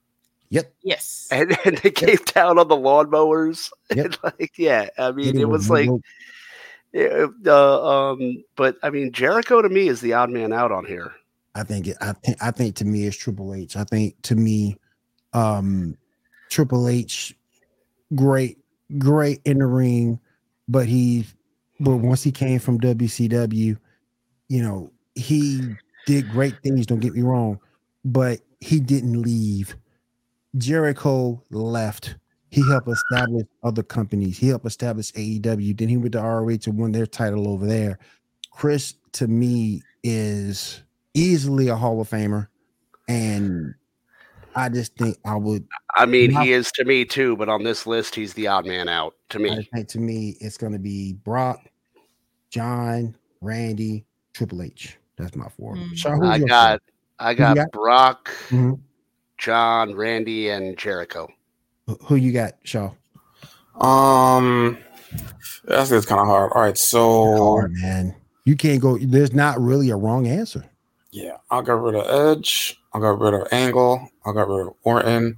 [0.51, 0.75] Yep.
[0.83, 1.29] yes.
[1.31, 3.71] and, and they came down on the lawnmowers?
[3.95, 4.05] Yep.
[4.05, 6.03] And, like, yeah, I mean, Eddie it was no like, rope.
[6.95, 11.12] Uh, um, but I mean, Jericho to me is the odd man out on here.
[11.55, 13.77] I think it, I think I think to me it's Triple H.
[13.77, 14.77] I think to me,
[15.33, 15.97] um,
[16.51, 17.37] Triple H,
[18.15, 18.59] great,
[18.99, 20.21] great in the ring,
[20.69, 21.27] but he,
[21.79, 23.77] but once he came from WCW,
[24.49, 25.75] you know, he
[26.07, 26.87] did great things.
[26.87, 27.59] Don't get me wrong,
[28.05, 29.77] but he didn't leave.
[30.57, 32.17] Jericho left.
[32.51, 34.39] He helped establish other companies.
[34.39, 35.77] He helped establish AEW.
[35.77, 37.99] Then he went to ROH and won their title over there.
[38.51, 40.83] Chris, to me, is
[41.15, 42.49] easily a Hall of Famer,
[43.09, 43.75] and
[44.57, 45.67] I just think I would.
[45.95, 48.67] I mean, Now- he is to me too, but on this list, he's the odd
[48.67, 49.69] man out to I me.
[49.73, 51.61] think to me, it's going to be Brock,
[52.51, 54.05] John, Randy,
[54.35, 54.97] Triple H.
[55.17, 55.77] That's my four.
[55.77, 55.97] Mm.
[55.97, 56.83] Shaw, who's I your got,
[57.19, 57.73] I you got got?
[57.73, 58.59] Brock, four?
[58.59, 58.81] Mhm.
[59.39, 61.29] John, Randy, and Jericho.
[61.91, 62.91] Who- Who you got, Shaw?
[63.81, 64.79] Um,
[65.65, 66.53] that's it's kind of hard.
[66.55, 68.15] All right, so Hard man.
[68.45, 68.97] You can't go.
[68.99, 70.65] There's not really a wrong answer.
[71.12, 72.07] yeah, I got rid of
[72.39, 72.81] Edge.
[72.95, 74.09] I got rid of Angle.
[74.25, 75.37] I got rid of Orton,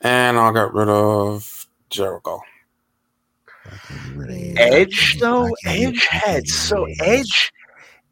[0.00, 2.40] and I got rid of Jericho.
[4.56, 7.52] Edge, though, I can't- Edge had so do Edge,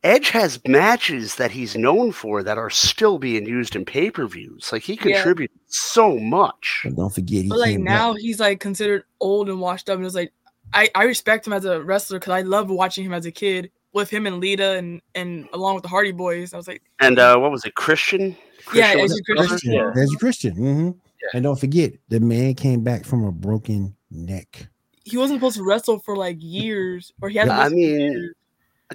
[0.05, 4.26] Edge has matches that he's known for that are still being used in pay per
[4.26, 4.68] views.
[4.70, 5.14] Like he Yeah.
[5.16, 6.82] contributed so much.
[6.85, 8.20] But don't forget, he But like came now back.
[8.20, 10.32] he's like considered old and washed up, and it's like
[10.74, 13.70] I I respect him as a wrestler because I loved watching him as a kid
[13.94, 16.52] with him and Lita and and along with the Hardy Boys.
[16.52, 18.36] I was like, And uh, what was it, Christian?
[18.74, 19.48] Yeah, Christian Edge was is his brother?
[19.48, 19.72] Christian.
[19.72, 19.90] Yeah.
[19.94, 20.55] There's a Christian.
[20.56, 20.98] mhm.
[21.32, 24.68] And don't forget, the man came back from a broken neck.
[25.06, 27.59] he wasn't supposed to wrestle for like years, or he hasn't.
[27.59, 28.35] I mean, years.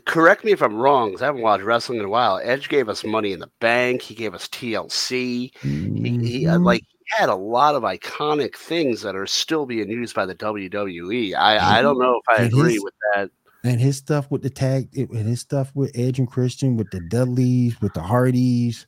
[0.06, 2.40] Correct me if I'm wrong, because I haven't watched wrestling in a while.
[2.44, 4.02] Edge gave us Money in the Bank.
[4.02, 5.52] He gave us TLC.
[5.62, 6.66] He, he uh, Mhm.
[6.66, 6.84] like
[7.18, 11.34] had a lot of iconic things that are still being used by the WWE.
[11.36, 13.32] I, I don't know if I And agree his- with that.
[13.64, 17.00] and his stuff with the tag and his stuff with Edge and Christian with the
[17.02, 18.86] Dudleys with the Hardys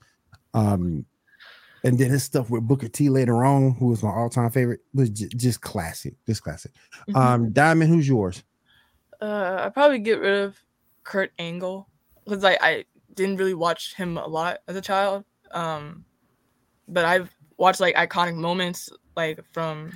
[0.53, 1.05] um
[1.83, 5.09] and then his stuff with Booker T later on who was my all-time favorite was
[5.09, 6.71] ju- just classic just classic
[7.09, 7.15] Mhm.
[7.17, 8.43] um Diamond who's yours
[9.21, 10.57] Uh, I probably get rid of
[11.03, 11.87] Kurt Angle
[12.25, 15.25] because I I didn't really watch him a lot as a child.
[15.51, 16.05] Um,
[16.87, 19.91] but I've watched like iconic moments like from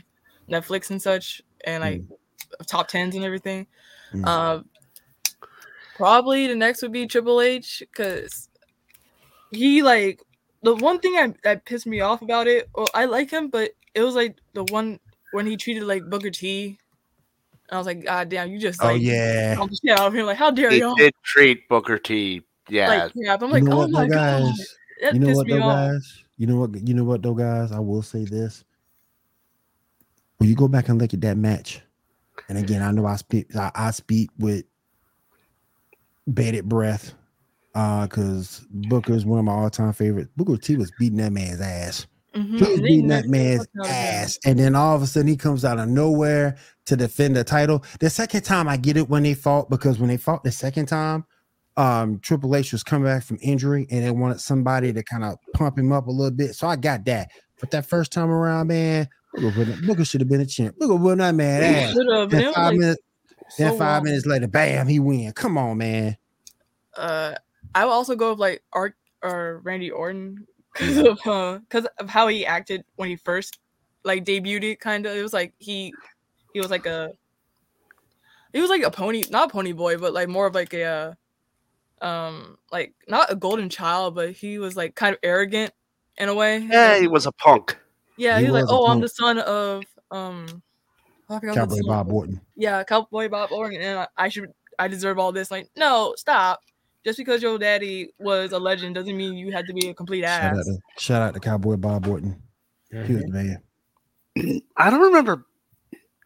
[0.50, 2.04] Netflix and such, and like
[2.68, 3.68] top tens and everything.
[4.14, 4.26] Mm.
[4.26, 4.64] Uh,
[5.96, 8.50] probably the next would be Triple H because
[9.52, 10.22] he like
[10.64, 12.70] the one thing I, that pissed me off about it.
[12.76, 15.00] Well, I like him, but it was like the one
[15.32, 16.78] when he treated like Booker T.
[17.72, 20.14] I was like, God damn, you just oh like yeah stomp the shit out of
[20.14, 20.26] him.
[20.26, 20.96] Like, how dare He y'all?
[20.96, 22.42] did treat Booker T.
[22.70, 25.20] Yeah, Like, yeah, I'm you like, know oh what my though god, guys that you
[25.20, 25.76] know pissed what me though off.
[25.76, 28.64] guys you know what you know what though guys I will say this
[30.38, 31.82] when you go back and look at that match
[32.50, 34.66] and again I know I speak I, I speak with
[36.34, 37.14] bated breath
[37.76, 41.62] uh because Booker is one of my all-time favorites Booker T was beating that man's
[41.62, 42.58] ass Mhm.
[42.60, 43.96] he was beating that man's fuck out of him.
[43.96, 47.44] ass and then all of a sudden he comes out of nowhere to defend the
[47.44, 50.52] title the second time I get it when they fought because when they fought the
[50.52, 51.26] second time
[51.78, 55.38] um Triple H was coming back from injury and they wanted somebody to kind of
[55.54, 56.56] pump him up a little bit.
[56.56, 57.30] So I got that.
[57.60, 59.08] But that first time around, man,
[59.86, 60.78] Booker, should have been a champ.
[60.78, 61.94] Booker won that man He ass.
[61.94, 63.02] should have, but Then five like minutes,
[63.58, 64.04] then five long.
[64.04, 65.32] minutes later, bam, he win.
[65.34, 66.18] Come on, man.
[66.96, 67.34] Uh,
[67.74, 72.28] I would also go with like Art or Randy Orton because of because of how
[72.28, 73.60] he acted when he first
[74.04, 74.80] like debuted.
[74.80, 75.94] Kind of, it was like he
[76.56, 77.12] he was like a
[78.54, 81.16] he was like a pony, not a pony boy, but like more of like a
[82.02, 85.74] uh, um like not a golden child, but he was like kind of arrogant
[86.18, 86.60] in a way.
[86.60, 87.78] Yeah, he was a punk.
[88.16, 90.46] Yeah, He he was like, was a oh, I'm the son of um,
[91.30, 92.14] oh, I forgot what the Cowboy Bob was.
[92.14, 92.42] Orton.
[92.56, 94.50] Yeah, Cowboy Bob Orton, and I, I should,
[94.80, 95.52] I deserve all this.
[95.52, 96.62] Like, no, stop.
[97.04, 100.22] Just because your daddy was a legend doesn't mean you had to be a complete
[100.22, 100.58] Shout ass.
[100.58, 102.42] out, to, shout out to Cowboy Bob Orton.
[102.90, 104.62] He was the man.
[104.78, 105.46] I don't remember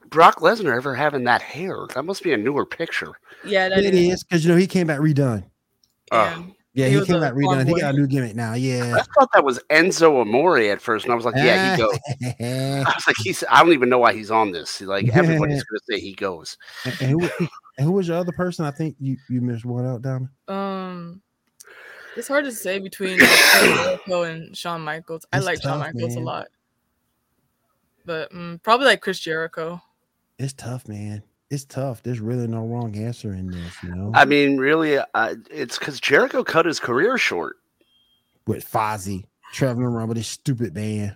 [0.09, 1.87] Brock Lesnar ever having that hair.
[1.93, 3.11] That must be a newer picture.
[3.43, 4.15] Yeah, that It is.
[4.15, 5.43] is because you know he came back redone.
[6.11, 6.43] Yeah.
[6.73, 7.67] Yeah, He he, came back farm redone.
[7.67, 8.53] He got a new gimmick now.
[8.53, 8.95] Yeah.
[8.97, 11.99] I thought that was Enzo Amore at first, and I was like, yeah, he goes.
[12.39, 13.43] I was like, he's.
[13.49, 14.79] I don't even know why he's on this.
[14.81, 16.57] Like everybody's gonna say he goes.
[16.85, 17.29] and who,
[17.77, 18.65] and who was your other person?
[18.65, 20.29] I think you you missed one out, Dom.
[20.47, 21.21] Um,
[22.15, 23.29] it's hard to say between like,
[23.63, 25.25] Jericho and Shawn Michaels.
[25.33, 26.47] I It's like Shawn tough, Michaels a lot,
[28.05, 29.81] but mm, probably like Chris Jericho.
[30.39, 31.21] It's tough, man.
[31.51, 32.01] It's tough.
[32.03, 34.11] There's really no wrong answer in this, you know.
[34.15, 37.57] I mean, really, uh, it's because Jericho cut his career short.
[38.47, 41.15] With Fozzy traveling around with his stupid band,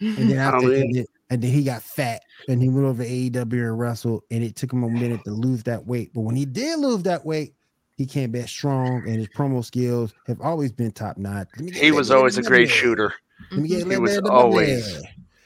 [0.00, 2.86] and then after don't and mean- then, and then he got fat, and he went
[2.86, 6.12] over to AEW and wrestled, and it took him a minute to lose that weight.
[6.14, 7.54] But when he did lose that weight,
[7.96, 11.48] he came back strong, and his promo skills have always been top notch.
[11.56, 12.78] Let me get He that was always a great money.
[12.78, 13.12] shooter.
[13.50, 15.02] Let me get a He little was bit of the always-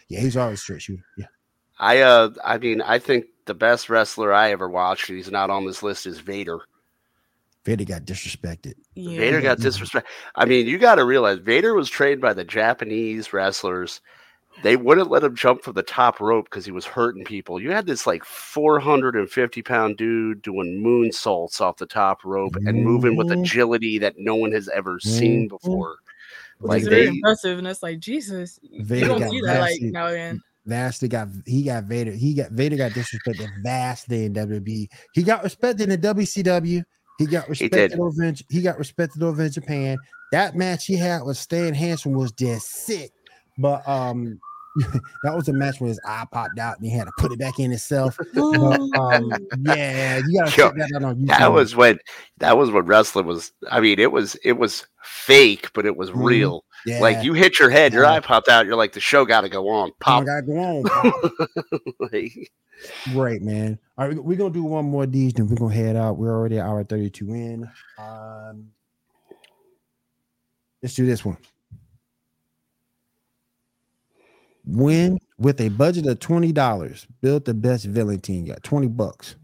[0.09, 1.05] Yeah, he's always a straight shooter.
[1.17, 1.27] Yeah.
[1.83, 5.09] I uh, I mean, I think the best wrestler I ever watched.
[5.09, 6.07] He's not on this list.
[6.07, 6.61] Is Vader.
[7.65, 8.75] Vader got disrespected.
[8.95, 9.19] Yeah.
[9.19, 10.05] Vader got disrespected.
[10.37, 14.01] I mean, you got to realize Vader was trained by the Japanese wrestlers.
[14.63, 17.61] They wouldn't let him jump from the top rope because he was hurting people.
[17.61, 23.17] You had this like 450 pound dude doing moonsaults off the top rope and moving
[23.17, 23.41] with Mhm.
[23.41, 25.49] agility that no one has ever seen Mhm.
[25.49, 25.97] before.
[26.59, 29.61] Which Like is very they, impressive, and it's like Jesus, Vader you don't see that
[29.61, 30.79] like now and then.
[30.79, 32.13] Vastly got he got Vader.
[32.13, 34.89] He got Vader got disrespected vastly in WWE.
[35.13, 36.83] He got respected in the WCW.
[37.19, 39.99] He got He respected over in, he got respected over in Japan.
[40.31, 43.13] That match he had with Stan Hansen was just sick.
[43.59, 44.41] But um
[45.23, 47.39] that was a match where his eye popped out and he had to put it
[47.39, 48.19] back in himself.
[48.35, 49.31] But, um,
[49.63, 51.27] yeah, you gotta Yo, check that out on YouTube.
[51.27, 51.99] that was when
[52.39, 53.53] that was when wrestling was.
[53.71, 56.25] I mean, it was it was fake, but it was Mhm.
[56.25, 56.65] real.
[56.87, 58.13] Yeah, Like you hit your head, your Yeah.
[58.13, 58.67] eye popped out.
[58.67, 59.93] You're like, the show got to go on.
[60.01, 60.25] Pop.
[60.25, 61.89] gotta go on.
[62.13, 62.51] Like,
[63.13, 63.79] Great, man.
[63.97, 66.17] All right, we're gonna do one more of these, then we're gonna head out.
[66.19, 67.71] We're already hour 32 in.
[67.99, 68.71] Um,
[70.83, 71.37] let's do this one.
[74.65, 78.47] Win with a budget of $20, build the best villain team.
[78.47, 79.37] You got 20 bucks.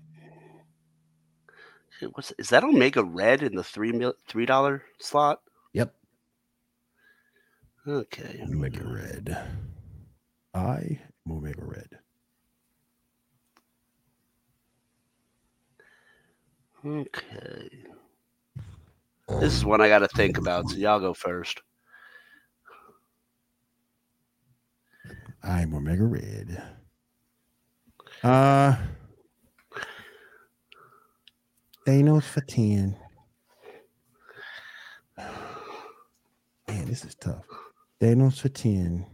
[2.13, 5.41] What's is that Omega Red in the three mil three dollar slot?
[7.89, 8.41] Okay.
[8.43, 9.39] Omega Red.
[10.53, 11.89] I am Omega Red.
[16.85, 17.71] Okay.
[19.41, 20.69] This is one I got to think about.
[20.69, 21.63] So y'all go first.
[25.43, 26.63] I'm Omega Red.
[28.23, 28.77] Uh
[31.87, 32.99] Thanos for 10.
[35.17, 37.47] Man, this is tough.
[38.01, 39.07] Thanos for 10.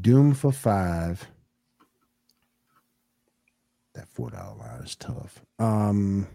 [0.00, 1.26] Doom for five.
[3.94, 5.40] That four dollar line is tough.
[5.58, 6.26] Um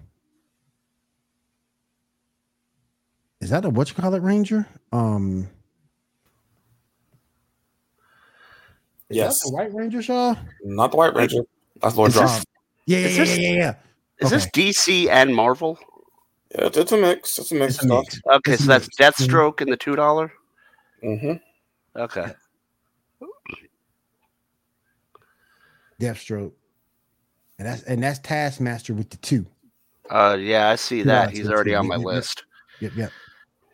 [3.39, 4.65] is that a what you call it ranger?
[4.91, 5.47] Um
[9.09, 9.43] is that Yes.
[9.43, 10.35] the White Ranger, Shaw?
[10.63, 11.41] Not the White Ranger.
[11.81, 12.29] That's Lord Is Drop.
[12.29, 12.45] this-
[12.87, 13.75] Yeah, yeah, yeah, this- yeah, yeah, yeah.
[14.21, 15.77] Is this DC and Marvel?
[16.55, 17.37] Yeah, it's, it's a mix.
[17.37, 18.21] It's a mix It's a mix.
[18.25, 18.99] Okay, It's so that's mixed.
[18.99, 19.27] Mhm.
[19.27, 20.31] Deathstroke in the two dollar.
[21.01, 21.33] Hmm
[21.95, 22.33] Okay.
[25.99, 26.53] Deathstroke.
[27.59, 29.45] And that's and that's Taskmaster with the two.
[30.09, 31.29] Uh, yeah, I see that.
[31.29, 31.77] He's already two.
[31.77, 32.15] on my Yep, yep.
[32.15, 32.43] list.
[32.79, 33.13] Yep, yep.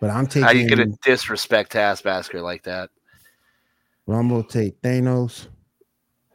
[0.02, 2.90] But I'm taking How you gonna disrespect Taskmaster like that?
[4.06, 5.48] well, I'm gonna take Thanos.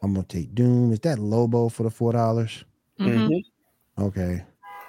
[0.02, 0.92] I'm gonna take Doom.
[0.92, 2.64] Is that Lobo for the four dollars?
[2.98, 3.26] Mhm.
[3.26, 4.44] hmm Okay.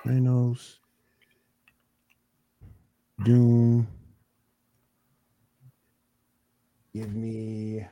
[0.05, 0.77] Thanos.
[3.23, 3.87] Doom.
[6.93, 7.87] Give me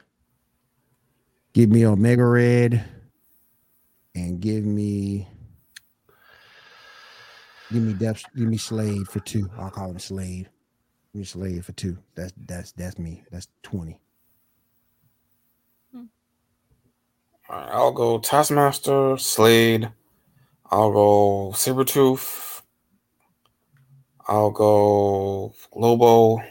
[1.53, 2.85] give me Omega Red
[4.13, 5.27] and give me
[7.71, 9.49] give me Death give me Slade for two.
[9.57, 10.49] I'll call him Slade.
[11.13, 11.97] Give me Slade for two.
[12.15, 13.23] That's that's that's me.
[13.31, 13.99] That's 20.
[15.93, 16.03] Hmm.
[17.49, 19.91] All right, I'll go Taskmaster, Slade.
[20.69, 22.61] I'll go Sabretooth.
[24.27, 26.41] I'll go Lobo.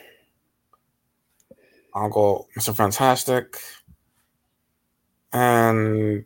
[1.95, 2.75] I'll go Mr.
[2.75, 3.59] Fantastic.
[5.33, 6.25] And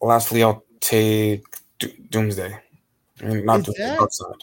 [0.00, 1.44] lastly, I'll take
[1.78, 2.58] Do- Doomsday.
[3.22, 4.40] I mean, not Is Doomsday, that- Darkseid.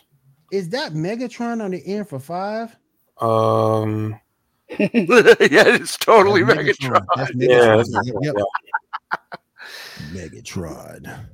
[0.51, 2.75] Is that Megatron on the end for five?
[3.21, 4.19] Um,
[4.69, 7.05] yeah, it's totally That's Megatron.
[7.15, 7.77] That's yeah, Megatron.
[7.93, 8.35] that's Yep, yep.
[8.37, 10.17] yeah.
[10.27, 11.25] Megatron.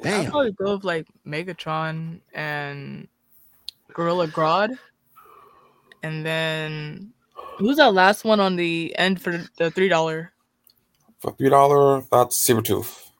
[0.00, 0.30] I'd Damn.
[0.30, 3.08] probably go with like Megatron and
[3.92, 4.78] Gorilla Grodd.
[6.02, 7.12] And then
[7.58, 10.32] who's that last one on the end for the three dollar?
[11.18, 13.10] For three dollar, that's Sabretooth.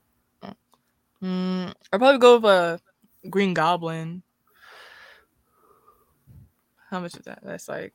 [1.23, 2.81] Mm, I'd probably go with a
[3.29, 4.23] Green Goblin.
[6.91, 7.41] How much is that?
[7.43, 7.93] That's like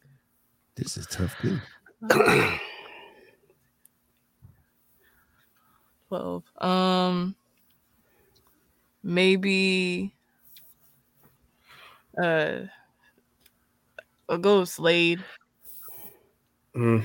[0.75, 1.59] This is tough too.
[6.09, 6.43] twelve.
[6.57, 7.35] Um,
[9.01, 10.13] maybe.
[12.21, 12.59] Uh,
[14.29, 15.23] I'll go with Slade
[16.73, 16.99] hmm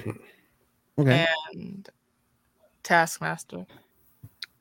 [0.98, 1.26] Okay.
[1.52, 1.88] and
[2.82, 3.66] Taskmaster.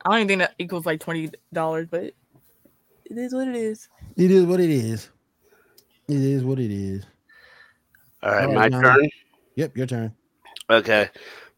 [0.05, 2.15] I don't even think that equals like twenty dollars, but it
[3.09, 3.89] is what it is.
[4.15, 5.09] It is what it is.
[6.07, 7.05] It is what it is.
[8.23, 8.83] All right, All my right, John.
[8.83, 9.09] turn.
[9.55, 10.13] Yep, your turn.
[10.69, 11.09] Okay.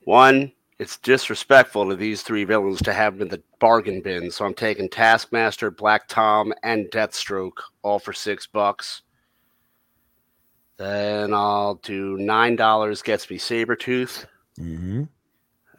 [0.06, 4.32] One, it's disrespectful to these three villains to have them in the bargain bin.
[4.32, 9.02] So I'm taking Taskmaster, Black Tom, and Deathstroke, all for six bucks.
[10.80, 14.26] Then I'll do nine dollars gets me Sabretooth.
[14.58, 15.04] Mm-hmm.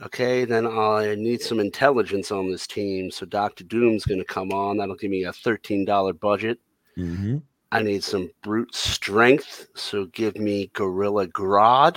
[0.03, 3.11] Okay, then I need some intelligence on this team.
[3.11, 4.77] So Doctor Doom's gonna come on.
[4.77, 6.59] That'll give me a thirteen dollar budget.
[6.99, 7.39] Mm-hmm.
[7.73, 11.97] I need some brute strength, so give me Gorilla Grodd,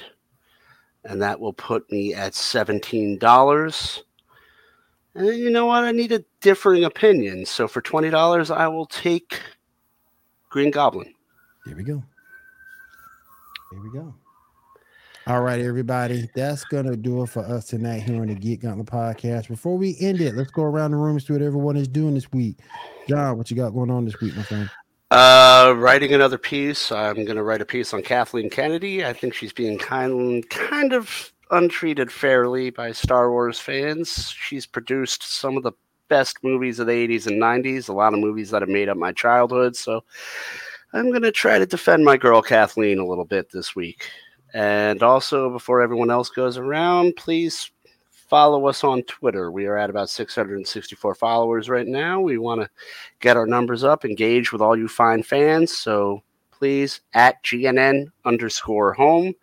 [1.04, 4.06] and that will put me at seventeen dollars.
[5.14, 5.84] And you know what?
[5.84, 9.42] I need a differing opinion, so for twenty dollars, I will take
[10.50, 11.14] Green Goblin.
[11.66, 12.02] There we go.
[13.74, 14.14] There we go.
[15.26, 16.30] All right, everybody.
[16.36, 19.48] That's gonna do it for us tonight here on the Geek Gauntlet podcast.
[19.48, 22.14] Before we end it, let's go around the room and see what everyone is doing
[22.14, 22.58] this week.
[23.10, 24.70] John, what you got going on this week, my friend?
[25.10, 26.92] Uh, writing another piece.
[26.92, 29.06] I'm going to write a piece on Kathleen Kennedy.
[29.06, 34.30] I think she's being kind, kind of untreated fairly by Star Wars fans.
[34.30, 35.74] She's produced some of the
[36.10, 38.98] best movies of the 80s and 90s, a lot of movies that have made up
[38.98, 39.76] my childhood.
[39.76, 40.04] So
[40.96, 44.12] I'm going to try to defend my girl Kathleen a little bit this week.
[44.54, 47.72] And also, before everyone else goes around, please
[48.12, 49.52] follow us on Twitter.
[49.52, 52.22] We are at about 664 followers right now.
[52.22, 52.70] We want to
[53.22, 55.76] get our numbers up, engage with all you fine fans.
[55.76, 56.22] So
[56.52, 59.34] please, at GNN underscore home,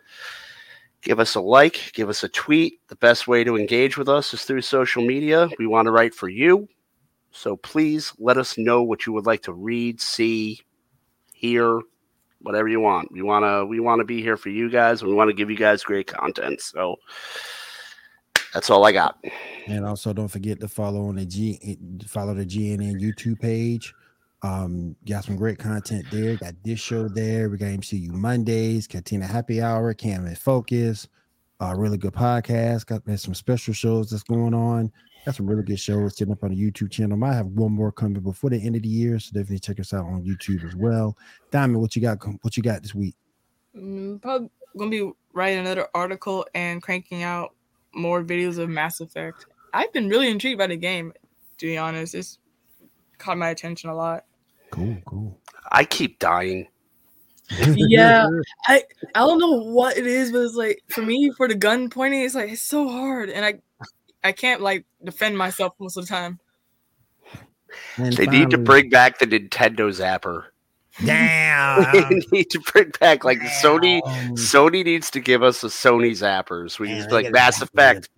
[1.02, 2.78] give us a like, give us a tweet.
[2.86, 5.48] The best way to engage with us is through social media.
[5.58, 6.68] We want to write for you.
[7.32, 10.60] So please let us know what you would like to read, see,
[11.40, 11.80] hear,
[12.40, 13.10] whatever you want.
[13.12, 15.34] We want to we want to be here for you guys and we want to
[15.34, 16.60] give you guys great content.
[16.60, 16.96] So
[18.52, 19.22] that's all I got.
[19.66, 23.94] And also, don't forget to follow on the G follow the GNN YouTube page.
[24.42, 26.36] Um, got some great content there.
[26.36, 27.50] Got this show there.
[27.50, 31.08] We got MCU Mondays, Cantina Happy Hour, Cam and Focus.
[31.60, 32.86] Uh, really good podcast.
[32.86, 34.90] Got there's some special shows that's going on.
[35.24, 37.16] Got some really good shows sitting up on the YouTube channel.
[37.16, 39.92] Might have one more coming before the end of the year, so definitely check us
[39.92, 41.16] out on YouTube as well.
[41.50, 42.18] Diamond, what you got?
[42.42, 43.14] What you got this week?
[43.76, 47.54] Mm, probably gonna be writing another article and cranking out
[47.94, 49.46] more videos of Mass Effect.
[49.74, 51.12] I've been really intrigued by the game,
[51.58, 52.14] to be honest.
[52.14, 52.38] It's
[53.18, 54.24] caught my attention a lot.
[54.70, 55.38] Cool, cool.
[55.70, 56.66] I keep dying.
[57.50, 58.26] Yeah.
[58.68, 58.84] I
[59.14, 62.22] I don't know what it is, but it's like for me, for the gun pointing,
[62.22, 63.60] it's like it's so hard, and I
[64.22, 66.38] I can't like defend myself most of the time.
[67.96, 70.46] And They need to bring back the Nintendo Zapper.
[71.04, 71.92] Damn.
[72.10, 74.02] they need to bring back like the Sony.
[74.32, 76.78] Sony needs to give us a Sony Zappers.
[76.78, 78.08] We need like Mass have Effect.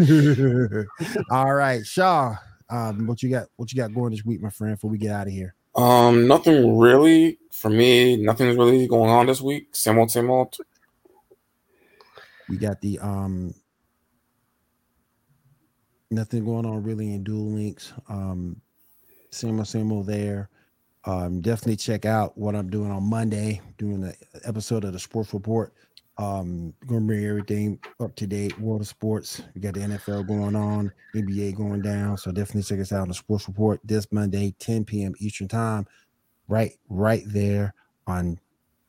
[1.30, 2.36] All right, Shaw.
[2.68, 3.48] Um, what you got?
[3.56, 4.74] What you got going this week, my friend?
[4.74, 5.54] Before we get out of here.
[5.74, 8.16] Um, nothing really for me.
[8.16, 9.68] Nothing's really going on this week.
[9.72, 10.56] Same old, same old.
[12.50, 13.54] We got the um,
[16.10, 17.92] nothing going on really in Duel Links.
[18.08, 18.60] Um,
[19.30, 20.50] same old, same old there.
[21.04, 24.14] Um, definitely check out what I'm doing on Monday, doing the
[24.44, 25.72] episode of the Sports Report.
[26.18, 28.58] Um, gonna bring everything up to date.
[28.60, 29.40] World of sports.
[29.54, 32.18] We got the NFL going on, NBA going down.
[32.18, 35.14] So definitely check us out on the Sports Report this Monday, 10 p.m.
[35.18, 35.86] Eastern Time.
[36.48, 37.74] Right, right there
[38.08, 38.38] on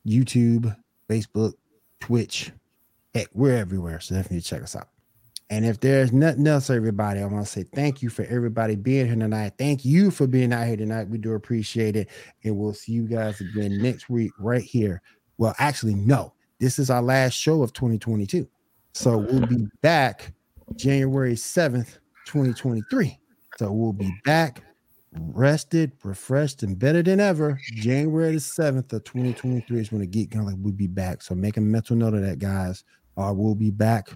[0.04, 0.76] YouTube,
[1.08, 1.54] Facebook,
[2.00, 2.50] Twitch.
[3.14, 4.00] Heck, we're everywhere.
[4.00, 4.88] So definitely check us out.
[5.50, 9.06] And if there's nothing else, everybody, I want to say thank you for everybody being
[9.06, 9.52] here tonight.
[9.58, 11.08] Thank you for being out here tonight.
[11.08, 12.08] We do appreciate it.
[12.42, 15.02] And we'll see you guys again next week right here.
[15.36, 18.48] Well, actually, no, this is our last show of 2022.
[18.94, 20.32] So we'll be back
[20.76, 23.18] January 7th, 2023.
[23.58, 24.62] So we'll be back
[25.14, 27.60] rested, refreshed, and better than ever.
[27.74, 31.22] January the 7th of 2023 is when the Geek Gauntlet will be back.
[31.22, 32.84] So make a mental note of that, guys.
[33.16, 34.10] Uh, we'll be back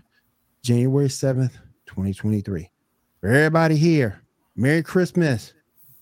[0.63, 1.53] January 7th,
[1.87, 2.71] 2023.
[3.21, 4.23] For everybody here,
[4.57, 5.53] Merry Christmas,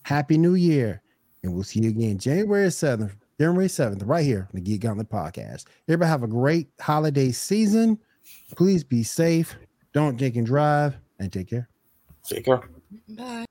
[0.03, 1.01] Happy New Year,
[1.43, 5.09] and we'll see you again January 7th, January 7th, right here on the Geek Gauntlet
[5.09, 5.65] Podcast.
[5.87, 7.99] Everybody have a great holiday season.
[8.55, 9.55] Please be safe.
[9.93, 11.69] Don't drink and drive, and take care.
[12.27, 12.61] Take care.
[13.09, 13.45] Bye.